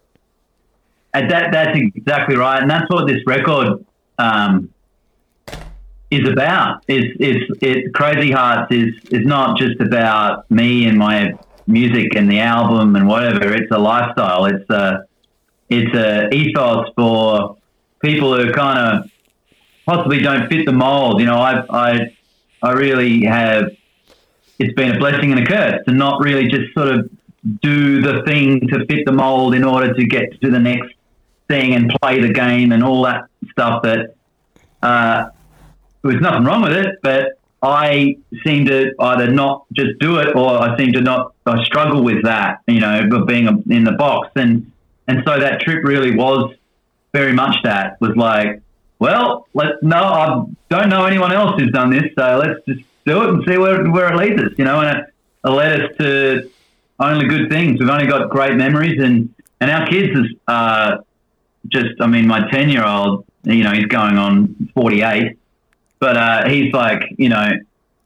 And 1.14 1.30
that, 1.32 1.52
that's 1.52 1.78
exactly 1.78 2.36
right. 2.36 2.62
And 2.62 2.70
that's 2.70 2.86
what 2.90 3.08
this 3.08 3.18
record, 3.26 3.84
um, 4.20 4.70
is 6.12 6.28
about. 6.28 6.84
It's 6.88 7.16
it's 7.20 7.62
it 7.62 7.94
Crazy 7.94 8.32
Hearts 8.32 8.72
is 8.72 8.94
is 9.12 9.26
not 9.26 9.58
just 9.58 9.80
about 9.80 10.50
me 10.50 10.88
and 10.88 10.98
my 10.98 11.38
music 11.68 12.16
and 12.16 12.30
the 12.30 12.40
album 12.40 12.96
and 12.96 13.08
whatever. 13.08 13.54
It's 13.54 13.72
a 13.72 13.78
lifestyle. 13.78 14.46
It's 14.46 14.70
a 14.70 15.06
it's 15.70 15.96
a 15.96 16.34
ethos 16.34 16.90
for 16.96 17.58
people 18.02 18.36
who 18.36 18.52
kind 18.52 18.80
of 18.80 19.12
possibly 19.86 20.20
don't 20.20 20.50
fit 20.50 20.66
the 20.66 20.74
mold. 20.74 21.20
You 21.20 21.28
know, 21.28 21.38
I 21.38 21.64
I 21.70 22.16
I 22.62 22.72
really 22.74 23.26
have. 23.26 23.72
It's 24.58 24.74
been 24.74 24.96
a 24.96 25.00
blessing 25.00 25.32
and 25.32 25.40
a 25.40 25.46
curse 25.46 25.86
to 25.86 25.94
not 25.94 26.22
really 26.22 26.50
just 26.50 26.74
sort 26.74 26.90
of 26.90 27.10
do 27.62 28.02
the 28.02 28.24
thing 28.24 28.68
to 28.68 28.86
fit 28.88 29.06
the 29.06 29.12
mold 29.14 29.56
in 29.56 29.64
order 29.64 29.94
to 29.94 30.04
get 30.06 30.42
to 30.42 30.52
the 30.52 30.60
next 30.60 30.94
thing 31.48 31.74
and 31.74 31.90
play 32.02 32.20
the 32.20 32.34
game 32.34 32.74
and 32.74 32.84
all 32.84 33.04
that 33.04 33.26
stuff 33.52 33.82
that 33.84 34.16
uh, 34.82 35.30
there's 36.04 36.22
nothing 36.22 36.44
wrong 36.44 36.62
with 36.62 36.74
it, 36.74 37.00
but 37.02 37.40
I 37.62 38.18
seem 38.46 38.66
to 38.66 38.94
either 39.00 39.32
not 39.32 39.66
just 39.74 40.00
do 40.00 40.18
it 40.20 40.36
or 40.36 40.60
I 40.60 40.78
seem 40.78 40.94
to 40.94 41.02
not 41.02 41.34
I 41.46 41.64
struggle 41.64 42.04
with 42.04 42.24
that, 42.24 42.62
you 42.68 42.80
know, 42.80 43.08
of 43.12 43.28
being 43.28 43.48
in 43.70 43.84
the 43.84 43.94
box. 43.94 44.30
And, 44.36 44.72
and 45.08 45.24
so 45.26 45.40
that 45.40 45.62
trip 45.62 45.84
really 45.84 46.16
was 46.16 46.54
very 47.12 47.34
much 47.34 47.58
that 47.64 48.00
was 48.00 48.16
like, 48.16 48.62
well, 49.00 49.48
let's 49.54 49.82
no, 49.82 49.98
I 49.98 50.46
don't 50.70 50.90
know 50.90 51.06
anyone 51.06 51.32
else 51.32 51.60
who's 51.60 51.72
done 51.72 51.90
this. 51.90 52.04
So 52.18 52.38
let's 52.38 52.60
just 52.68 52.82
do 53.06 53.24
it 53.24 53.30
and 53.30 53.44
see 53.48 53.58
where, 53.58 53.90
where 53.90 54.14
it 54.14 54.18
leads 54.18 54.42
us, 54.42 54.52
you 54.58 54.66
know, 54.66 54.82
and 54.82 55.00
it, 55.00 55.14
it 55.44 55.50
led 55.50 55.82
us 55.82 55.98
to 55.98 56.50
only 57.00 57.26
good 57.28 57.50
things. 57.50 57.80
We've 57.80 57.90
only 57.90 58.08
got 58.08 58.30
great 58.30 58.56
memories 58.56 59.02
and, 59.02 59.34
and 59.60 59.72
our 59.72 59.88
kids 59.88 60.18
is, 60.18 60.36
uh, 60.48 60.98
just, 61.68 62.00
I 62.00 62.08
mean, 62.08 62.28
my 62.28 62.50
10 62.50 62.70
year 62.70 62.86
old, 62.86 63.26
you 63.44 63.64
know, 63.64 63.72
he's 63.72 63.86
going 63.86 64.18
on 64.18 64.72
48, 64.76 65.38
but 66.00 66.18
uh, 66.18 66.48
he's 66.48 66.74
like, 66.74 67.04
you 67.18 67.30
know, 67.30 67.52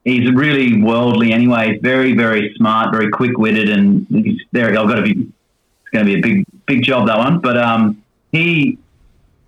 he's 0.03 0.31
really 0.31 0.81
worldly 0.81 1.31
anyway. 1.31 1.73
He's 1.73 1.81
very, 1.81 2.13
very 2.13 2.53
smart, 2.55 2.91
very 2.91 3.09
quick 3.09 3.37
witted, 3.37 3.69
and 3.69 4.07
he's 4.09 4.41
very, 4.51 4.75
I've 4.75 4.87
got 4.87 4.95
to 4.95 5.01
be, 5.01 5.11
it's 5.11 5.89
going 5.91 6.05
to 6.05 6.13
be 6.13 6.19
a 6.19 6.21
big, 6.21 6.45
big 6.65 6.83
job, 6.83 7.07
that 7.07 7.17
one. 7.17 7.39
But 7.39 7.57
um, 7.57 8.03
he, 8.31 8.77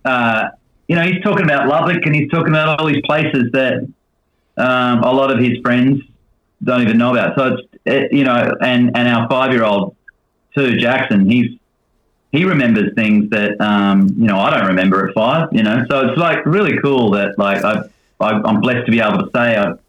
uh, 0.04 0.50
you 0.88 0.96
know, 0.96 1.04
he's 1.04 1.22
talking 1.24 1.46
about 1.46 1.68
Lubbock 1.68 2.06
and 2.06 2.16
he's 2.16 2.30
talking 2.30 2.50
about 2.50 2.80
all 2.80 2.88
these 2.88 3.02
places 3.06 3.52
that 3.54 3.88
um, 4.58 5.04
a 5.04 5.12
lot 5.12 5.32
of 5.32 5.40
his 5.40 5.58
friends 5.60 6.02
don't 6.64 6.82
even 6.82 6.98
know 6.98 7.12
about. 7.12 7.36
So 7.36 7.56
it's, 7.56 7.68
it, 7.86 8.14
you 8.14 8.24
know, 8.24 8.56
and, 8.62 8.96
and 8.96 9.08
our 9.08 9.28
five 9.28 9.52
year 9.52 9.64
old 9.64 9.96
too, 10.56 10.78
Jackson, 10.78 11.30
he's, 11.30 11.58
he 12.32 12.44
remembers 12.44 12.94
things 12.96 13.30
that 13.30 13.60
um, 13.62 14.10
you 14.18 14.28
know 14.28 14.38
I 14.38 14.50
don't 14.50 14.68
remember 14.68 15.08
at 15.08 15.16
five. 15.16 15.48
You 15.54 15.64
know, 15.64 15.86
so 15.90 16.10
it's 16.10 16.18
like 16.18 16.46
really 16.46 16.78
cool 16.80 17.12
that 17.12 17.40
like 17.40 17.64
I've, 17.64 17.90
I've, 18.20 18.44
I'm 18.46 18.62
blessed 18.62 18.86
to 18.86 18.92
be 18.92 19.00
able 19.00 19.20
to 19.20 19.30
say 19.36 19.56
I've, 19.56 19.80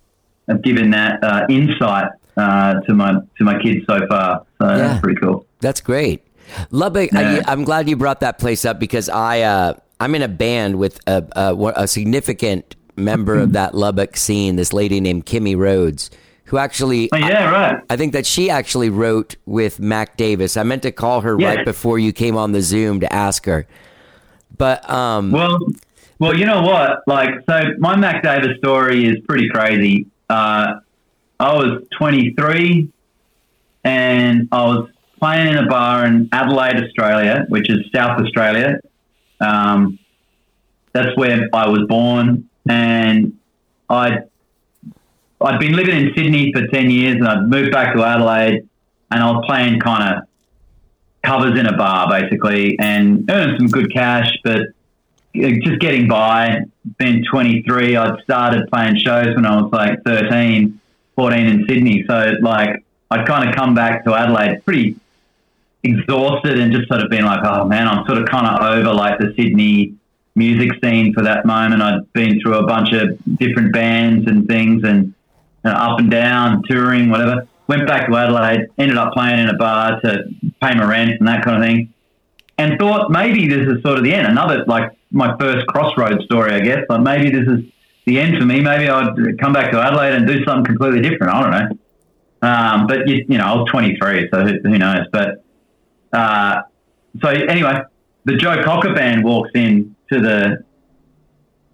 I've 0.49 0.63
given 0.63 0.91
that 0.91 1.23
uh, 1.23 1.47
insight 1.49 2.09
uh, 2.37 2.81
to 2.81 2.95
my 2.95 3.13
to 3.39 3.45
my 3.45 3.61
kids 3.63 3.85
so 3.89 3.99
far. 4.09 4.45
So 4.61 4.69
Yeah. 4.69 4.77
that's 4.79 5.01
pretty 5.01 5.21
cool. 5.21 5.47
That's 5.61 5.81
great. 5.81 6.23
Lubbock, 6.71 7.11
Yeah. 7.13 7.43
I, 7.47 7.53
I'm 7.53 7.65
glad 7.65 7.89
you 7.89 7.97
brought 7.97 8.21
that 8.21 8.39
place 8.39 8.65
up 8.65 8.79
because 8.79 9.09
I 9.09 9.41
uh, 9.41 9.75
I'm 10.01 10.15
in 10.15 10.23
a 10.23 10.29
band 10.29 10.79
with 10.79 11.01
a, 11.07 11.25
a, 11.35 11.55
a 11.83 11.89
significant 11.89 12.77
member 12.97 13.37
of 13.39 13.53
that 13.53 13.75
Lubbock 13.75 14.17
scene, 14.17 14.57
this 14.57 14.73
lady 14.73 15.01
named 15.01 15.27
Kimmie 15.27 15.57
Rhodes, 15.57 16.11
who 16.45 16.57
actually, 16.59 17.09
Oh, 17.13 17.17
yeah, 17.17 17.51
right. 17.51 17.83
I 17.91 17.97
think 17.97 18.13
that 18.13 18.25
she 18.27 18.49
actually 18.51 18.89
wrote 18.91 19.37
with 19.47 19.81
Mac 19.81 20.17
Davis. 20.17 20.57
I 20.57 20.63
meant 20.63 20.83
to 20.83 20.93
call 20.93 21.21
her 21.23 21.37
Yeah. 21.39 21.55
right 21.57 21.65
before 21.65 21.99
you 21.99 22.13
came 22.13 22.37
on 22.37 22.53
the 22.53 22.63
Zoom 22.63 23.01
to 23.01 23.13
ask 23.13 23.45
her. 23.47 23.67
But 24.57 24.89
um, 24.89 25.33
Well, 25.33 25.59
well, 26.19 26.37
you 26.37 26.47
know 26.47 26.63
what? 26.63 27.03
Like, 27.07 27.31
so 27.49 27.75
my 27.79 27.97
Mac 27.97 28.23
Davis 28.23 28.57
story 28.59 29.07
is 29.07 29.17
pretty 29.29 29.49
crazy. 29.49 30.07
Uh, 30.29 30.77
I 31.39 31.55
was 31.55 31.83
23, 31.99 32.89
and 33.85 34.49
I 34.51 34.65
was 34.65 34.89
playing 35.19 35.53
in 35.53 35.59
a 35.59 35.67
bar 35.67 36.07
in 36.07 36.29
Adelaide, 36.33 36.83
Australia, 36.83 37.45
which 37.49 37.69
is 37.69 37.79
South 37.95 38.21
Australia. 38.21 38.81
Um, 39.41 39.99
that's 40.93 41.15
where 41.17 41.49
I 41.53 41.69
was 41.69 41.87
born, 41.89 42.49
and 42.69 43.39
I 43.91 44.21
I'd 45.39 45.61
been 45.61 45.77
living 45.77 45.97
in 45.97 46.15
Sydney 46.17 46.51
for 46.53 46.67
10 46.67 46.91
years, 46.91 47.17
and 47.17 47.29
I'd 47.29 47.47
moved 47.47 47.73
back 47.73 47.95
to 47.95 48.03
Adelaide, 48.03 48.67
and 49.11 49.23
I 49.23 49.31
was 49.31 49.45
playing 49.47 49.81
kind 49.81 50.17
of 50.17 50.25
covers 51.23 51.59
in 51.59 51.67
a 51.67 51.77
bar 51.77 52.09
basically, 52.09 52.79
and 52.79 53.31
earning 53.31 53.59
some 53.59 53.67
good 53.67 53.93
cash, 53.93 54.31
but 54.43 54.69
just 55.37 55.81
getting 55.81 56.09
by. 56.09 56.61
Been 56.99 57.25
23. 57.31 57.97
I'd 57.97 58.21
started 58.23 58.69
playing 58.71 58.99
shows 58.99 59.35
when 59.35 59.47
I 59.47 59.61
was 59.61 59.73
like 59.73 60.03
13, 60.05 60.81
14 61.17 61.47
in 61.47 61.67
Sydney. 61.67 62.05
So 62.07 62.35
like 62.41 62.85
I'd 63.11 63.27
kind 63.27 63.49
of 63.49 63.55
come 63.55 63.75
back 63.75 64.05
to 64.05 64.15
Adelaide 64.15 64.65
pretty 64.65 64.97
exhausted 65.83 66.59
and 66.59 66.73
just 66.73 66.89
sort 66.89 67.03
of 67.03 67.11
been 67.11 67.25
like, 67.25 67.41
oh 67.45 67.65
man, 67.65 67.89
I'm 67.89 68.07
sort 68.07 68.19
of 68.19 68.27
kind 68.29 68.47
of 68.47 68.61
over 68.61 68.93
like 68.93 69.19
the 69.19 69.33
Sydney 69.37 69.95
music 70.35 70.71
scene 70.83 71.13
for 71.15 71.23
that 71.23 71.47
moment. 71.47 71.83
I'd 71.83 72.13
been 72.13 72.41
through 72.41 72.57
a 72.57 72.67
bunch 72.67 72.93
of 72.93 73.19
different 73.37 73.73
bands 73.73 74.29
and 74.29 74.47
things 74.47 74.85
and, 74.85 75.15
and 75.65 75.75
up 75.75 75.99
and 75.99 76.11
down, 76.11 76.63
touring, 76.65 77.11
whatever. 77.11 77.47
Went 77.69 77.87
back 77.87 78.09
to 78.09 78.17
Adelaide, 78.17 78.69
ended 78.79 78.97
up 78.97 79.13
playing 79.13 79.41
in 79.41 79.49
a 79.49 79.57
bar 79.57 80.01
to 80.01 80.25
pay 80.63 80.75
my 80.75 80.85
rent 80.85 81.19
and 81.19 81.27
that 81.27 81.45
kind 81.45 81.57
of 81.57 81.63
thing 81.63 81.93
and 82.59 82.79
thought 82.79 83.11
maybe 83.11 83.49
this 83.49 83.67
is 83.69 83.83
sort 83.83 83.99
of 83.99 84.05
the 84.05 84.15
end. 84.15 84.27
Another 84.27 84.65
like 84.67 84.96
my 85.11 85.37
first 85.39 85.67
crossroads 85.67 86.25
story, 86.25 86.53
I 86.53 86.61
guess. 86.61 86.81
But 86.89 87.01
maybe 87.01 87.31
this 87.31 87.47
is 87.47 87.65
the 88.05 88.21
end 88.21 88.39
for 88.39 88.45
me. 88.45 88.61
Maybe 88.61 88.89
I'd 88.89 89.39
come 89.41 89.53
back 89.53 89.73
to 89.73 89.81
Adelaide 89.81 90.15
and 90.15 90.27
do 90.27 90.45
something 90.45 90.65
completely 90.65 91.01
different. 91.01 91.35
I 91.35 91.43
don't 91.43 91.51
know. 91.51 91.79
Um, 92.43 92.87
but 92.87 93.09
you, 93.09 93.25
you 93.29 93.39
know, 93.39 93.45
I 93.45 93.55
was 93.55 93.69
23, 93.71 94.29
so 94.33 94.41
who, 94.43 94.53
who 94.63 94.79
knows? 94.79 95.07
But 95.11 95.45
uh, 96.13 96.63
so 97.23 97.29
anyway, 97.29 97.83
the 98.25 98.37
Joe 98.37 98.63
Cocker 98.63 98.95
band 98.95 99.25
walks 99.25 99.51
in 99.55 99.97
to 100.13 100.21
the 100.21 100.65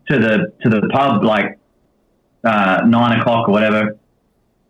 to 0.09 0.18
the 0.18 0.53
to 0.62 0.68
the 0.68 0.89
pub 0.93 1.22
like 1.24 1.59
uh, 2.45 2.83
nine 2.87 3.20
o'clock 3.20 3.49
or 3.49 3.53
whatever. 3.53 3.99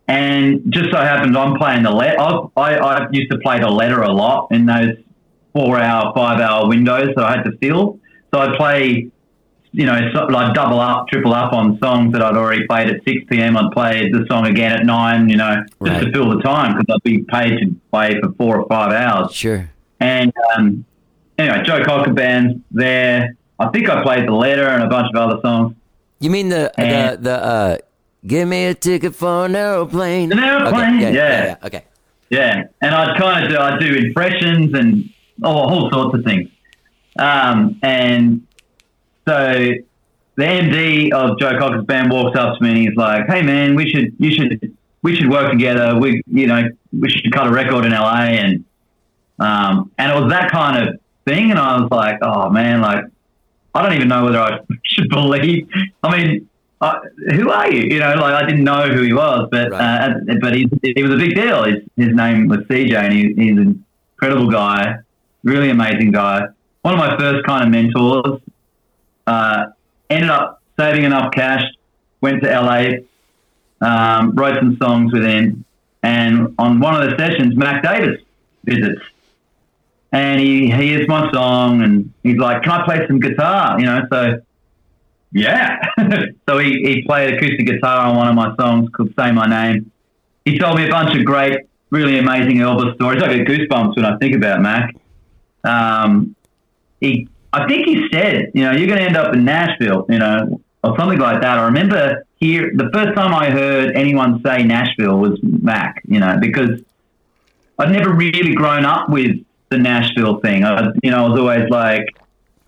And 0.07 0.71
just 0.73 0.91
so 0.91 0.97
happens 0.97 1.35
I'm 1.35 1.55
playing 1.55 1.83
the 1.83 1.91
let. 1.91 2.19
I, 2.19 2.47
I 2.57 2.73
I 2.75 3.07
used 3.11 3.31
to 3.31 3.37
play 3.39 3.59
the 3.59 3.69
letter 3.69 4.01
a 4.01 4.11
lot 4.11 4.49
in 4.51 4.65
those 4.65 4.97
four 5.53 5.79
hour, 5.79 6.11
five 6.15 6.39
hour 6.39 6.67
windows 6.67 7.13
that 7.15 7.23
I 7.23 7.37
had 7.37 7.43
to 7.43 7.57
fill. 7.61 7.99
So 8.33 8.39
I'd 8.39 8.55
play, 8.57 9.09
you 9.73 9.85
know, 9.85 10.09
so, 10.13 10.25
like 10.25 10.53
double 10.55 10.79
up, 10.79 11.07
triple 11.07 11.33
up 11.33 11.53
on 11.53 11.77
songs 11.79 12.13
that 12.13 12.21
I'd 12.23 12.35
already 12.35 12.65
played 12.65 12.89
at 12.89 13.03
6 13.03 13.25
p.m. 13.29 13.55
I'd 13.57 13.71
play 13.71 14.09
the 14.09 14.25
song 14.27 14.47
again 14.47 14.71
at 14.71 14.85
9, 14.85 15.29
you 15.29 15.37
know, 15.37 15.55
just 15.63 15.73
Right. 15.79 16.03
to 16.05 16.11
fill 16.11 16.35
the 16.35 16.41
time 16.41 16.75
because 16.77 16.95
I'd 16.95 17.03
be 17.03 17.19
paid 17.23 17.59
to 17.59 17.75
play 17.91 18.19
for 18.21 18.31
four 18.33 18.57
or 18.59 18.67
five 18.67 18.91
hours. 18.91 19.31
sure. 19.33 19.69
And 19.99 20.33
um, 20.55 20.83
anyway, 21.37 21.61
Joe 21.63 21.83
Cocker 21.85 22.11
band's 22.13 22.59
there. 22.71 23.35
I 23.59 23.67
think 23.69 23.89
I 23.89 24.01
played 24.03 24.27
the 24.27 24.33
letter 24.33 24.67
and 24.67 24.83
a 24.83 24.87
bunch 24.87 25.07
of 25.13 25.15
other 25.15 25.39
songs. 25.41 25.75
You 26.19 26.29
mean 26.31 26.49
the 26.49 26.71
the 26.75 26.81
And- 26.83 27.23
the 27.23 27.31
uh, 27.43 27.77
give 28.25 28.47
me 28.47 28.65
a 28.65 28.73
ticket 28.73 29.13
for 29.15 29.45
an 29.45 29.55
aeroplane? 29.55 30.31
An 30.31 30.39
aeroplane, 30.39 30.95
Okay, 30.97 31.13
yeah. 31.13 31.45
yeah. 31.45 31.55
Okay. 31.67 31.83
Yeah, 32.29 32.63
and 32.81 32.95
I'd 32.95 33.15
kind 33.17 33.45
of 33.45 33.51
do 33.51 33.57
I'd 33.57 33.79
do 33.79 33.93
impressions 33.95 34.73
and 34.73 35.09
all, 35.43 35.69
all 35.69 35.91
sorts 35.91 36.17
of 36.17 36.25
things. 36.25 36.49
Um, 37.19 37.79
and 37.83 38.45
so 39.27 39.35
the 40.35 40.43
MD 40.43 41.11
of 41.13 41.39
Joe 41.39 41.57
Cocker's 41.59 41.85
band 41.85 42.11
walks 42.11 42.37
up 42.37 42.57
to 42.57 42.63
me 42.63 42.69
and 42.69 42.77
he's 42.79 42.95
like, 42.95 43.27
"Hey 43.27 43.41
man, 43.41 43.75
we 43.75 43.89
should 43.89 44.13
you 44.19 44.31
should 44.31 44.75
we 45.03 45.15
should 45.15 45.29
work 45.29 45.51
together. 45.51 45.97
We 45.97 46.21
you 46.27 46.47
know 46.47 46.63
we 46.91 47.09
should 47.09 47.31
cut 47.31 47.47
a 47.47 47.51
record 47.51 47.85
in 47.85 47.91
LA." 47.91 48.15
And 48.41 48.65
um, 49.39 49.91
and 49.97 50.11
it 50.11 50.21
was 50.21 50.31
that 50.31 50.51
kind 50.51 50.87
of 50.87 50.95
thing, 51.25 51.51
and 51.51 51.59
I 51.59 51.79
was 51.79 51.89
like, 51.91 52.19
"Oh 52.21 52.49
man, 52.49 52.81
like 52.81 53.05
I 53.75 53.81
don't 53.83 53.93
even 53.93 54.07
know 54.07 54.25
whether 54.25 54.39
I 54.39 54.59
should 54.83 55.09
believe." 55.09 55.67
I 56.03 56.17
mean. 56.17 56.49
Uh, 56.81 56.99
who 57.31 57.49
are 57.49 57.71
you? 57.71 57.83
You 57.93 57.99
know, 57.99 58.13
like 58.15 58.33
I 58.33 58.45
didn't 58.45 58.65
know 58.65 58.89
who 58.89 59.03
he 59.03 59.13
was, 59.13 59.47
but 59.49 59.71
Right. 59.71 60.09
uh, 60.09 60.33
but 60.41 60.53
he, 60.53 60.67
he 60.83 61.01
was 61.01 61.13
a 61.13 61.15
big 61.15 61.33
deal. 61.33 61.63
His, 61.63 61.77
his 61.95 62.13
name 62.13 62.49
was 62.49 62.59
CJ, 62.69 62.93
and 62.93 63.13
he, 63.13 63.27
he's 63.37 63.57
an 63.57 63.85
incredible 64.15 64.51
guy, 64.51 64.95
really 65.45 65.69
amazing 65.69 66.11
guy. 66.11 66.47
One 66.83 66.93
of 66.93 66.99
my 66.99 67.17
first 67.17 67.45
kind 67.45 67.63
of 67.63 67.69
mentors. 67.69 68.41
Uh, 69.25 69.67
ended 70.09 70.29
up 70.29 70.61
saving 70.77 71.03
enough 71.03 71.31
cash, 71.31 71.63
went 72.21 72.43
to 72.43 72.49
LA, 72.49 72.99
um, 73.81 74.31
wrote 74.35 74.55
some 74.59 74.77
songs 74.77 75.13
with 75.13 75.23
him, 75.23 75.63
and 76.03 76.53
on 76.59 76.79
one 76.79 77.01
of 77.01 77.09
the 77.09 77.17
sessions, 77.17 77.55
Mac 77.55 77.83
Davis 77.83 78.19
visits, 78.65 79.01
and 80.11 80.41
he 80.41 80.69
hears 80.69 81.07
my 81.07 81.31
song, 81.31 81.81
and 81.81 82.13
he's 82.21 82.37
like, 82.37 82.63
"Can 82.63 82.73
I 82.73 82.85
play 82.85 83.07
some 83.07 83.19
guitar?" 83.19 83.79
You 83.79 83.85
know, 83.85 84.01
so 84.11 84.41
yeah. 85.33 85.81
so 86.47 86.59
he, 86.59 86.83
he 86.83 87.03
played 87.03 87.33
acoustic 87.33 87.65
guitar 87.65 88.07
on 88.07 88.15
one 88.15 88.27
of 88.27 88.35
my 88.35 88.55
songs 88.55 88.89
called 88.89 89.13
Say 89.17 89.31
My 89.31 89.47
Name. 89.47 89.91
He 90.45 90.59
told 90.59 90.77
me 90.77 90.85
a 90.85 90.89
bunch 90.89 91.17
of 91.17 91.25
great, 91.25 91.61
really 91.89 92.19
amazing 92.19 92.57
Elvis 92.57 92.95
stories. 92.95 93.23
I 93.23 93.37
get 93.37 93.47
goosebumps 93.47 93.95
when 93.95 94.05
I 94.05 94.17
think 94.17 94.35
about 94.35 94.61
Mac. 94.61 94.93
Um, 95.63 96.35
he, 97.03 97.27
I 97.51 97.67
think 97.67 97.85
he 97.85 98.07
said, 98.11 98.51
you 98.53 98.63
know, 98.63 98.71
you're 98.71 98.87
going 98.87 98.99
to 98.99 99.05
end 99.05 99.17
up 99.17 99.33
in 99.33 99.43
Nashville, 99.45 100.05
you 100.09 100.19
know, 100.19 100.61
or 100.83 100.97
something 100.97 101.19
like 101.19 101.41
that. 101.41 101.59
I 101.59 101.65
remember 101.65 102.25
here, 102.37 102.71
the 102.73 102.89
first 102.93 103.15
time 103.15 103.33
I 103.33 103.49
heard 103.49 103.95
anyone 103.95 104.41
say 104.45 104.63
Nashville 104.63 105.17
was 105.17 105.39
Mac, 105.43 106.01
you 106.05 106.19
know, 106.19 106.37
because 106.39 106.81
I'd 107.77 107.91
never 107.91 108.13
really 108.13 108.53
grown 108.53 108.85
up 108.85 109.09
with 109.09 109.35
the 109.69 109.77
Nashville 109.77 110.39
thing. 110.39 110.63
I, 110.63 110.91
you 111.03 111.11
know, 111.11 111.25
I 111.25 111.29
was 111.29 111.39
always 111.39 111.69
like, 111.69 112.07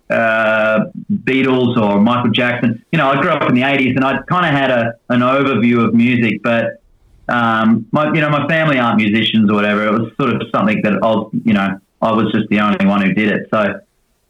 uh, 0.08 0.84
Beatles 1.12 1.76
or 1.76 2.00
Michael 2.00 2.30
Jackson. 2.30 2.84
You 2.92 2.98
know, 2.98 3.10
I 3.10 3.20
grew 3.20 3.30
up 3.30 3.48
in 3.48 3.56
the 3.56 3.62
'80s, 3.62 3.96
and 3.96 4.04
I 4.04 4.22
kind 4.28 4.46
of 4.46 4.52
had 4.52 4.70
a 4.70 4.94
an 5.08 5.20
overview 5.20 5.84
of 5.84 5.94
music, 5.94 6.44
but 6.44 6.80
um, 7.28 7.86
my 7.90 8.12
you 8.14 8.20
know 8.20 8.30
my 8.30 8.46
family 8.46 8.78
aren't 8.78 8.98
musicians 8.98 9.50
or 9.50 9.54
whatever. 9.54 9.84
It 9.84 9.90
was 9.90 10.12
sort 10.20 10.30
of 10.30 10.42
something 10.54 10.80
that 10.82 10.92
I 10.92 11.06
was, 11.06 11.30
you 11.44 11.54
know, 11.54 11.80
I 12.00 12.12
was 12.12 12.30
just 12.32 12.48
the 12.50 12.60
only 12.60 12.86
one 12.86 13.02
who 13.02 13.14
did 13.14 13.32
it. 13.32 13.48
So 13.52 13.80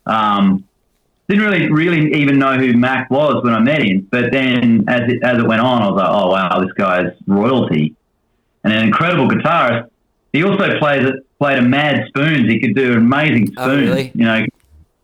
um, 0.07 0.65
didn't 1.29 1.45
really 1.45 1.71
really 1.71 2.15
even 2.21 2.39
know 2.39 2.57
who 2.57 2.73
Mac 2.75 3.11
was 3.11 3.43
when 3.43 3.53
I 3.53 3.61
met 3.61 3.83
him. 3.83 4.07
But 4.11 4.33
then 4.33 4.85
as 4.89 5.03
it 5.09 5.23
as 5.23 5.39
it 5.39 5.47
went 5.47 5.61
on, 5.61 5.83
I 5.83 5.91
was 5.91 5.97
like, 5.97 6.11
oh 6.11 6.31
wow, 6.31 6.61
this 6.61 6.73
guy's 6.73 7.13
royalty 7.27 7.95
and 8.65 8.73
an 8.73 8.85
incredible 8.85 9.29
guitarist. 9.29 9.91
He 10.33 10.45
also 10.45 10.79
plays 10.79 11.11
played 11.39 11.59
a 11.59 11.63
mad 11.63 12.07
spoons. 12.09 12.51
He 12.51 12.61
could 12.61 12.75
do 12.75 12.95
amazing 12.95 13.47
spoons. 13.49 13.59
Oh, 13.59 13.77
really? 13.77 14.13
You 14.15 14.25
know, 14.25 14.47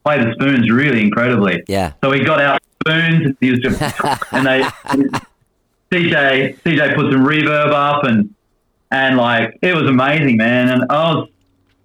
play 0.05 0.18
the 0.18 0.32
spoons 0.34 0.70
really 0.70 1.00
incredibly. 1.00 1.62
Yeah. 1.68 1.92
So 2.03 2.12
he 2.12 2.24
got 2.24 2.40
out 2.40 2.61
spoons 2.80 3.26
and 3.26 3.36
he 3.40 3.50
was 3.50 3.61
just, 3.61 3.80
and 4.32 4.46
they, 4.46 4.62
CJ, 5.92 6.61
CJ 6.61 6.94
put 6.94 7.12
some 7.12 7.24
reverb 7.24 7.72
up 7.72 8.05
and, 8.05 8.34
and 8.90 9.16
like, 9.16 9.59
it 9.62 9.74
was 9.74 9.88
amazing, 9.88 10.36
man. 10.36 10.68
And 10.68 10.84
I 10.90 11.14
was, 11.14 11.28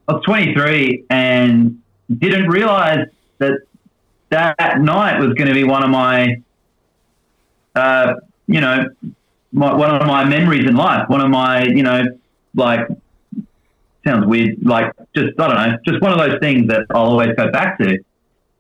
I 0.08 0.14
was 0.14 0.24
23 0.24 1.06
and 1.10 1.82
didn't 2.16 2.48
realize 2.48 3.08
that 3.40 3.60
that 4.30 4.82
night 4.82 5.20
was 5.20 5.34
going 5.34 5.48
to 5.48 5.54
be 5.54 5.64
one 5.64 5.84
of 5.84 5.90
my, 5.90 6.42
uh, 7.76 8.16
you 8.48 8.62
know, 8.62 8.90
my, 9.52 9.74
one 9.74 9.96
of 9.96 10.08
my 10.08 10.24
memories 10.26 10.68
in 10.68 10.76
life, 10.76 11.08
one 11.10 11.22
of 11.22 11.30
my, 11.30 11.64
you 11.64 11.84
know, 11.84 12.04
like, 12.56 12.88
sounds 14.06 14.26
weird, 14.26 14.58
like 14.64 14.92
just, 15.16 15.40
I 15.40 15.48
don't 15.48 15.56
know, 15.56 15.78
just 15.86 16.02
one 16.02 16.12
of 16.12 16.20
those 16.20 16.40
things 16.40 16.68
that 16.68 16.86
I'll 16.92 17.04
always 17.06 17.36
go 17.36 17.52
back 17.52 17.78
to. 17.80 17.98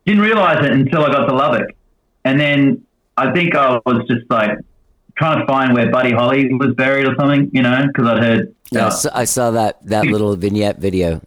Didn't 0.05 0.21
realize 0.21 0.65
it 0.65 0.71
until 0.71 1.03
I 1.03 1.11
got 1.11 1.25
to 1.25 1.35
Lubbock. 1.35 1.75
And 2.23 2.39
then 2.39 2.85
I 3.17 3.31
think 3.31 3.55
I 3.55 3.79
was 3.85 4.05
just 4.07 4.29
like 4.29 4.51
trying 5.17 5.39
to 5.39 5.45
find 5.47 5.73
where 5.73 5.89
Buddy 5.89 6.11
Holly 6.11 6.53
was 6.53 6.73
buried 6.75 7.07
or 7.07 7.15
something, 7.15 7.49
you 7.53 7.61
know, 7.61 7.85
because 7.87 8.07
I'd 8.07 8.23
heard. 8.23 8.55
Yeah, 8.71 8.83
I 8.83 8.87
uh, 8.87 8.89
saw- 8.89 9.11
I 9.13 9.25
saw 9.25 9.51
that 9.51 9.85
that 9.87 10.05
little 10.13 10.35
vignette 10.35 10.77
video. 10.77 11.21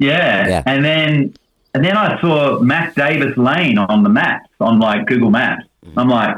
Yeah. 0.00 0.48
Yeah. 0.48 0.62
And 0.66 0.84
then 0.84 1.34
and 1.74 1.84
then 1.84 1.96
I 1.96 2.20
saw 2.20 2.58
Mac 2.58 2.94
Davis 2.96 3.36
Lane 3.36 3.78
on 3.78 4.02
the 4.02 4.08
maps, 4.08 4.50
on 4.58 4.80
like 4.80 5.06
Google 5.06 5.30
Maps. 5.30 5.64
I'm 5.96 6.08
like, 6.08 6.36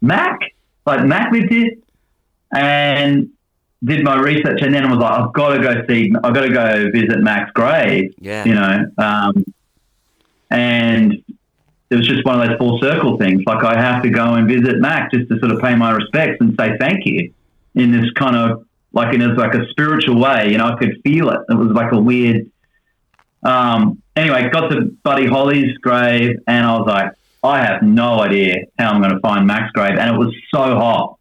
Mac? 0.00 0.40
Like 0.84 1.04
Mac 1.04 1.32
lived 1.32 1.52
here? 1.52 1.72
And 2.52 3.30
did 3.84 4.02
my 4.02 4.18
research 4.18 4.60
and 4.62 4.74
then 4.74 4.84
I 4.84 4.90
was 4.90 4.98
like, 4.98 5.20
I've 5.20 5.32
got 5.32 5.56
to 5.56 5.62
go 5.62 5.86
see 5.86 6.12
I've 6.24 6.34
got 6.34 6.42
to 6.42 6.52
go 6.52 6.90
visit 6.90 7.20
Mac's 7.20 7.52
grave. 7.52 8.12
Yeah. 8.18 8.44
You 8.44 8.54
know. 8.54 8.90
Um, 8.98 9.44
and 10.50 11.22
it 11.90 11.94
was 11.94 12.06
just 12.06 12.24
one 12.24 12.40
of 12.40 12.48
those 12.48 12.58
full 12.58 12.80
circle 12.80 13.16
things. 13.18 13.42
Like 13.46 13.64
I 13.64 13.80
have 13.80 14.02
to 14.02 14.10
go 14.10 14.34
and 14.34 14.48
visit 14.48 14.78
Mac 14.78 15.12
just 15.12 15.28
to 15.28 15.38
sort 15.38 15.52
of 15.52 15.60
pay 15.60 15.74
my 15.74 15.90
respects 15.92 16.38
and 16.40 16.56
say 16.58 16.76
thank 16.78 17.06
you 17.06 17.32
in 17.74 17.92
this 17.92 18.10
kind 18.12 18.34
of 18.34 18.66
like 18.92 19.14
in 19.14 19.22
a, 19.22 19.34
like 19.34 19.54
a 19.54 19.68
spiritual 19.68 20.18
way. 20.18 20.50
You 20.50 20.58
know, 20.58 20.66
I 20.66 20.76
could 20.76 21.00
feel 21.04 21.30
it. 21.30 21.40
It 21.48 21.54
was 21.54 21.70
like 21.72 21.92
a 21.92 22.00
weird. 22.00 22.50
Um, 23.42 24.02
anyway, 24.16 24.48
got 24.50 24.68
to 24.68 24.82
Buddy 25.02 25.26
Holly's 25.26 25.76
grave, 25.78 26.38
and 26.46 26.66
I 26.66 26.78
was 26.78 26.86
like, 26.86 27.12
I 27.42 27.64
have 27.64 27.82
no 27.82 28.20
idea 28.20 28.64
how 28.78 28.90
I'm 28.90 29.00
going 29.00 29.14
to 29.14 29.20
find 29.20 29.46
Mac's 29.46 29.72
grave, 29.72 29.96
and 29.98 30.14
it 30.14 30.18
was 30.18 30.34
so 30.52 30.76
hot. 30.76 31.18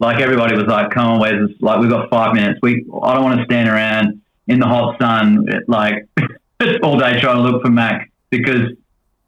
Like 0.00 0.20
everybody 0.20 0.56
was 0.56 0.66
like, 0.66 0.90
"Come 0.92 1.06
on, 1.06 1.20
where's 1.20 1.48
this? 1.48 1.60
Like 1.60 1.80
we've 1.80 1.90
got 1.90 2.08
five 2.08 2.34
minutes. 2.34 2.60
We 2.62 2.86
I 3.02 3.14
don't 3.14 3.24
want 3.24 3.40
to 3.40 3.44
stand 3.44 3.68
around 3.68 4.22
in 4.46 4.60
the 4.60 4.66
hot 4.66 4.98
sun 5.00 5.46
like 5.66 6.06
all 6.82 6.98
day 6.98 7.20
trying 7.20 7.36
to 7.36 7.42
look 7.42 7.62
for 7.62 7.70
Mac 7.70 8.10
because 8.30 8.72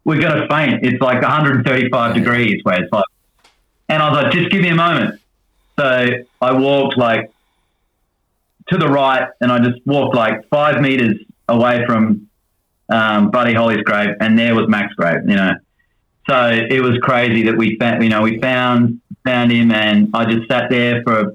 we're 0.03 0.19
going 0.19 0.41
to 0.41 0.47
faint. 0.47 0.85
It's 0.85 1.01
like 1.01 1.21
135 1.21 2.15
degrees 2.15 2.61
where 2.63 2.81
it's 2.81 2.91
like, 2.91 3.05
and 3.87 4.01
I 4.01 4.09
was 4.09 4.23
like, 4.23 4.33
just 4.33 4.49
give 4.49 4.61
me 4.61 4.69
a 4.69 4.75
moment. 4.75 5.21
So 5.77 6.07
I 6.41 6.53
walked 6.53 6.97
like 6.97 7.31
to 8.69 8.77
the 8.77 8.87
right, 8.87 9.29
and 9.41 9.51
I 9.51 9.59
just 9.59 9.85
walked 9.85 10.15
like 10.15 10.47
five 10.49 10.81
meters 10.81 11.17
away 11.47 11.85
from 11.85 12.29
um, 12.91 13.31
Buddy 13.31 13.53
Holly's 13.53 13.83
grave, 13.83 14.15
and 14.19 14.37
there 14.37 14.55
was 14.55 14.67
Mac's 14.67 14.93
grave. 14.95 15.21
You 15.27 15.35
know, 15.35 15.51
so 16.29 16.49
it 16.49 16.81
was 16.81 16.97
crazy 17.01 17.43
that 17.43 17.57
we 17.57 17.77
found, 17.77 18.03
you 18.03 18.09
know, 18.09 18.21
we 18.21 18.39
found 18.39 19.01
found 19.23 19.51
him, 19.51 19.71
and 19.71 20.09
I 20.13 20.25
just 20.25 20.47
sat 20.47 20.69
there 20.69 21.03
for 21.03 21.33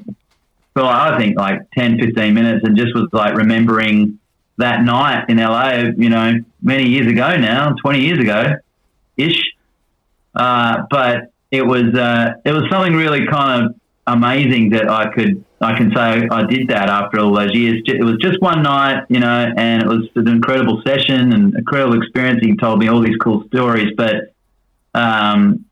for 0.75 0.83
like, 0.83 1.13
I 1.13 1.19
think 1.19 1.39
like 1.39 1.61
10, 1.73 1.99
15 1.99 2.35
minutes, 2.35 2.65
and 2.65 2.77
just 2.77 2.95
was 2.95 3.09
like 3.13 3.35
remembering 3.35 4.19
that 4.59 4.83
night 4.83 5.29
in 5.29 5.39
LA. 5.39 5.91
You 5.97 6.11
know, 6.11 6.35
many 6.63 6.89
years 6.89 7.07
ago 7.07 7.37
now, 7.37 7.75
twenty 7.75 8.01
years 8.01 8.19
ago, 8.19 8.57
ish. 9.17 9.43
Uh, 10.35 10.83
but 10.91 11.33
it 11.51 11.63
was 11.63 11.95
uh, 11.95 12.35
it 12.45 12.53
was 12.53 12.65
something 12.71 12.95
really 12.95 13.27
kind 13.27 13.65
of 13.65 13.75
amazing 14.07 14.71
that 14.71 14.89
I 14.89 15.13
could 15.13 15.45
I 15.61 15.77
can 15.77 15.91
say 15.95 16.29
I 16.31 16.45
did 16.45 16.69
that 16.69 16.89
after 16.89 17.19
all 17.19 17.35
those 17.35 17.55
years. 17.55 17.83
It 17.87 18.05
was 18.05 18.17
just 18.21 18.41
one 18.43 18.63
night, 18.63 19.05
you 19.09 19.21
know, 19.21 19.53
and 19.57 19.83
it 19.83 19.89
was 19.89 20.09
an 20.15 20.29
incredible 20.29 20.83
session 20.87 21.33
and 21.33 21.55
incredible 21.55 22.01
experience. 22.01 22.41
He 22.43 22.57
told 22.57 22.79
me 22.79 22.89
all 22.89 23.01
these 23.01 23.17
cool 23.17 23.47
stories, 23.47 23.93
but 23.97 24.35
um, 24.95 25.65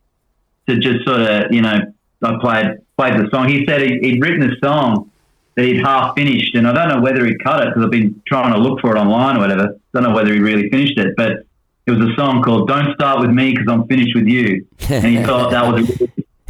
to 0.69 0.79
just 0.79 1.05
sort 1.05 1.21
of, 1.21 1.53
you 1.53 1.61
know, 1.61 1.93
I 2.23 2.39
played 2.41 2.79
played 2.97 3.15
the 3.15 3.29
song. 3.31 3.49
He 3.49 3.67
said 3.67 3.83
he, 3.83 3.99
he'd 4.01 4.23
written 4.23 4.51
a 4.51 4.57
song 4.65 5.11
that 5.57 5.67
he'd 5.67 5.85
half 5.85 6.15
finished, 6.17 6.55
and 6.55 6.67
I 6.67 6.73
don't 6.73 6.89
know 6.89 7.03
whether 7.03 7.25
he 7.27 7.35
cut 7.37 7.61
it 7.61 7.69
because 7.69 7.85
I've 7.85 7.91
been 7.91 8.23
trying 8.27 8.55
to 8.55 8.59
look 8.59 8.81
for 8.81 8.97
it 8.97 8.99
online 8.99 9.37
or 9.37 9.41
whatever. 9.41 9.63
I 9.63 9.79
Don't 9.93 10.03
know 10.03 10.15
whether 10.15 10.33
he 10.33 10.41
really 10.41 10.71
finished 10.71 10.99
it, 10.99 11.15
but 11.17 11.45
it 11.87 11.91
was 11.91 12.01
a 12.01 12.15
song 12.15 12.43
called 12.43 12.69
"Don't 12.69 12.95
Start 12.95 13.21
with 13.21 13.31
Me" 13.31 13.51
because 13.51 13.67
I'm 13.69 13.87
finished 13.87 14.15
with 14.15 14.27
you, 14.27 14.67
and 14.89 15.05
he 15.05 15.23
thought 15.25 15.51
that 15.51 15.71
was 15.71 16.01
a, 16.01 16.09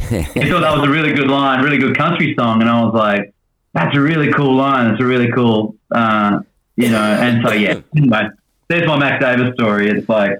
he 0.09 0.49
thought 0.49 0.61
that 0.61 0.77
was 0.77 0.87
a 0.87 0.91
really 0.91 1.13
good 1.13 1.27
line, 1.27 1.63
really 1.63 1.77
good 1.77 1.97
country 1.97 2.35
song, 2.37 2.61
and 2.61 2.69
I 2.69 2.83
was 2.83 2.93
like, 2.93 3.33
that's 3.73 3.95
a 3.95 3.99
really 3.99 4.31
cool 4.31 4.55
line. 4.55 4.91
It's 4.91 5.01
a 5.01 5.05
really 5.05 5.31
cool, 5.31 5.75
uh, 5.91 6.39
you 6.75 6.89
know. 6.89 7.01
And 7.01 7.45
so 7.45 7.53
yeah, 7.53 7.81
anyway, 7.95 8.29
there's 8.67 8.87
my 8.87 8.97
Mac 8.97 9.19
Davis 9.19 9.53
story. 9.55 9.89
It's 9.89 10.07
like 10.07 10.39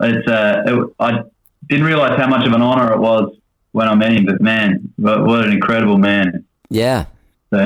it's 0.00 0.28
uh, 0.28 0.62
it, 0.66 0.94
I 0.98 1.22
didn't 1.68 1.86
realize 1.86 2.18
how 2.18 2.28
much 2.28 2.46
of 2.46 2.52
an 2.52 2.62
honor 2.62 2.92
it 2.92 2.98
was 2.98 3.36
when 3.72 3.88
I 3.88 3.94
met 3.94 4.12
him, 4.12 4.26
but 4.26 4.40
man, 4.40 4.92
what, 4.96 5.24
what 5.24 5.44
an 5.44 5.52
incredible 5.52 5.98
man. 5.98 6.44
Yeah. 6.70 7.06
So, 7.50 7.64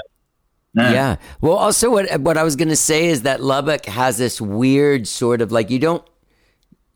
no. 0.74 0.90
Yeah. 0.90 1.16
Well, 1.40 1.54
also 1.54 1.90
what 1.90 2.20
what 2.20 2.36
I 2.36 2.42
was 2.42 2.56
going 2.56 2.68
to 2.68 2.76
say 2.76 3.06
is 3.06 3.22
that 3.22 3.42
Lubbock 3.42 3.86
has 3.86 4.18
this 4.18 4.40
weird 4.40 5.06
sort 5.06 5.40
of 5.40 5.52
like 5.52 5.70
you 5.70 5.78
don't 5.78 6.04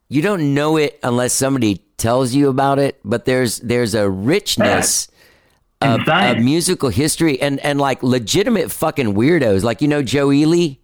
you 0.09 0.21
don't 0.21 0.53
know 0.53 0.77
it 0.77 0.99
unless 1.03 1.33
somebody 1.33 1.83
tells 1.99 2.33
you 2.33 2.49
about 2.49 2.79
it, 2.79 2.99
but 3.03 3.25
there's 3.25 3.59
there's 3.59 3.93
a 3.93 4.09
richness 4.09 5.07
of, 5.81 6.07
of 6.07 6.37
musical 6.39 6.89
history 6.89 7.39
and 7.41 7.59
and 7.59 7.79
like 7.79 8.01
legitimate 8.03 8.71
fucking 8.71 9.13
weirdos, 9.13 9.63
like 9.63 9.81
you 9.81 9.87
know 9.87 10.01
Joe 10.01 10.31
Ely 10.31 10.75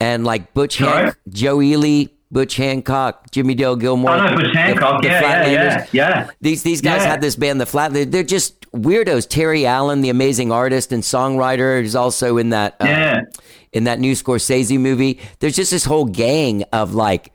and 0.00 0.24
like 0.24 0.54
Butch 0.54 0.78
Sorry? 0.78 1.04
Han- 1.04 1.14
Joe 1.28 1.60
Ely, 1.62 2.06
Butch 2.30 2.56
Hancock, 2.56 3.30
Jimmie 3.30 3.54
Dale 3.54 3.76
Gilmore. 3.76 4.10
Oh 4.12 4.26
no, 4.30 4.36
Butch 4.36 4.54
Hancock. 4.54 5.02
the 5.02 5.08
yeah, 5.08 5.46
yeah, 5.46 5.52
yeah, 5.52 5.86
yeah. 5.92 6.30
These 6.40 6.62
these 6.62 6.80
guys 6.80 7.02
Yeah. 7.02 7.08
had 7.10 7.20
this 7.20 7.36
band, 7.36 7.60
the 7.60 7.66
Flat. 7.66 7.92
They're, 7.92 8.04
they're 8.04 8.22
just 8.22 8.60
weirdos. 8.72 9.28
Terry 9.28 9.66
Allen, 9.66 10.00
the 10.00 10.10
amazing 10.10 10.50
artist 10.50 10.92
and 10.92 11.02
songwriter, 11.02 11.82
is 11.82 11.94
also 11.94 12.38
in 12.38 12.50
that 12.50 12.76
uh, 12.80 12.86
Yeah. 12.86 13.20
in 13.72 13.84
that 13.84 14.00
new 14.00 14.12
Scorsese 14.14 14.78
movie. 14.78 15.20
There's 15.40 15.56
just 15.56 15.70
this 15.70 15.84
whole 15.84 16.06
gang 16.06 16.64
of 16.72 16.94
like 16.94 17.32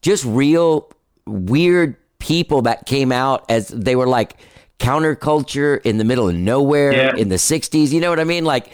just 0.00 0.24
real 0.24 0.90
weird 1.26 1.96
people 2.18 2.62
that 2.62 2.86
came 2.86 3.12
out 3.12 3.44
as 3.50 3.68
they 3.68 3.96
were 3.96 4.06
like 4.06 4.36
counterculture 4.78 5.80
in 5.84 5.98
the 5.98 6.04
middle 6.04 6.28
of 6.28 6.34
nowhere 6.34 6.92
Yeah. 6.92 7.16
in 7.16 7.28
the 7.28 7.36
'60s. 7.38 7.92
You 7.92 8.00
know 8.00 8.10
what 8.10 8.20
I 8.20 8.24
mean? 8.24 8.44
Like 8.44 8.70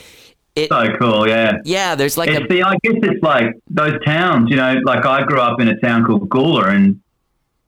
it. 0.55 0.69
So 0.69 0.95
cool. 1.01 1.29
Yeah. 1.29 1.59
Yeah, 1.65 1.95
there's 1.95 2.17
like 2.19 2.29
It's 2.31 2.45
a 2.45 2.47
the, 2.49 2.63
I 2.63 2.75
guess 2.83 2.95
it's 3.03 3.23
like 3.23 3.55
those 3.71 3.99
towns, 4.05 4.51
you 4.51 4.57
know, 4.57 4.81
like 4.85 5.07
I 5.07 5.23
grew 5.25 5.41
up 5.41 5.61
in 5.61 5.69
a 5.69 5.79
town 5.81 6.05
called 6.05 6.29
Gawler 6.29 6.75
in 6.75 7.01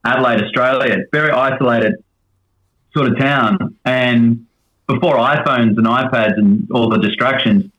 Adelaide, 0.05 0.43
Australia. 0.43 0.95
It's 0.99 1.09
very 1.13 1.31
isolated 1.31 1.95
sort 2.95 3.09
of 3.09 3.19
town. 3.19 3.77
And 3.85 4.47
before 4.87 5.17
iPhones 5.17 5.79
and 5.79 5.87
iPads 5.87 6.37
and 6.37 6.69
all 6.73 6.91
the 6.91 6.99
distractions, 6.99 7.71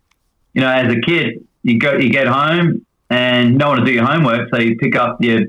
you 0.54 0.62
know, 0.62 0.70
as 0.70 0.92
a 0.92 1.00
kid, 1.02 1.46
you 1.64 1.78
go, 1.80 1.94
you 1.98 2.10
get 2.10 2.28
home 2.28 2.86
and 3.12 3.58
no 3.58 3.68
one 3.70 3.80
to 3.80 3.86
do 3.86 3.92
your 3.92 4.06
homework. 4.06 4.50
So 4.54 4.60
you 4.60 4.76
pick 4.78 4.96
up 4.96 5.22
your, 5.22 5.42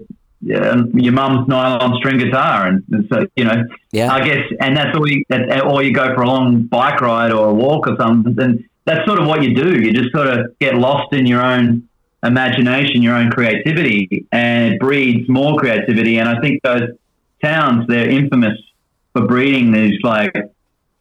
your, 0.47 0.88
your 0.99 1.12
mum's 1.12 1.49
nylon 1.49 1.97
string 1.99 2.18
guitar. 2.18 2.66
And, 2.68 2.84
and 2.90 3.09
so, 3.11 3.26
you 3.36 3.44
know, 3.44 3.64
Yeah. 3.92 4.12
I 4.12 4.24
guess, 4.24 4.44
and 4.61 4.76
that's 4.76 4.97
all 4.97 5.09
you, 5.11 5.24
that, 5.28 5.64
or 5.64 5.82
you 5.82 5.92
go 5.92 6.14
for 6.14 6.22
a 6.22 6.26
long 6.26 6.62
bike 6.62 7.01
ride 7.01 7.32
or 7.32 7.49
a 7.49 7.55
walk 7.55 7.86
or 7.88 7.97
something. 7.99 8.34
And 8.38 8.64
that's 8.84 9.07
sort 9.07 9.20
of 9.20 9.26
what 9.26 9.42
you 9.42 9.55
do. 9.55 9.80
You 9.80 9.92
just 9.92 10.12
sort 10.12 10.28
of 10.28 10.59
get 10.59 10.74
lost 10.74 11.12
in 11.12 11.26
your 11.26 11.42
own 11.42 11.88
imagination, 12.22 13.03
your 13.03 13.14
own 13.14 13.30
creativity, 13.30 14.26
and 14.32 14.74
it 14.74 14.80
breeds 14.80 15.28
more 15.28 15.57
creativity. 15.57 16.18
And 16.18 16.28
I 16.28 16.40
think 16.40 16.62
those 16.62 16.90
towns, 17.42 17.86
they're 17.88 18.09
infamous 18.09 18.59
for 19.12 19.26
breeding 19.26 19.72
these 19.72 19.99
like 20.03 20.34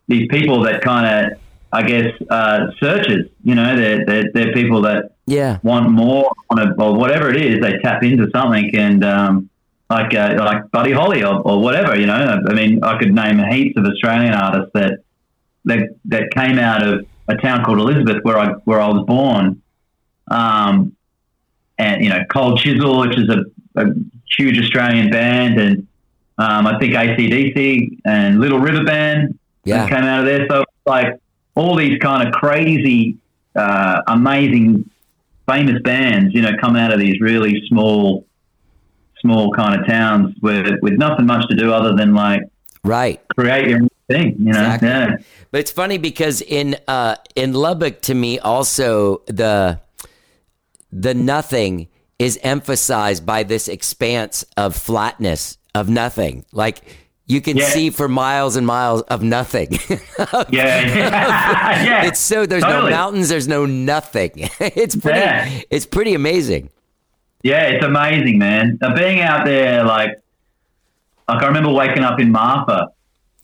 these 0.07 0.27
people 0.29 0.61
that 0.63 0.81
kind 0.81 1.05
of, 1.33 1.39
I 1.71 1.83
guess, 1.83 2.11
uh, 2.29 2.67
searchers. 2.79 3.27
You 3.43 3.55
know, 3.55 3.75
they're, 3.75 4.05
they're 4.05 4.31
they're 4.33 4.53
people 4.53 4.81
that 4.83 5.14
yeah. 5.25 5.59
want 5.63 5.89
more 5.89 6.31
on 6.49 6.59
a, 6.59 6.73
or 6.81 6.95
whatever 6.95 7.29
it 7.29 7.37
is. 7.41 7.61
They 7.61 7.77
tap 7.79 8.03
into 8.03 8.29
something 8.33 8.75
and. 8.75 9.03
Um, 9.03 9.49
like 9.87 10.15
uh, 10.15 10.35
like 10.39 10.71
Buddy 10.71 10.91
Holly 10.93 11.23
or, 11.23 11.35
or 11.41 11.61
whatever, 11.61 11.95
you 11.95 12.07
know. 12.07 12.41
I 12.49 12.53
mean, 12.53 12.83
I 12.83 12.97
could 12.97 13.13
name 13.13 13.37
heaps 13.37 13.77
of 13.77 13.85
Australian 13.85 14.33
artists 14.33 14.71
that 14.73 14.99
that 15.65 15.89
that 16.05 16.31
came 16.31 16.57
out 16.57 16.81
of 16.81 17.05
a 17.27 17.35
town 17.37 17.63
called 17.63 17.77
Elizabeth, 17.77 18.23
where 18.23 18.35
I 18.39 18.53
where 18.63 18.81
I 18.81 18.87
was 18.87 19.05
born. 19.05 19.61
Um, 20.31 20.95
and 21.77 22.03
you 22.03 22.09
know, 22.09 22.23
Cold 22.31 22.59
Chisel, 22.59 22.97
which 22.99 23.15
is 23.15 23.29
a, 23.29 23.43
a 23.79 23.93
huge 24.35 24.57
Australian 24.57 25.11
band, 25.11 25.59
and 25.59 25.87
um, 26.39 26.65
I 26.65 26.79
think 26.79 26.93
ACDC 26.93 27.99
and 28.05 28.39
Little 28.39 28.59
River 28.59 28.83
Band 28.83 29.37
Yeah. 29.65 29.87
came 29.87 30.03
out 30.03 30.21
of 30.21 30.25
there. 30.25 30.47
So 30.49 30.63
like 30.87 31.19
all 31.53 31.75
these 31.75 31.99
kind 31.99 32.27
of 32.27 32.33
crazy, 32.33 33.17
uh, 33.55 34.01
amazing, 34.07 34.89
famous 35.47 35.81
bands, 35.83 36.33
you 36.33 36.41
know, 36.41 36.51
come 36.59 36.75
out 36.75 36.91
of 36.91 36.99
these 36.99 37.19
really 37.21 37.61
small, 37.67 38.25
small 39.19 39.51
kind 39.53 39.79
of 39.79 39.87
towns 39.87 40.35
with 40.41 40.73
with 40.81 40.93
nothing 40.93 41.25
much 41.25 41.47
to 41.49 41.55
do 41.55 41.71
other 41.71 41.95
than 41.95 42.13
like 42.13 42.41
Right. 42.83 43.19
create 43.35 43.67
your 43.67 43.81
own 43.81 43.89
thing, 44.07 44.35
you 44.37 44.53
know. 44.53 44.59
Exactly. 44.59 44.87
Yeah. 44.87 45.15
But 45.51 45.61
it's 45.61 45.71
funny 45.71 45.97
because 45.97 46.41
in 46.41 46.77
uh, 46.87 47.15
in 47.35 47.53
Lubbock, 47.53 48.01
to 48.01 48.13
me, 48.13 48.39
also 48.39 49.21
the 49.27 49.79
the 50.91 51.13
nothing 51.13 51.87
is 52.19 52.39
emphasized 52.43 53.25
by 53.25 53.43
this 53.43 53.67
expanse 53.67 54.45
of 54.55 54.75
flatness 54.75 55.57
of 55.73 55.89
nothing. 55.89 56.45
Like 56.51 56.81
you 57.27 57.41
can 57.41 57.57
Yeah. 57.57 57.65
see 57.65 57.89
for 57.89 58.07
miles 58.07 58.55
and 58.55 58.65
miles 58.67 59.01
of 59.03 59.21
nothing. 59.23 59.69
Yeah, 60.49 60.49
yeah. 60.51 62.05
it's 62.05 62.19
so 62.19 62.45
there's 62.45 62.63
Totally. 62.63 62.89
no 62.91 62.95
mountains, 62.95 63.29
there's 63.29 63.47
no 63.47 63.65
nothing. 63.65 64.31
it's 64.59 64.95
pretty. 64.95 65.19
Yeah. 65.19 65.61
It's 65.69 65.85
pretty 65.85 66.13
amazing. 66.13 66.69
Yeah, 67.43 67.63
it's 67.67 67.85
amazing, 67.85 68.39
man. 68.39 68.79
Uh, 68.81 68.95
being 68.95 69.19
out 69.21 69.45
there, 69.45 69.83
like, 69.83 70.09
like 71.27 71.43
I 71.43 71.47
remember 71.47 71.71
waking 71.71 72.03
up 72.03 72.19
in 72.19 72.31
Marfa, 72.31 72.87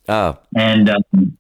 Oh, 0.10 0.38
and 0.56 0.90
um, 0.90 1.38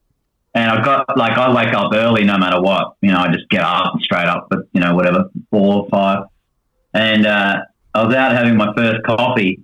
and 0.54 0.70
I 0.72 0.84
got 0.84 1.18
like 1.18 1.38
I 1.38 1.54
wake 1.54 1.74
up 1.74 1.92
early 1.94 2.24
no 2.24 2.38
matter 2.38 2.62
what. 2.62 2.94
You 3.02 3.12
know, 3.12 3.20
I 3.20 3.32
just 3.32 3.50
get 3.50 3.62
up 3.64 3.94
straight 4.02 4.28
up, 4.28 4.48
but 4.50 4.60
you 4.74 4.80
know, 4.82 4.94
whatever, 4.96 5.26
four 5.50 5.84
or 5.84 5.90
five, 5.90 6.26
and 6.94 7.26
uh, 7.26 7.62
I 7.96 8.04
was 8.06 8.14
out 8.16 8.32
having 8.34 8.56
my 8.58 8.72
first 8.76 9.04
coffee 9.04 9.60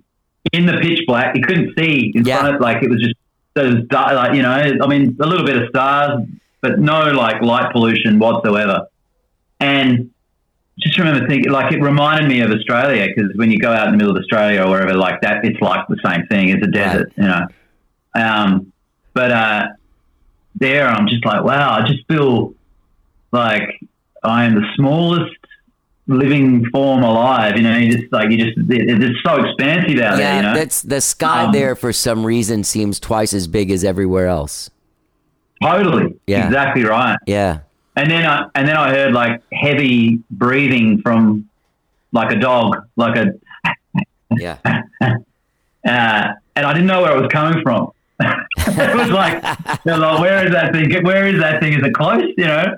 in 0.52 0.66
the 0.66 0.78
pitch 0.80 1.00
black. 1.06 1.34
You 1.36 1.42
couldn't 1.42 1.74
see 1.78 2.12
in 2.14 2.24
Yeah. 2.24 2.40
front 2.40 2.54
of 2.56 2.60
like 2.60 2.82
it 2.82 2.90
was 2.90 3.00
just 3.00 3.14
those 3.54 3.84
dark, 3.88 4.12
like 4.14 4.34
you 4.34 4.42
know, 4.42 4.50
I 4.50 4.86
mean, 4.86 5.16
a 5.20 5.26
little 5.26 5.44
bit 5.46 5.56
of 5.60 5.68
stars, 5.70 6.22
but 6.60 6.78
no 6.78 7.10
like 7.12 7.42
light 7.42 7.72
pollution 7.72 8.18
whatsoever, 8.18 8.86
and 9.60 10.10
just 10.80 10.96
remember 10.98 11.26
thinking 11.26 11.50
like 11.50 11.72
it 11.72 11.80
reminded 11.82 12.28
me 12.28 12.40
of 12.40 12.50
Australia 12.52 13.06
because 13.08 13.32
when 13.34 13.50
you 13.50 13.58
go 13.58 13.72
out 13.72 13.86
in 13.88 13.92
the 13.92 13.96
middle 13.98 14.16
of 14.16 14.20
Australia 14.22 14.62
or 14.62 14.70
wherever 14.70 14.94
like 14.94 15.20
that, 15.22 15.44
it's 15.44 15.60
like 15.60 15.86
the 15.88 15.98
same 16.04 16.26
thing. 16.28 16.50
It's 16.50 16.64
a 16.64 16.70
desert, 16.70 17.12
you 17.16 17.24
know. 17.24 17.46
Um, 18.14 18.72
but 19.12 19.32
uh, 19.32 19.66
there, 20.54 20.86
I'm 20.88 21.08
just 21.08 21.24
like, 21.24 21.42
wow, 21.42 21.72
I 21.72 21.86
just 21.86 22.06
feel 22.06 22.54
like 23.32 23.80
I 24.22 24.44
am 24.44 24.54
the 24.54 24.66
smallest 24.76 25.34
living 26.08 26.64
form 26.70 27.02
alive. 27.04 27.56
You 27.56 27.62
know, 27.62 27.76
you 27.76 27.96
just 27.96 28.12
like 28.12 28.30
you 28.30 28.38
just 28.38 28.58
it, 28.70 29.02
it's 29.02 29.22
so 29.24 29.36
expansive 29.44 29.98
out 30.00 30.16
there. 30.16 30.20
Yeah, 30.20 30.36
You 30.36 30.42
know, 30.42 30.54
that's 30.54 30.82
the 30.82 31.00
sky 31.00 31.44
Um, 31.44 31.52
there 31.52 31.76
for 31.76 31.92
some 31.92 32.24
reason 32.24 32.64
seems 32.64 32.98
twice 32.98 33.32
as 33.32 33.46
big 33.46 33.70
as 33.70 33.84
everywhere 33.84 34.26
else. 34.26 34.70
totally, 35.62 36.14
Yeah. 36.26 36.46
exactly 36.46 36.84
right. 36.84 37.18
Yeah. 37.26 37.60
And 37.96 38.10
then 38.10 38.24
I 38.26 38.46
and 38.54 38.66
then 38.66 38.76
I 38.76 38.90
heard 38.90 39.12
like 39.12 39.42
heavy 39.52 40.20
breathing 40.30 41.00
from 41.02 41.48
like 42.12 42.32
a 42.32 42.36
dog, 42.38 42.76
like 42.96 43.16
a 43.16 43.26
Yeah. 44.30 44.58
uh, 45.00 45.16
and 45.84 46.66
I 46.66 46.72
didn't 46.72 46.86
know 46.86 47.02
where 47.02 47.16
it 47.16 47.20
was 47.20 47.28
coming 47.30 47.62
from. 47.62 47.90
it 48.20 48.96
was 48.96 49.10
like, 49.10 49.42
like, 49.84 50.20
where 50.20 50.44
is 50.46 50.52
that 50.52 50.72
thing? 50.72 51.04
Where 51.04 51.26
is 51.28 51.40
that 51.40 51.60
thing? 51.60 51.74
Is 51.74 51.84
it 51.84 51.94
close? 51.94 52.22
You 52.36 52.46
know. 52.46 52.76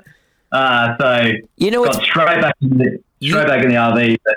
Uh, 0.52 0.96
so 0.98 1.30
You 1.56 1.70
know 1.70 1.84
got 1.84 2.02
straight 2.02 2.40
back 2.42 2.54
in 2.60 2.76
the 2.78 2.98
You- 3.20 3.32
straight 3.32 3.46
back 3.48 3.62
in 3.62 3.68
the 3.70 3.76
RV. 3.76 4.16
But 4.24 4.34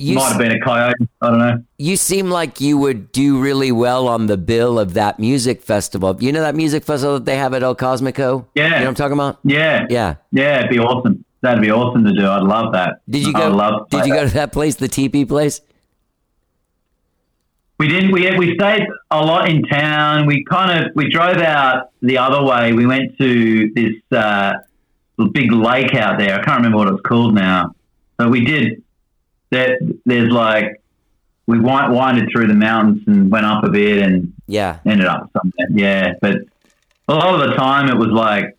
you 0.00 0.14
might 0.14 0.28
have 0.28 0.38
been 0.38 0.52
a 0.52 0.60
coyote. 0.60 0.94
I 1.20 1.28
don't 1.30 1.38
know. 1.40 1.64
you 1.78 1.96
seem 1.96 2.30
like 2.30 2.60
you 2.60 2.78
would 2.78 3.10
do 3.10 3.40
really 3.40 3.72
well 3.72 4.06
on 4.06 4.26
the 4.26 4.36
bill 4.36 4.78
of 4.78 4.94
that 4.94 5.18
music 5.18 5.60
festival. 5.62 6.16
You 6.20 6.30
know 6.30 6.40
that 6.40 6.54
music 6.54 6.84
festival 6.84 7.14
that 7.14 7.24
they 7.24 7.36
have 7.36 7.52
at 7.54 7.62
El 7.64 7.74
Cosmico? 7.74 8.46
Yeah. 8.54 8.64
You 8.64 8.70
know 8.70 8.76
what 8.76 8.86
I'm 8.88 8.94
talking 8.94 9.12
about? 9.14 9.38
Yeah, 9.42 9.86
Yeah. 9.90 10.14
yeah. 10.30 10.58
It'd 10.58 10.70
be 10.70 10.78
awesome. 10.78 11.24
That'd 11.40 11.60
be 11.62 11.70
awesome 11.72 12.04
to 12.04 12.12
do. 12.12 12.28
I'd 12.28 12.42
love 12.44 12.72
that. 12.74 13.00
Did 13.10 13.26
you 13.26 13.32
go 13.32 13.48
love 13.48 13.88
to 13.90 13.96
Did 13.96 14.06
you 14.06 14.12
that. 14.14 14.20
go 14.22 14.28
to 14.28 14.34
that 14.34 14.52
place, 14.52 14.76
the 14.76 14.88
TP 14.88 15.26
place? 15.26 15.60
We 17.78 17.86
didn't. 17.88 18.10
We 18.10 18.28
we 18.36 18.54
stayed 18.56 18.86
a 19.10 19.24
lot 19.24 19.48
in 19.48 19.62
town. 19.62 20.26
We 20.26 20.42
kind 20.44 20.84
of 20.86 20.90
we 20.96 21.08
drove 21.10 21.36
out 21.38 21.90
the 22.02 22.18
other 22.18 22.42
way. 22.44 22.72
We 22.72 22.86
went 22.86 23.16
to 23.18 23.70
this 23.72 23.94
uh, 24.18 24.54
big 25.32 25.52
lake 25.52 25.94
out 25.94 26.18
there. 26.18 26.34
I 26.40 26.42
can't 26.44 26.56
remember 26.56 26.78
what 26.78 26.88
it's 26.88 27.00
called 27.02 27.34
now. 27.34 27.74
But 28.18 28.30
we 28.30 28.44
did. 28.44 28.82
There, 29.50 29.78
there's 30.04 30.30
like 30.30 30.82
we 31.46 31.58
wind, 31.58 31.94
winded 31.94 32.28
through 32.30 32.48
the 32.48 32.54
mountains 32.54 33.02
and 33.06 33.30
went 33.30 33.46
up 33.46 33.64
a 33.64 33.70
bit 33.70 34.02
and 34.02 34.34
Yeah. 34.46 34.80
ended 34.84 35.06
up 35.06 35.30
somewhere. 35.32 35.68
Yeah, 35.70 36.12
but 36.20 36.36
a 37.08 37.14
lot 37.14 37.40
of 37.40 37.48
the 37.48 37.56
time 37.56 37.88
it 37.88 37.96
was 37.96 38.08
like 38.08 38.56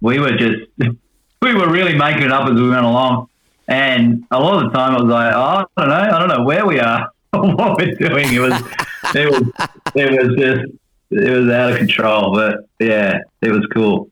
we 0.00 0.18
were 0.18 0.30
just 0.36 0.62
we 1.42 1.54
were 1.54 1.68
really 1.70 1.94
making 1.96 2.22
it 2.22 2.32
up 2.32 2.48
as 2.48 2.54
we 2.58 2.70
went 2.70 2.86
along, 2.86 3.28
and 3.66 4.24
a 4.30 4.40
lot 4.40 4.64
of 4.64 4.72
the 4.72 4.78
time 4.78 4.94
it 4.94 5.02
was 5.02 5.10
like 5.12 5.34
oh, 5.34 5.66
I 5.76 5.80
don't 5.80 5.88
know, 5.90 5.94
I 5.94 6.18
don't 6.18 6.28
know 6.28 6.44
where 6.44 6.64
we 6.66 6.80
are, 6.80 7.10
or 7.34 7.54
what 7.54 7.76
we're 7.76 7.94
doing. 7.96 8.32
It 8.32 8.38
was 8.40 8.54
it 9.14 9.30
was 9.30 9.42
it 9.94 10.22
was 10.22 10.36
just 10.38 10.72
it 11.10 11.30
was 11.30 11.48
out 11.50 11.72
of 11.72 11.78
control, 11.78 12.32
but 12.32 12.60
yeah, 12.80 13.18
it 13.42 13.50
was 13.50 13.66
cool. 13.74 14.08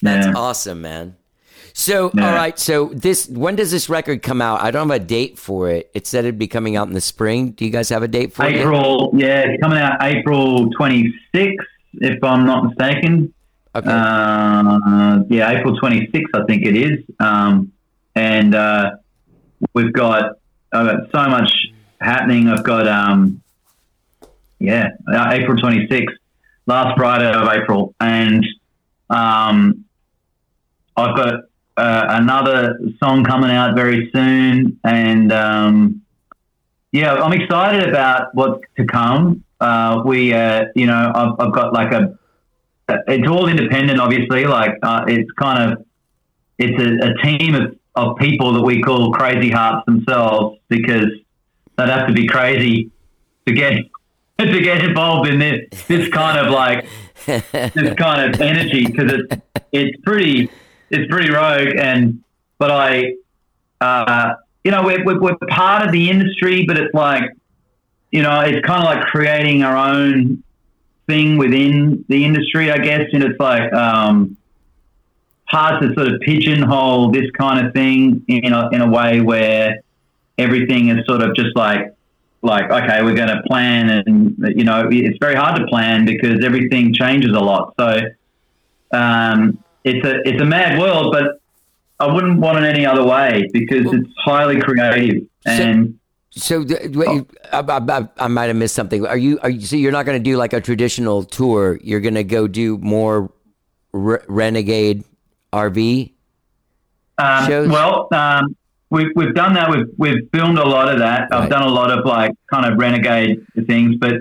That's 0.00 0.26
yeah. 0.26 0.32
awesome, 0.34 0.80
man. 0.82 1.15
So, 1.78 2.10
Yeah. 2.14 2.30
all 2.30 2.34
right. 2.34 2.58
So, 2.58 2.90
this 2.94 3.28
when 3.28 3.54
does 3.54 3.70
this 3.70 3.90
record 3.90 4.22
come 4.22 4.40
out? 4.40 4.62
I 4.62 4.70
don't 4.70 4.88
have 4.88 4.96
a 4.96 5.04
date 5.04 5.38
for 5.38 5.68
it. 5.68 5.90
It 5.92 6.06
said 6.06 6.24
it'd 6.24 6.38
be 6.38 6.46
coming 6.46 6.74
out 6.74 6.88
in 6.88 6.94
the 6.94 7.02
spring. 7.02 7.50
Do 7.50 7.66
you 7.66 7.70
guys 7.70 7.90
have 7.90 8.02
a 8.02 8.08
date 8.08 8.32
for 8.32 8.46
it? 8.46 8.54
April, 8.54 9.10
yeah, 9.14 9.40
it's 9.42 9.62
coming 9.62 9.78
out 9.78 10.02
April 10.02 10.70
26th, 10.70 11.56
if 12.00 12.24
I'm 12.24 12.46
not 12.46 12.64
mistaken. 12.64 13.34
Okay. 13.74 13.90
Uh, 13.90 15.18
yeah, 15.28 15.50
April 15.50 15.78
26th, 15.78 16.30
I 16.32 16.44
think 16.44 16.64
it 16.64 16.76
is. 16.76 17.04
Um, 17.20 17.72
and 18.14 18.54
uh, 18.54 18.92
we've 19.74 19.92
got 19.92 20.38
I've 20.72 20.86
got 20.86 21.10
so 21.12 21.28
much 21.28 21.52
happening. 22.00 22.48
I've 22.48 22.64
got 22.64 22.88
um, 22.88 23.42
yeah, 24.58 24.92
uh, 25.12 25.28
April 25.30 25.58
26th, 25.58 26.06
last 26.66 26.96
Friday 26.96 27.30
of 27.30 27.46
April, 27.52 27.94
and 28.00 28.46
um, 29.10 29.84
I've 30.96 31.14
got 31.14 31.34
uh, 31.76 32.06
another 32.08 32.78
song 33.02 33.24
coming 33.24 33.50
out 33.50 33.74
very 33.74 34.10
soon, 34.12 34.78
and 34.84 35.32
um, 35.32 36.02
yeah, 36.92 37.14
I'm 37.14 37.32
excited 37.32 37.88
about 37.88 38.34
what's 38.34 38.64
to 38.76 38.84
come. 38.84 39.44
Uh, 39.60 40.02
we, 40.04 40.32
uh, 40.32 40.66
you 40.74 40.86
know, 40.86 41.12
I've, 41.14 41.32
I've 41.38 41.52
got 41.52 41.72
like 41.72 41.92
a 41.92 42.18
it's 42.88 43.28
all 43.28 43.48
independent, 43.48 44.00
obviously. 44.00 44.44
Like 44.44 44.78
uh, 44.82 45.04
it's 45.08 45.30
kind 45.32 45.72
of 45.72 45.84
it's 46.58 46.80
a, 46.80 47.10
a 47.10 47.14
team 47.22 47.54
of, 47.54 47.76
of 47.94 48.16
people 48.16 48.52
that 48.54 48.62
we 48.62 48.80
call 48.80 49.12
crazy 49.12 49.50
hearts 49.50 49.84
themselves 49.86 50.58
because 50.68 51.08
they'd 51.76 51.88
have 51.88 52.06
to 52.06 52.14
be 52.14 52.26
crazy 52.26 52.90
to 53.46 53.52
get 53.52 53.82
to 54.38 54.60
get 54.60 54.84
involved 54.84 55.28
in 55.28 55.38
this 55.38 55.84
this 55.86 56.08
kind 56.08 56.38
of 56.38 56.52
like 56.52 56.88
this 57.26 57.94
kind 57.94 58.34
of 58.34 58.40
energy 58.40 58.86
because 58.86 59.12
it's 59.12 59.42
it's 59.72 60.00
pretty 60.04 60.50
it's 60.90 61.10
pretty 61.10 61.30
rogue 61.30 61.76
and 61.76 62.22
but 62.58 62.70
I 62.70 63.14
uh, 63.80 64.34
you 64.64 64.70
know 64.70 64.82
we're, 64.82 65.04
we're, 65.04 65.20
we're 65.20 65.36
part 65.48 65.86
of 65.86 65.92
the 65.92 66.10
industry 66.10 66.64
but 66.66 66.78
it's 66.78 66.94
like 66.94 67.30
you 68.10 68.22
know 68.22 68.40
it's 68.40 68.64
kind 68.66 68.82
of 68.82 68.86
like 68.86 69.06
creating 69.06 69.62
our 69.62 69.76
own 69.76 70.42
thing 71.06 71.36
within 71.36 72.04
the 72.08 72.24
industry, 72.24 72.70
I 72.70 72.78
guess. 72.78 73.08
And 73.12 73.22
it's 73.22 73.38
like 73.38 73.72
um, 73.72 74.36
hard 75.46 75.82
to 75.82 75.94
sort 75.94 76.08
of 76.08 76.20
pigeonhole 76.20 77.12
this 77.12 77.30
kind 77.38 77.66
of 77.66 77.72
thing 77.72 78.24
in 78.28 78.52
a, 78.52 78.68
in 78.70 78.80
a 78.80 78.90
way 78.90 79.20
where 79.20 79.82
everything 80.38 80.88
is 80.88 81.04
sort 81.06 81.22
of 81.22 81.34
just 81.34 81.56
like 81.56 81.92
like 82.42 82.70
okay, 82.70 83.02
we're 83.02 83.16
going 83.16 83.28
to 83.28 83.42
plan, 83.46 83.90
and 83.90 84.36
you 84.54 84.62
know, 84.62 84.88
it's 84.90 85.18
very 85.18 85.34
hard 85.34 85.56
to 85.56 85.66
plan 85.66 86.04
because 86.04 86.44
everything 86.44 86.94
changes 86.94 87.30
a 87.30 87.40
lot. 87.40 87.74
So 87.80 88.00
um, 88.92 89.58
it's 89.86 90.06
a 90.06 90.28
it's 90.28 90.42
a 90.42 90.44
mad 90.44 90.78
world, 90.78 91.12
but 91.12 91.40
I 91.98 92.12
wouldn't 92.12 92.40
want 92.40 92.58
it 92.58 92.68
any 92.68 92.84
other 92.84 93.04
way 93.04 93.48
because 93.52 93.86
it's 93.92 94.10
highly 94.24 94.60
creative 94.60 95.26
and. 95.44 95.98
So, 96.38 96.66
I, 96.68 97.24
I, 97.50 97.60
I, 97.62 98.08
I 98.18 98.28
might 98.28 98.48
have 98.48 98.56
missed 98.56 98.74
something. 98.74 99.06
Are 99.06 99.16
you? 99.16 99.38
Are 99.42 99.48
you? 99.48 99.62
So 99.62 99.74
you're 99.74 99.90
not 99.90 100.04
going 100.04 100.22
to 100.22 100.22
do 100.22 100.36
like 100.36 100.52
a 100.52 100.60
traditional 100.60 101.24
tour. 101.24 101.80
You're 101.82 102.00
going 102.00 102.16
to 102.16 102.24
go 102.24 102.46
do 102.46 102.76
more 102.76 103.32
re- 103.92 104.18
renegade 104.28 105.04
RV. 105.50 106.12
Um, 107.18 107.46
shows? 107.46 107.68
well, 107.68 108.08
um, 108.12 108.54
we've, 108.90 109.08
we've 109.16 109.34
done 109.34 109.54
that. 109.54 109.70
We've, 109.70 109.86
we've 109.96 110.28
filmed 110.30 110.58
a 110.58 110.66
lot 110.66 110.92
of 110.92 110.98
that. 110.98 111.28
Right. 111.30 111.42
I've 111.42 111.48
done 111.48 111.62
a 111.62 111.70
lot 111.70 111.90
of 111.90 112.04
like 112.04 112.32
kind 112.52 112.70
of 112.70 112.78
renegade 112.78 113.46
things, 113.66 113.96
but 113.96 114.16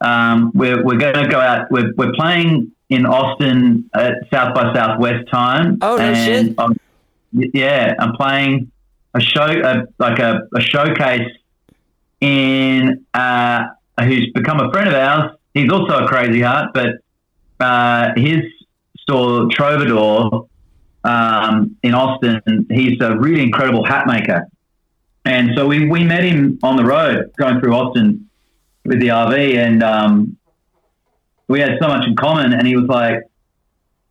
um, 0.00 0.52
we're, 0.54 0.84
we're 0.84 0.98
going 0.98 1.14
to 1.14 1.28
go 1.28 1.40
out. 1.40 1.70
We're, 1.70 1.92
we're 1.96 2.12
playing 2.12 2.70
in 2.90 3.06
Austin 3.06 3.88
at 3.94 4.14
South 4.32 4.54
by 4.54 4.74
Southwest 4.74 5.28
time. 5.30 5.78
Oh, 5.80 5.96
no 5.96 6.12
shit. 6.14 6.58
I'm- 6.58 6.76
yeah, 7.32 7.94
I'm 7.98 8.12
playing 8.14 8.72
a 9.14 9.20
show, 9.20 9.44
a, 9.46 9.84
like 10.00 10.18
a, 10.18 10.48
a 10.54 10.60
showcase 10.60 11.30
in 12.20 13.04
uh, 13.14 13.64
who's 14.00 14.30
become 14.34 14.60
a 14.60 14.70
friend 14.72 14.88
of 14.88 14.94
ours. 14.94 15.36
He's 15.54 15.70
also 15.72 16.04
a 16.04 16.08
crazy 16.08 16.40
heart, 16.40 16.72
but 16.74 16.96
uh, 17.60 18.10
his 18.16 18.40
store 19.00 19.46
Trovador 19.48 20.48
um, 21.04 21.76
in 21.82 21.94
Austin. 21.94 22.66
He's 22.70 23.00
a 23.00 23.16
really 23.16 23.42
incredible 23.42 23.84
hat 23.84 24.06
maker, 24.06 24.46
and 25.24 25.50
so 25.56 25.66
we 25.66 25.88
we 25.88 26.04
met 26.04 26.24
him 26.24 26.58
on 26.62 26.76
the 26.76 26.84
road 26.84 27.32
going 27.36 27.60
through 27.60 27.74
Austin 27.74 28.28
with 28.84 29.00
the 29.00 29.08
RV, 29.08 29.56
and 29.56 29.82
um, 29.82 30.36
we 31.50 31.58
had 31.58 31.78
so 31.82 31.88
much 31.88 32.06
in 32.06 32.14
common. 32.14 32.52
And 32.52 32.64
he 32.66 32.76
was 32.76 32.86
like, 32.86 33.24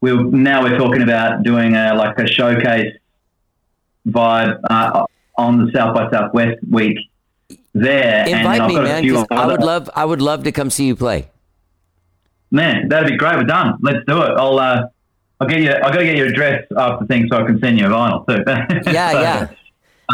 "We 0.01 0.13
were, 0.13 0.23
now 0.25 0.61
we're 0.61 0.77
talking 0.77 1.01
about 1.01 1.41
doing 1.41 1.73
a 1.75 1.95
like 1.95 2.19
a 2.19 2.27
showcase 2.27 2.93
vibe 4.07 4.59
uh, 4.69 5.05
on 5.37 5.65
the 5.65 5.71
South 5.71 5.95
by 5.95 6.11
Southwest 6.11 6.59
week." 6.69 6.97
There, 7.73 8.27
Invite 8.27 8.67
me, 8.67 8.75
man. 8.75 9.25
I 9.31 9.47
would 9.47 9.63
love. 9.63 9.89
I 9.95 10.03
would 10.03 10.21
love 10.21 10.43
to 10.43 10.51
come 10.51 10.69
see 10.69 10.85
you 10.85 10.95
play. 10.95 11.29
Man, 12.51 12.89
that'd 12.89 13.07
be 13.07 13.15
great. 13.15 13.37
We're 13.37 13.43
done. 13.43 13.77
Let's 13.81 14.03
do 14.07 14.21
it. 14.21 14.31
I'll 14.31 14.59
uh, 14.59 14.87
I'll 15.39 15.47
get 15.47 15.61
you. 15.61 15.71
I 15.71 15.79
got 15.79 15.99
to 15.99 16.03
get 16.03 16.17
your 16.17 16.27
address 16.27 16.65
after 16.75 17.05
thing 17.05 17.27
so 17.31 17.37
I 17.37 17.45
can 17.45 17.59
send 17.61 17.79
you 17.79 17.85
a 17.85 17.89
vinyl 17.89 18.27
too. 18.27 18.43
Yeah, 18.91 19.11
So, 19.11 19.21
yeah. 19.21 19.47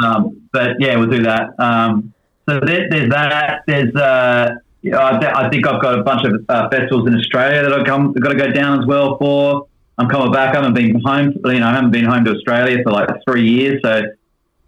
Um, 0.03 0.49
but 0.51 0.75
yeah, 0.79 0.97
we'll 0.97 1.09
do 1.09 1.23
that. 1.23 1.57
Um, 1.57 2.13
so 2.47 2.59
there, 2.59 2.87
there's 2.89 3.09
that. 3.09 3.61
There's 3.65 3.95
uh, 3.95 4.55
yeah, 4.85 5.03
I, 5.03 5.19
th- 5.19 5.33
I 5.33 5.49
think 5.49 5.65
I've 5.65 5.81
got 5.81 5.97
a 5.97 6.03
bunch 6.03 6.27
of 6.27 6.45
uh, 6.47 6.69
festivals 6.69 7.07
in 7.07 7.15
Australia 7.15 7.63
that 7.63 7.73
I've 7.73 7.87
come. 7.87 8.13
Got 8.13 8.29
to 8.29 8.35
go 8.35 8.51
down 8.51 8.79
as 8.79 8.85
well 8.85 9.17
for. 9.17 9.65
I'm 9.97 10.07
coming 10.07 10.31
back. 10.31 10.53
I 10.53 10.59
haven't 10.61 10.75
been 10.75 11.01
home. 11.03 11.33
You 11.43 11.59
know, 11.59 11.67
I 11.67 11.73
haven't 11.73 11.89
been 11.89 12.05
home 12.05 12.23
to 12.25 12.31
Australia 12.35 12.83
for 12.83 12.91
like 12.91 13.09
three 13.27 13.49
years. 13.49 13.81
So 13.83 14.03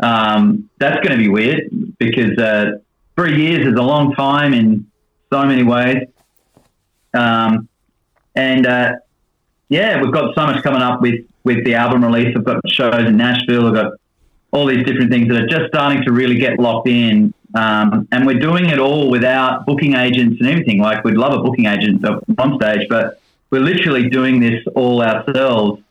um, 0.02 0.72
that's 0.80 1.06
going 1.06 1.20
to 1.20 1.24
be 1.24 1.30
weird 1.30 1.70
because 2.00 2.36
uh, 2.40 2.80
three 3.16 3.40
years 3.44 3.68
is 3.68 3.76
a 3.76 3.84
long 3.84 4.16
time 4.16 4.56
in 4.56 4.88
so 5.32 5.46
many 5.46 5.62
ways. 5.62 6.08
Um, 7.14 7.70
and 8.36 8.66
uh, 8.66 8.94
yeah, 9.70 10.02
we've 10.02 10.12
got 10.12 10.34
so 10.34 10.48
much 10.48 10.64
coming 10.64 10.82
up 10.82 11.00
with 11.00 11.26
with 11.44 11.64
the 11.64 11.76
album 11.76 12.04
release. 12.04 12.36
I've 12.36 12.44
got 12.44 12.60
shows 12.72 13.06
in 13.06 13.18
Nashville. 13.18 13.68
I've 13.68 13.76
got 13.76 13.94
all 14.50 14.66
these 14.66 14.84
different 14.84 15.12
things 15.12 15.28
that 15.28 15.44
are 15.44 15.48
just 15.48 15.68
starting 15.68 16.02
to 16.06 16.12
really 16.12 16.40
get 16.40 16.58
locked 16.58 16.88
in. 16.88 17.36
Um, 17.56 18.08
and 18.12 18.26
we're 18.26 18.40
doing 18.40 18.66
it 18.66 18.80
all 18.80 19.10
without 19.10 19.66
booking 19.66 19.96
agents 19.96 20.38
and 20.40 20.50
everything. 20.50 20.80
Like 20.80 21.04
we'd 21.04 21.18
love 21.18 21.34
a 21.34 21.42
booking 21.42 21.66
agent 21.66 22.04
at 22.06 22.28
one 22.30 22.60
stage, 22.62 22.88
but 22.90 23.22
we're 23.50 23.62
literally 23.62 24.10
doing 24.10 24.40
this 24.40 24.64
all 24.76 25.02
ourselves 25.02 25.82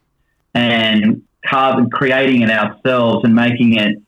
and 0.54 1.22
carving, 1.44 1.90
creating 1.90 2.42
it 2.42 2.50
ourselves 2.50 3.24
and 3.24 3.34
making 3.34 3.74
it 3.74 4.00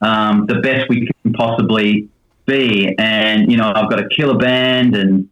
um, 0.00 0.46
the 0.46 0.60
best 0.60 0.88
we 0.88 1.10
can 1.22 1.32
possibly 1.32 2.08
be. 2.46 2.94
And 2.98 3.50
you 3.50 3.56
know, 3.56 3.72
I've 3.74 3.90
got 3.90 4.00
a 4.00 4.08
killer 4.08 4.38
band, 4.38 4.96
and 4.96 5.28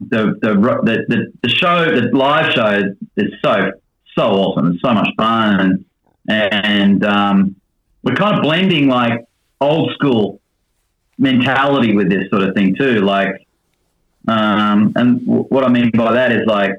the 0.00 0.38
the 0.40 0.54
the, 0.54 1.04
the, 1.08 1.32
the 1.42 1.48
show, 1.48 1.84
the 1.84 2.16
live 2.16 2.52
show, 2.54 2.94
is 3.16 3.32
so 3.44 3.72
so 4.14 4.22
awesome. 4.22 4.72
It's 4.72 4.82
so 4.82 4.92
much 4.92 5.08
fun, 5.16 5.84
and 6.28 6.54
and 6.62 7.04
um, 7.04 7.56
we're 8.02 8.14
kind 8.14 8.36
of 8.36 8.42
blending 8.42 8.88
like 8.88 9.24
old 9.60 9.92
school 9.92 10.40
mentality 11.20 11.94
with 11.94 12.08
this 12.08 12.28
sort 12.30 12.42
of 12.42 12.54
thing 12.54 12.74
too. 12.74 13.00
Like, 13.00 13.46
um, 14.26 14.92
and 14.96 15.24
w- 15.26 15.44
what 15.44 15.64
I 15.64 15.68
mean 15.68 15.90
by 15.90 16.12
that 16.12 16.32
is 16.32 16.46
like, 16.46 16.72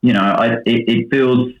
you 0.00 0.12
know, 0.12 0.20
I, 0.20 0.46
it, 0.64 0.88
it 0.88 1.10
feels 1.10 1.52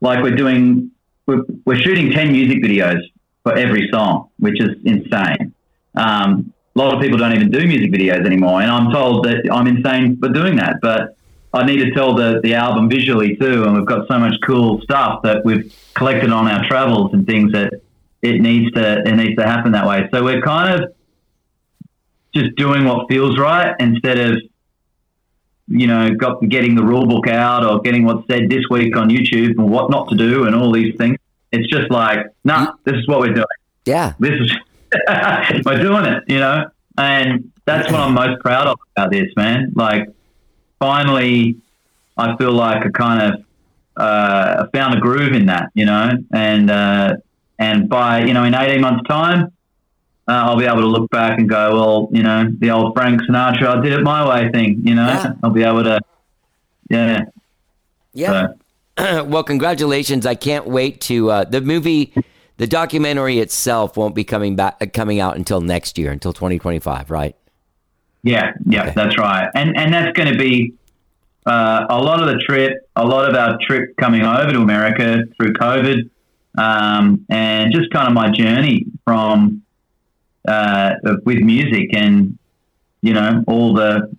like 0.00 0.22
we're 0.22 0.34
doing 0.34 0.90
we're, 1.26 1.42
we're 1.64 1.80
shooting 1.80 2.10
10 2.10 2.32
music 2.32 2.62
videos 2.62 3.00
for 3.42 3.56
every 3.56 3.88
song, 3.92 4.30
which 4.38 4.60
is 4.60 4.70
insane. 4.84 5.52
Um, 5.94 6.52
a 6.74 6.78
lot 6.78 6.94
of 6.94 7.00
people 7.00 7.18
don't 7.18 7.34
even 7.34 7.50
do 7.50 7.66
music 7.66 7.90
videos 7.90 8.24
anymore, 8.26 8.60
and 8.60 8.70
I'm 8.70 8.92
told 8.92 9.24
that 9.24 9.48
I'm 9.50 9.66
insane 9.66 10.18
for 10.18 10.28
doing 10.28 10.56
that. 10.56 10.76
But 10.82 11.16
I 11.52 11.64
need 11.64 11.78
to 11.78 11.90
tell 11.92 12.14
the, 12.14 12.40
the 12.42 12.54
album 12.54 12.88
visually 12.88 13.36
too, 13.36 13.64
and 13.64 13.74
we've 13.76 13.86
got 13.86 14.06
so 14.08 14.18
much 14.18 14.34
cool 14.44 14.80
stuff 14.82 15.22
that 15.22 15.44
we've 15.44 15.74
collected 15.94 16.30
on 16.30 16.48
our 16.48 16.66
travels 16.66 17.12
and 17.14 17.26
things 17.26 17.52
that 17.52 17.80
it 18.22 18.40
needs 18.40 18.72
to 18.72 19.02
it 19.06 19.14
needs 19.14 19.36
to 19.36 19.46
happen 19.46 19.72
that 19.72 19.86
way. 19.86 20.08
So 20.12 20.22
we're 20.22 20.42
kind 20.42 20.80
of 20.82 20.94
just 22.36 22.54
doing 22.56 22.84
what 22.84 23.08
feels 23.08 23.38
right 23.38 23.74
instead 23.80 24.18
of 24.18 24.36
you 25.68 25.86
know 25.86 26.14
got 26.14 26.40
getting 26.48 26.74
the 26.74 26.82
rule 26.82 27.06
book 27.06 27.26
out 27.28 27.64
or 27.64 27.80
getting 27.80 28.04
what's 28.04 28.26
said 28.28 28.48
this 28.48 28.64
week 28.70 28.96
on 28.96 29.08
YouTube 29.08 29.58
and 29.58 29.70
what 29.70 29.90
not 29.90 30.08
to 30.10 30.16
do 30.16 30.44
and 30.44 30.54
all 30.54 30.72
these 30.72 30.94
things. 30.96 31.16
It's 31.52 31.68
just 31.68 31.90
like, 31.90 32.18
no, 32.44 32.54
nah, 32.54 32.72
this 32.84 32.96
is 32.96 33.08
what 33.08 33.20
we're 33.20 33.32
doing. 33.34 33.46
Yeah. 33.84 34.14
This 34.18 34.40
is 34.40 34.52
we're 35.64 35.82
doing 35.82 36.04
it, 36.04 36.24
you 36.28 36.38
know, 36.38 36.68
and 36.98 37.52
that's 37.64 37.90
what 37.90 38.00
I'm 38.00 38.14
most 38.14 38.40
proud 38.40 38.66
of 38.66 38.78
about 38.96 39.10
this, 39.10 39.28
man. 39.36 39.72
Like, 39.74 40.08
finally, 40.78 41.56
I 42.16 42.36
feel 42.36 42.52
like 42.52 42.86
I 42.86 42.90
kind 42.90 43.34
of 43.34 43.44
uh, 43.96 44.66
found 44.72 44.94
a 44.94 45.00
groove 45.00 45.32
in 45.32 45.46
that, 45.46 45.70
you 45.74 45.84
know, 45.84 46.12
and 46.32 46.70
uh, 46.70 47.16
and 47.58 47.88
by 47.88 48.24
you 48.24 48.34
know 48.34 48.44
in 48.44 48.54
18 48.54 48.80
months' 48.80 49.08
time, 49.08 49.52
uh, 50.28 50.32
I'll 50.32 50.56
be 50.58 50.64
able 50.64 50.80
to 50.80 50.86
look 50.86 51.10
back 51.10 51.38
and 51.38 51.48
go, 51.48 51.74
well, 51.74 52.08
you 52.12 52.22
know, 52.22 52.50
the 52.58 52.70
old 52.70 52.94
Frank 52.94 53.20
Sinatra, 53.22 53.78
I 53.78 53.80
did 53.80 53.92
it 53.92 54.02
my 54.02 54.28
way 54.28 54.50
thing, 54.50 54.80
you 54.84 54.94
know, 54.94 55.06
Yeah. 55.06 55.32
I'll 55.42 55.50
be 55.50 55.62
able 55.62 55.84
to, 55.84 56.00
yeah, 56.90 57.24
Yeah. 58.12 58.48
well, 59.24 59.44
congratulations! 59.44 60.24
I 60.24 60.34
can't 60.34 60.66
wait 60.66 61.00
to 61.02 61.30
uh, 61.30 61.44
the 61.44 61.60
movie. 61.60 62.14
The 62.56 62.66
documentary 62.66 63.40
itself 63.40 63.94
won't 63.98 64.14
be 64.14 64.24
coming 64.24 64.56
back 64.56 64.78
uh, 64.80 64.86
coming 64.90 65.20
out 65.20 65.36
until 65.36 65.60
next 65.60 65.98
year, 65.98 66.10
until 66.10 66.32
2025, 66.32 67.10
right? 67.10 67.36
Yeah, 68.22 68.54
yeah, 68.64 68.84
Okay. 68.84 68.92
that's 68.96 69.18
right. 69.18 69.50
And 69.54 69.76
and 69.76 69.92
that's 69.92 70.16
going 70.16 70.32
to 70.32 70.38
be 70.38 70.72
uh, 71.44 71.84
a 71.90 72.00
lot 72.00 72.22
of 72.22 72.28
the 72.28 72.38
trip, 72.48 72.88
a 72.96 73.04
lot 73.04 73.28
of 73.28 73.34
our 73.36 73.58
trip 73.60 73.94
coming 73.98 74.22
over 74.22 74.50
to 74.50 74.60
America 74.62 75.24
through 75.36 75.52
COVID, 75.52 76.08
um, 76.56 77.26
and 77.28 77.74
just 77.74 77.90
kind 77.90 78.08
of 78.08 78.14
my 78.14 78.30
journey 78.30 78.86
from 79.04 79.62
uh, 80.46 80.94
with 81.24 81.40
music 81.40 81.94
and 81.94 82.38
you 83.02 83.12
know 83.12 83.44
all 83.46 83.74
the 83.74 84.16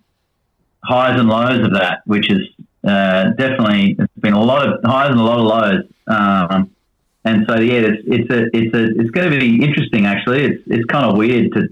highs 0.84 1.18
and 1.18 1.28
lows 1.28 1.64
of 1.64 1.74
that, 1.74 2.00
which 2.06 2.30
is 2.30 2.48
uh, 2.84 3.30
definitely 3.30 3.96
it's 3.98 4.12
been 4.20 4.34
a 4.34 4.42
lot 4.42 4.66
of 4.66 4.80
highs 4.84 5.10
and 5.10 5.20
a 5.20 5.22
lot 5.22 5.38
of 5.38 5.44
lows. 5.44 5.84
Um, 6.06 6.70
and 7.24 7.44
so 7.48 7.58
yeah, 7.60 7.80
it's 7.80 8.02
it's 8.06 8.30
a 8.30 8.56
it's 8.56 8.74
a 8.74 9.00
it's 9.00 9.10
going 9.10 9.30
to 9.30 9.38
be 9.38 9.62
interesting. 9.62 10.06
Actually, 10.06 10.44
it's 10.44 10.62
it's 10.66 10.84
kind 10.86 11.04
of 11.04 11.16
weird 11.16 11.52
to 11.52 11.68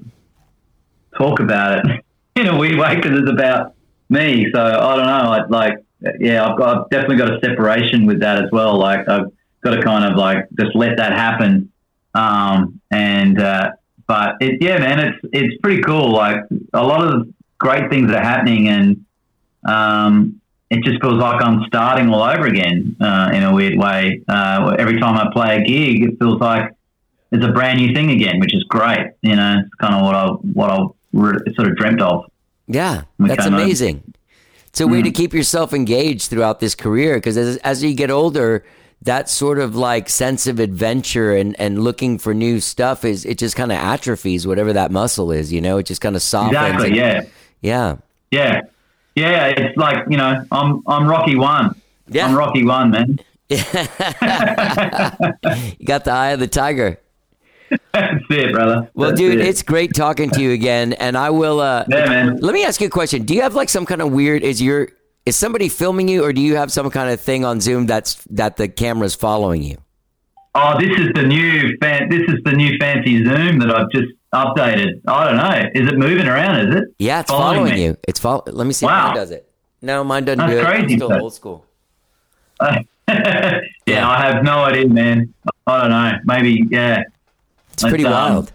talk 1.17 1.41
about 1.41 1.87
it 1.87 2.05
in 2.37 2.49
a 2.49 2.59
weird 2.59 2.79
way 2.79 2.97
because 2.97 3.19
it's 3.19 3.31
about 3.31 3.75
me. 4.09 4.51
So 4.53 4.61
I 4.61 4.97
don't 4.97 5.07
know. 5.07 5.31
I'd 5.33 5.51
like, 5.51 5.85
yeah, 6.21 6.47
I've 6.47 6.59
got 6.59 6.77
I've 6.77 6.91
definitely 6.91 7.17
got 7.17 7.33
a 7.33 7.41
separation 7.41 8.07
with 8.07 8.21
that 8.21 8.45
as 8.45 8.51
well. 8.51 8.79
Like 8.79 9.09
I've 9.09 9.33
got 9.63 9.77
to 9.77 9.83
kind 9.83 10.05
of 10.05 10.19
like 10.19 10.49
just 10.59 10.75
let 10.75 10.99
that 10.99 11.13
happen. 11.13 11.73
Um, 12.15 12.81
and 12.91 13.41
uh, 13.41 13.73
but 14.07 14.37
it, 14.41 14.63
yeah, 14.63 14.79
man, 14.79 15.01
it's 15.01 15.19
it's 15.33 15.61
pretty 15.61 15.83
cool. 15.83 16.13
Like 16.13 16.41
a 16.73 16.83
lot 16.85 17.07
of 17.07 17.29
great 17.59 17.91
things 17.91 18.11
are 18.13 18.23
happening, 18.23 18.69
and 18.69 19.05
um, 19.67 20.41
it 20.71 20.83
just 20.85 21.01
feels 21.01 21.15
like 21.15 21.43
I'm 21.43 21.65
starting 21.67 22.09
all 22.11 22.23
over 22.23 22.47
again 22.47 22.97
uh, 23.01 23.31
in 23.33 23.43
a 23.43 23.53
weird 23.55 23.79
way. 23.79 24.23
Uh, 24.29 24.77
every 24.79 25.01
time 25.01 25.17
I 25.17 25.33
play 25.33 25.57
a 25.57 25.65
gig, 25.65 26.03
it 26.05 26.19
feels 26.19 26.41
like 26.41 26.73
it's 27.33 27.45
a 27.45 27.53
brand 27.53 27.81
new 27.81 27.93
thing 27.95 28.11
again, 28.11 28.39
which 28.41 28.55
is 28.55 28.63
great. 28.65 29.09
You 29.23 29.37
know, 29.37 29.63
it's 29.65 29.75
kind 29.75 29.95
of 29.95 30.03
what 30.03 30.15
I 30.15 30.27
what 30.29 30.71
I 30.71 30.79
re- 31.13 31.55
sort 31.55 31.69
of 31.69 31.77
dreamt 31.77 32.01
of. 32.01 32.25
Yeah, 32.69 33.03
that's 33.19 33.43
kind 33.43 33.55
of- 33.55 33.61
amazing. 33.61 34.15
It's 34.69 34.83
a 34.83 34.87
way 34.87 35.01
to 35.01 35.11
keep 35.11 35.33
yourself 35.33 35.73
engaged 35.73 36.29
throughout 36.29 36.61
this 36.61 36.75
career 36.75 37.15
because 37.15 37.39
as, 37.39 37.57
as 37.59 37.83
you 37.83 37.95
get 37.95 38.11
older, 38.11 38.63
that 39.03 39.29
sort 39.29 39.59
of 39.59 39.77
like 39.77 40.09
sense 40.09 40.47
of 40.47 40.59
adventure 40.59 41.37
and, 41.37 41.55
and 41.61 41.85
looking 41.85 42.19
for 42.19 42.35
new 42.35 42.61
stuff 42.61 43.05
is 43.05 43.25
it 43.25 43.39
just 43.39 43.55
kind 43.55 43.71
of 43.71 43.79
atrophies 43.79 44.47
whatever 44.47 44.73
that 44.73 44.91
muscle 44.91 45.31
is, 45.31 45.53
you 45.53 45.61
know, 45.61 45.79
it 45.79 45.87
just 45.87 46.01
kind 46.01 46.17
of 46.17 46.23
softens. 46.23 46.57
Exactly. 46.57 46.87
and- 46.89 46.97
Yeah. 46.97 47.23
Yeah. 47.63 47.97
Yeah. 48.31 48.61
Yeah. 49.15 49.47
It's 49.49 49.77
like 49.77 50.05
you 50.11 50.17
know, 50.17 50.45
I'm 50.51 50.83
I'm 50.87 51.07
Rocky 51.07 51.37
one. 51.37 51.75
Yeah. 52.09 52.27
I'm 52.27 52.35
Rocky 52.35 52.65
one, 52.65 52.91
man. 52.91 53.19
You 53.49 53.59
got 55.87 56.05
the 56.05 56.11
eye 56.13 56.31
of 56.31 56.41
the 56.41 56.49
tiger. 56.49 56.99
That's 57.93 58.25
it, 58.31 58.53
brother. 58.53 58.91
Well, 58.95 59.11
That's 59.11 59.21
dude, 59.21 59.41
it. 59.41 59.47
it's 59.47 59.63
great 59.63 59.95
talking 59.95 60.31
to 60.31 60.41
you 60.41 60.53
again. 60.53 60.93
And 60.95 61.17
I 61.17 61.31
will, 61.31 61.61
uh, 61.61 61.85
Yeah, 61.89 62.07
man. 62.09 62.37
let 62.37 62.55
me 62.55 62.65
ask 62.65 62.81
you 62.81 62.87
a 62.87 62.91
question. 62.91 63.25
Do 63.25 63.35
you 63.35 63.43
have 63.43 63.55
like 63.55 63.69
some 63.69 63.87
kind 63.87 64.01
of 64.03 64.13
weird, 64.13 64.43
is 64.43 64.63
your, 64.63 64.89
is 65.27 65.37
somebody 65.37 65.69
filming 65.69 66.09
you 66.09 66.25
or 66.25 66.33
do 66.33 66.41
you 66.41 66.57
have 66.57 66.73
some 66.73 66.89
kind 66.91 67.11
of 67.11 67.21
thing 67.21 67.45
on 67.45 67.61
Zoom 67.61 67.87
that's, 67.87 68.15
that 68.31 68.57
the 68.57 68.69
camera's 68.69 69.15
following 69.15 69.63
you? 69.63 69.77
Oh, 70.55 70.79
this 70.81 70.99
is 70.99 71.09
the 71.15 71.23
new 71.25 71.77
fan. 71.83 72.09
This 72.09 72.23
is 72.29 72.37
the 72.45 72.53
new 72.53 72.79
fancy 72.79 73.23
Zoom 73.25 73.59
that 73.59 73.71
I've 73.77 73.91
just 73.91 74.09
updated. 74.33 75.03
I 75.07 75.25
don't 75.25 75.37
know. 75.37 75.71
Is 75.75 75.89
it 75.89 75.99
moving 75.99 76.27
around? 76.29 76.69
Is 76.69 76.77
it? 76.77 76.85
Yeah, 76.99 77.21
it's 77.21 77.31
Following 77.31 77.57
following 77.67 77.79
you. 77.83 77.97
It's 78.09 78.19
follow. 78.19 78.43
Let 78.47 78.67
me 78.67 78.73
see 78.73 78.87
Wow. 78.87 79.13
does 79.13 79.31
it. 79.33 79.51
No, 79.83 80.03
mine 80.03 80.25
doesn't 80.25 80.39
That's 80.39 80.51
do 80.53 80.59
it. 80.59 80.65
I'm 80.65 80.81
crazy, 80.81 80.97
still 80.97 81.09
but- 81.11 81.21
old 81.21 81.35
school. 81.35 81.67
yeah, 82.63 83.61
Yeah. 83.87 84.09
I 84.09 84.23
have 84.33 84.43
no 84.43 84.61
idea, 84.65 84.89
man. 84.89 85.35
I 85.67 85.81
don't 85.83 85.91
know. 85.91 86.13
Maybe, 86.25 86.65
yeah. 86.71 87.03
It's 87.75 87.83
pretty 87.83 88.05
Let's, 88.05 88.17
um, 88.17 88.33
wild. 88.35 88.53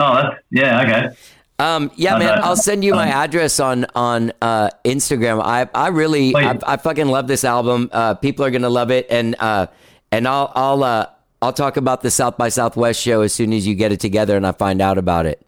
Oh, 0.00 0.14
that's 0.14 0.36
yeah. 0.50 0.80
Okay. 0.82 1.16
Um, 1.60 1.90
yeah, 1.96 2.18
man, 2.18 2.26
know. 2.36 2.42
I'll 2.42 2.56
send 2.56 2.82
you 2.84 2.94
my 2.94 3.08
Um, 3.08 3.14
address 3.24 3.60
on 3.60 3.86
on 3.94 4.32
uh, 4.40 4.70
Instagram. 4.84 5.42
I 5.44 5.68
I 5.74 5.88
really 5.88 6.34
I, 6.34 6.58
I 6.66 6.76
fucking 6.76 7.06
love 7.08 7.26
this 7.26 7.44
album. 7.44 7.90
Uh, 7.92 8.14
people 8.14 8.44
are 8.44 8.50
gonna 8.50 8.70
love 8.70 8.90
it, 8.90 9.06
and 9.10 9.36
uh, 9.38 9.66
and 10.10 10.26
I'll 10.26 10.50
I'll 10.54 10.82
uh, 10.82 11.06
I'll 11.42 11.52
talk 11.52 11.76
about 11.76 12.02
the 12.02 12.10
South 12.10 12.36
by 12.36 12.48
Southwest 12.48 13.00
show 13.00 13.20
as 13.22 13.32
soon 13.34 13.52
as 13.52 13.66
you 13.66 13.74
get 13.74 13.92
it 13.92 14.00
together 14.00 14.36
and 14.36 14.46
I 14.46 14.52
find 14.52 14.80
out 14.80 14.98
about 14.98 15.26
it. 15.26 15.44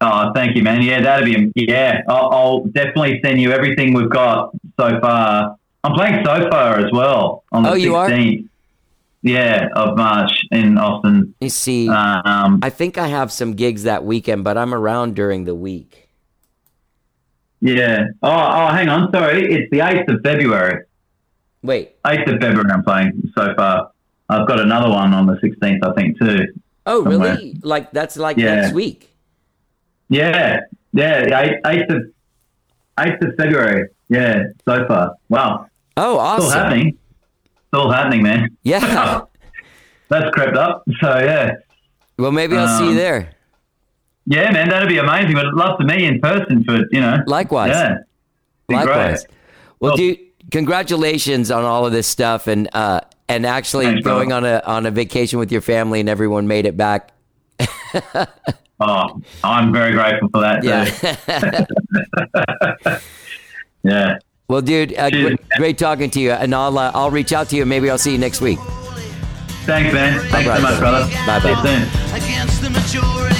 Oh, 0.00 0.30
thank 0.34 0.56
you, 0.56 0.62
man. 0.62 0.82
Yeah, 0.82 1.00
that'd 1.00 1.24
be 1.24 1.52
yeah. 1.56 2.02
I'll, 2.08 2.30
I'll 2.30 2.64
definitely 2.66 3.20
send 3.24 3.40
you 3.40 3.50
everything 3.50 3.94
we've 3.94 4.08
got 4.10 4.50
so 4.78 5.00
far. 5.00 5.56
I'm 5.84 5.92
playing 5.94 6.24
Sofar 6.24 6.78
as 6.78 6.92
well 6.92 7.42
on 7.52 7.62
the 7.64 7.70
Oh, 7.70 7.74
you 7.74 7.96
are? 7.96 8.08
16th. 8.08 8.48
Yeah, 9.22 9.68
of 9.74 9.96
March 9.96 10.30
in 10.52 10.78
Austin. 10.78 11.34
Me 11.40 11.48
see. 11.48 11.88
Um, 11.88 12.60
I 12.62 12.70
think 12.70 12.98
I 12.98 13.08
have 13.08 13.32
some 13.32 13.54
gigs 13.54 13.82
that 13.82 14.04
weekend, 14.04 14.44
but 14.44 14.56
I'm 14.56 14.72
around 14.72 15.16
during 15.16 15.44
the 15.44 15.54
week. 15.56 16.08
yeah. 17.60 18.04
Oh, 18.22 18.28
oh, 18.30 18.68
hang 18.68 18.88
on. 18.88 19.10
Sorry, 19.12 19.52
it's 19.52 19.70
the 19.70 19.78
8th 19.80 20.08
of 20.14 20.20
February. 20.22 20.84
Wait. 21.62 22.00
8th 22.04 22.34
of 22.34 22.40
February. 22.40 22.70
I'm 22.72 22.84
playing 22.84 23.32
Sofar. 23.36 23.90
I've 24.28 24.46
got 24.46 24.60
another 24.60 24.88
one 24.90 25.12
on 25.12 25.26
the 25.26 25.34
16th, 25.42 25.78
I 25.82 25.92
think, 25.94 26.18
too. 26.20 26.46
Oh, 26.86 27.02
Somewhere. 27.02 27.34
really? 27.34 27.58
Like 27.62 27.90
that's 27.90 28.16
like 28.16 28.36
Yeah. 28.36 28.54
next 28.56 28.72
week. 28.74 29.12
Yeah, 30.08 30.60
yeah. 30.92 31.40
Eighth, 31.40 31.60
eighth 31.66 31.90
of 31.90 32.02
eighth 33.00 33.22
of 33.22 33.34
February. 33.36 33.88
Yeah, 34.08 34.44
Sofar. 34.66 35.16
Wow, 35.28 35.66
Oh, 35.98 36.18
awesome. 36.18 36.44
all 36.44 36.50
happening. 36.50 36.96
It's 37.70 37.78
all 37.78 37.90
happening, 37.92 38.22
man. 38.22 38.48
Yeah. 38.62 39.20
That's 40.08 40.30
crept 40.30 40.56
up. 40.56 40.84
So 41.00 41.18
yeah, 41.18 41.52
well, 42.18 42.32
maybe 42.32 42.56
I'll 42.56 42.78
see 42.78 42.84
you 42.84 42.90
Um, 42.92 42.96
there. 42.96 43.30
yeah, 44.26 44.50
man. 44.50 44.70
That'd 44.70 44.88
be 44.88 44.96
amazing. 44.98 45.34
But 45.34 45.46
I'd 45.46 45.52
love 45.54 45.78
to 45.78 45.84
meet 45.84 46.00
you 46.00 46.08
in 46.08 46.20
person 46.20 46.64
for 46.64 46.78
you 46.90 47.00
know. 47.00 47.18
Likewise. 47.26 47.70
Yeah. 47.72 47.96
Likewise. 48.70 49.24
great. 49.24 49.36
Well, 49.80 49.90
Well- 49.90 49.96
dude, 49.98 50.18
congratulations 50.50 51.50
on 51.50 51.64
all 51.64 51.84
of 51.84 51.92
this 51.92 52.06
stuff, 52.06 52.46
and 52.46 52.68
uh, 52.74 53.02
and 53.28 53.44
actually 53.44 53.84
Thanks, 53.84 54.02
brother. 54.02 54.20
going 54.20 54.32
on 54.32 54.44
a 54.46 54.62
on 54.64 54.86
a 54.86 54.90
vacation 54.90 55.38
with 55.38 55.52
your 55.52 55.60
family 55.60 56.00
and 56.00 56.08
everyone 56.08 56.48
made 56.48 56.64
it 56.66 56.76
back. 56.76 57.10
Oh, 58.80 59.20
I'm 59.42 59.72
very 59.72 59.90
grateful 59.90 60.28
for 60.28 60.40
that. 60.40 60.62
Yeah. 60.62 60.84
Yeah. 63.82 64.18
Well, 64.48 64.60
dude, 64.62 64.96
uh, 64.98 65.10
Cheers. 65.10 65.22
great, 65.36 65.48
great 65.56 65.78
talking 65.78 66.10
to 66.10 66.20
you, 66.20 66.32
and 66.32 66.54
I'll 66.54 66.76
uh, 66.78 66.90
I'll 66.94 67.10
reach 67.10 67.32
out 67.32 67.48
to 67.50 67.56
you. 67.56 67.66
Maybe 67.66 67.90
I'll 67.90 67.98
see 67.98 68.12
you 68.12 68.18
next 68.18 68.40
week. 68.40 68.58
Thanks, 69.66 69.92
man. 69.92 70.18
Thanks 70.30 70.48
Bye, 70.48 70.56
so 70.56 70.62
much, 70.62 70.78
brother. 70.78 71.04
Bye, 71.26 71.40
See 71.40 71.48
you 71.48 71.54
bye. 73.02 73.37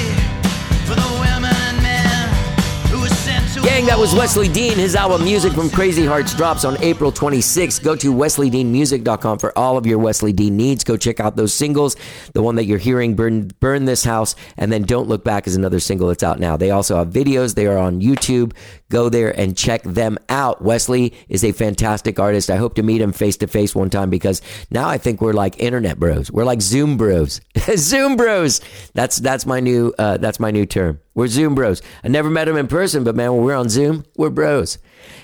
That 3.89 3.99
was. 3.99 4.19
Wesley 4.19 4.49
Dean. 4.49 4.77
His 4.77 4.97
album 4.97 5.23
Music 5.23 5.53
from 5.53 5.71
Crazy 5.71 6.05
Hearts 6.05 6.35
drops 6.35 6.65
on 6.65 6.77
April 6.83 7.13
26th. 7.13 7.85
Go 7.85 7.95
to 7.95 8.13
wesleydeanmusic.com 8.13 9.39
for 9.39 9.57
all 9.57 9.79
of 9.79 9.87
your 9.87 9.99
Wesley 9.99 10.33
Dean 10.33 10.57
needs. 10.57 10.83
Go 10.83 10.97
check 10.97 11.21
out 11.21 11.37
those 11.37 11.55
singles. 11.55 11.95
The 12.35 12.43
one 12.43 12.57
that 12.57 12.65
you're 12.65 12.79
hearing, 12.79 13.15
Burn, 13.15 13.47
Burn 13.61 13.85
This 13.85 14.03
House, 14.03 14.35
and 14.57 14.73
then 14.73 14.83
Don't 14.83 15.09
Look 15.09 15.23
Back 15.23 15.47
is 15.47 15.55
another 15.55 15.79
single 15.79 16.09
that's 16.09 16.25
out 16.25 16.41
now. 16.41 16.57
They 16.57 16.73
also 16.73 16.97
have 16.97 17.11
videos. 17.11 17.55
They 17.55 17.69
are 17.69 17.79
on 17.79 18.01
YouTube. 18.01 18.55
Go 18.89 19.09
there 19.09 19.39
and 19.39 19.57
check 19.57 19.85
them 19.85 20.19
out. 20.29 20.63
Wesley 20.63 21.15
is 21.29 21.45
a 21.45 21.53
fantastic 21.53 22.19
artist. 22.19 22.51
I 22.51 22.57
hope 22.57 22.75
to 22.75 22.83
meet 22.83 23.01
him 23.01 23.13
face 23.13 23.37
to 23.37 23.47
face 23.47 23.73
one 23.73 23.89
time 23.89 24.11
because 24.11 24.43
now 24.71 24.89
I 24.89 24.99
think 24.99 25.21
we're 25.21 25.33
like 25.33 25.61
internet 25.61 26.01
bros. 26.01 26.33
We're 26.33 26.45
like 26.45 26.61
Zoom 26.61 26.97
bros. 26.97 27.41
Zoom 27.77 28.17
bros. 28.17 28.61
That's 28.95 29.19
that's 29.19 29.47
my 29.47 29.61
new 29.61 29.95
uh, 29.97 30.17
that's 30.17 30.41
my 30.41 30.51
new 30.51 30.67
term. 30.67 31.01
We're 31.19 31.27
Zoom 31.27 31.57
bros. 31.57 31.83
I 32.05 32.07
never 32.07 32.31
met 32.31 32.47
him 32.47 32.57
in 32.57 32.69
person, 32.69 33.03
but 33.03 33.17
man, 33.17 33.33
when 33.33 33.43
we're 33.43 33.57
on 33.57 33.69
Zoom, 33.69 34.05
we're 34.17 34.31
bros. 34.31 34.79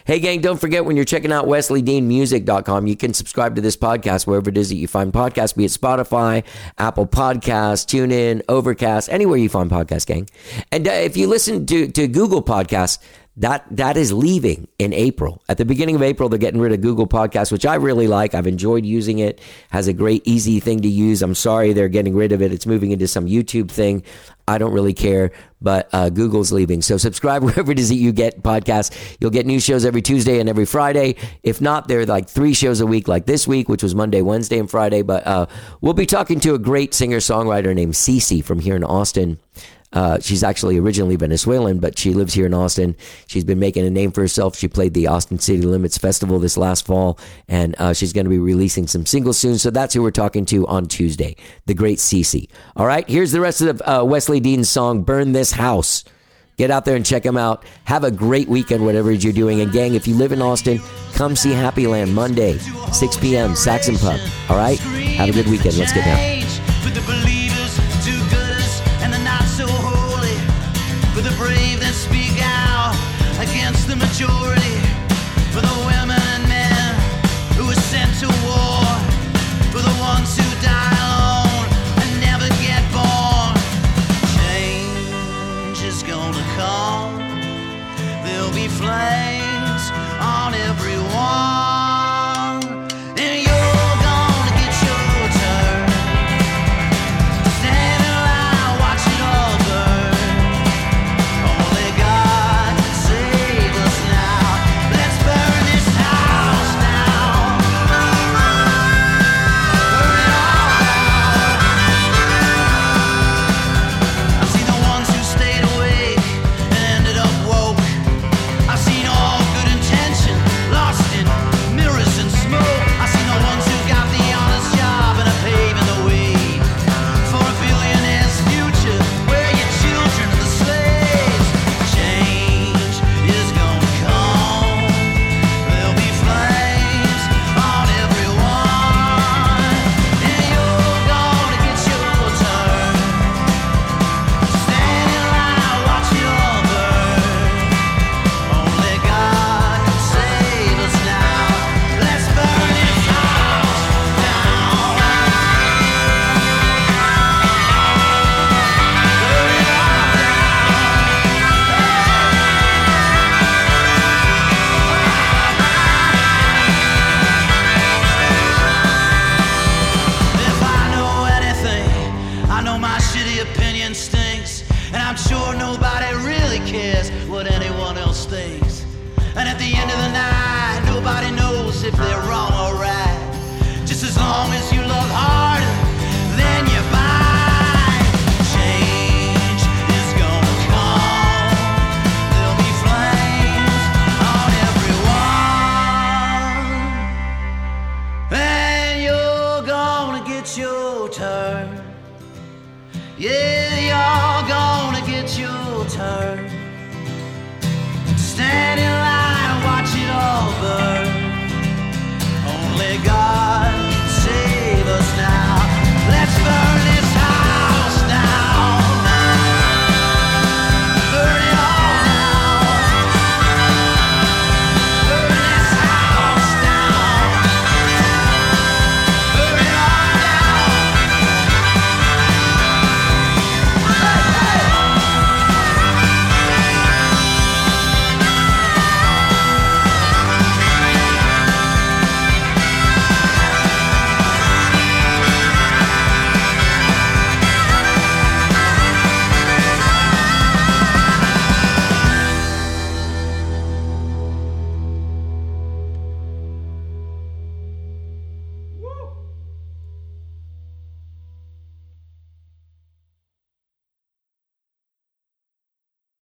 Hey, 0.05 0.19
gang, 0.19 0.41
don't 0.41 0.61
forget 0.61 0.85
when 0.85 0.97
you're 0.97 1.05
checking 1.05 1.31
out 1.31 1.47
wesleydeanmusic.com, 1.47 2.89
you 2.89 2.97
can 2.97 3.15
subscribe 3.15 3.55
to 3.55 3.61
this 3.61 3.77
podcast 3.77 4.27
wherever 4.27 4.51
it 4.51 4.59
is 4.59 4.71
that 4.71 4.75
you 4.75 4.89
find 4.89 5.13
podcasts, 5.13 5.55
be 5.55 5.67
it 5.67 5.71
Spotify, 5.71 6.43
Apple 6.79 7.07
Podcasts, 7.07 7.87
TuneIn, 7.87 8.43
Overcast, 8.49 9.09
anywhere 9.09 9.39
you 9.39 9.49
find 9.49 9.71
podcasts, 9.71 10.05
gang. 10.05 10.29
And 10.73 10.89
uh, 10.89 10.91
if 10.91 11.17
you 11.17 11.29
listen 11.29 11.65
to, 11.67 11.87
to 11.87 12.09
Google 12.09 12.43
Podcasts, 12.43 12.99
that 13.37 13.65
that 13.71 13.97
is 13.97 14.13
leaving 14.13 14.69
in 14.79 14.93
April. 14.93 15.43
At 15.49 15.59
the 15.59 15.65
beginning 15.65 15.97
of 15.97 16.03
April, 16.03 16.29
they're 16.29 16.39
getting 16.39 16.61
rid 16.61 16.73
of 16.73 16.81
Google 16.81 17.09
Podcasts, 17.09 17.51
which 17.51 17.67
I 17.67 17.75
really 17.75 18.07
like. 18.07 18.33
I've 18.33 18.47
enjoyed 18.47 18.87
using 18.87 19.19
it. 19.19 19.41
Has 19.71 19.89
a 19.89 19.93
great 19.93 20.23
easy 20.25 20.61
thing 20.61 20.83
to 20.83 20.89
use. 20.89 21.21
I'm 21.21 21.35
sorry 21.35 21.73
they're 21.73 21.89
getting 21.89 22.15
rid 22.15 22.31
of 22.31 22.43
it. 22.43 22.53
It's 22.53 22.67
moving 22.67 22.93
into 22.93 23.09
some 23.09 23.27
YouTube 23.27 23.71
thing. 23.71 24.05
I 24.47 24.59
don't 24.59 24.73
really 24.73 24.93
care, 24.93 25.33
but 25.63 25.89
uh, 25.93 26.11
Google's 26.11 26.53
leaving. 26.53 26.83
So 26.83 26.97
subscribe 26.99 27.43
wherever 27.45 27.73
it 27.73 27.79
is 27.79 27.89
that 27.89 27.95
you 27.97 28.13
get 28.13 28.43
podcasts. 28.43 29.17
You'll 29.21 29.31
get 29.31 29.47
new 29.47 29.61
shows 29.61 29.85
every 29.85 30.03
Tuesday 30.03 30.39
and 30.39 30.49
every 30.49 30.67
Friday. 30.67 31.17
If 31.43 31.61
not, 31.61 31.89
they're 31.89 32.07
like 32.07 32.29
three 32.29 32.55
shows 32.55 32.81
a 32.81 32.87
week, 32.87 33.09
like 33.09 33.27
this 33.27 33.49
week, 33.49 33.69
which 33.69 33.83
was 33.83 33.95
Monday, 33.95 34.23
Wednesday, 34.23 34.59
and 34.59 34.71
Friday. 34.71 35.03
But 35.03 35.27
uh, 35.27 35.47
we'll 35.81 35.95
be 35.95 36.07
talking 36.07 36.41
to 36.41 36.55
a 36.55 36.59
great 36.59 36.93
singer 36.93 37.19
songwriter 37.19 37.75
named 37.75 37.95
Cece 37.95 38.45
from 38.45 38.61
here 38.61 38.77
in 38.77 38.85
Austin. 38.85 39.39
Uh, 39.95 40.19
she's 40.21 40.43
actually 40.43 40.77
originally 40.79 41.17
Venezuelan, 41.17 41.79
but 41.79 41.99
she 41.99 42.13
lives 42.13 42.35
here 42.35 42.47
in 42.47 42.53
Austin. 42.53 42.97
She's 43.27 43.45
been 43.45 43.61
making 43.61 43.87
a 43.87 43.91
name 43.91 44.11
for 44.11 44.21
herself. 44.21 44.57
She 44.57 44.69
played 44.69 44.93
the 44.93 45.07
Austin 45.07 45.39
City 45.39 45.63
Limits 45.63 45.97
Festival 45.97 46.39
this 46.39 46.57
last 46.57 46.85
fall, 46.85 47.19
and 47.49 47.75
uh, 47.79 47.93
she's 47.95 48.13
going 48.13 48.25
to 48.27 48.31
be 48.31 48.39
releasing 48.39 48.87
some 48.87 49.07
singles 49.07 49.39
soon. 49.39 49.57
So 49.57 49.71
that's 49.71 49.95
who 49.95 50.03
we're 50.03 50.11
talking 50.11 50.45
to 50.47 50.67
on 50.67 50.87
Tuesday, 50.87 51.37
the 51.67 51.75
great 51.75 51.99
Cece. 51.99 52.49
All 52.77 52.87
right, 52.87 53.09
here's 53.09 53.33
the 53.33 53.41
rest 53.41 53.61
of 53.61 53.81
uh, 53.83 54.05
Wesley 54.05 54.41
Dean's 54.41 54.69
song, 54.69 55.03
Burn 55.03 55.33
This 55.33 55.53
House. 55.53 56.05
Get 56.57 56.71
out 56.71 56.85
there 56.85 56.95
and 56.95 57.05
check 57.05 57.25
him 57.25 57.37
out. 57.37 57.65
Have 57.85 58.05
a 58.05 58.11
great 58.11 58.49
weekend, 58.49 58.85
whatever 58.85 59.11
you're 59.11 59.33
doing. 59.33 59.61
And 59.61 59.73
gang, 59.73 59.95
if 59.95 60.07
you 60.07 60.15
live 60.15 60.31
in 60.31 60.41
Austin, 60.41 60.81
come 61.15 61.35
see 61.35 61.51
Happy 61.51 61.87
Land 61.87 62.15
Monday, 62.15 62.59
6 62.59 63.17
p.m., 63.17 63.57
Saxon 63.57 63.97
Pub. 63.97 64.21
All 64.49 64.57
right? 64.57 64.79
Have 64.79 65.31
a 65.31 65.33
good 65.33 65.49
weekend. 65.49 65.77
Let's 65.77 65.93
get 65.93 66.05
down. 66.05 67.44
Against 74.21 74.44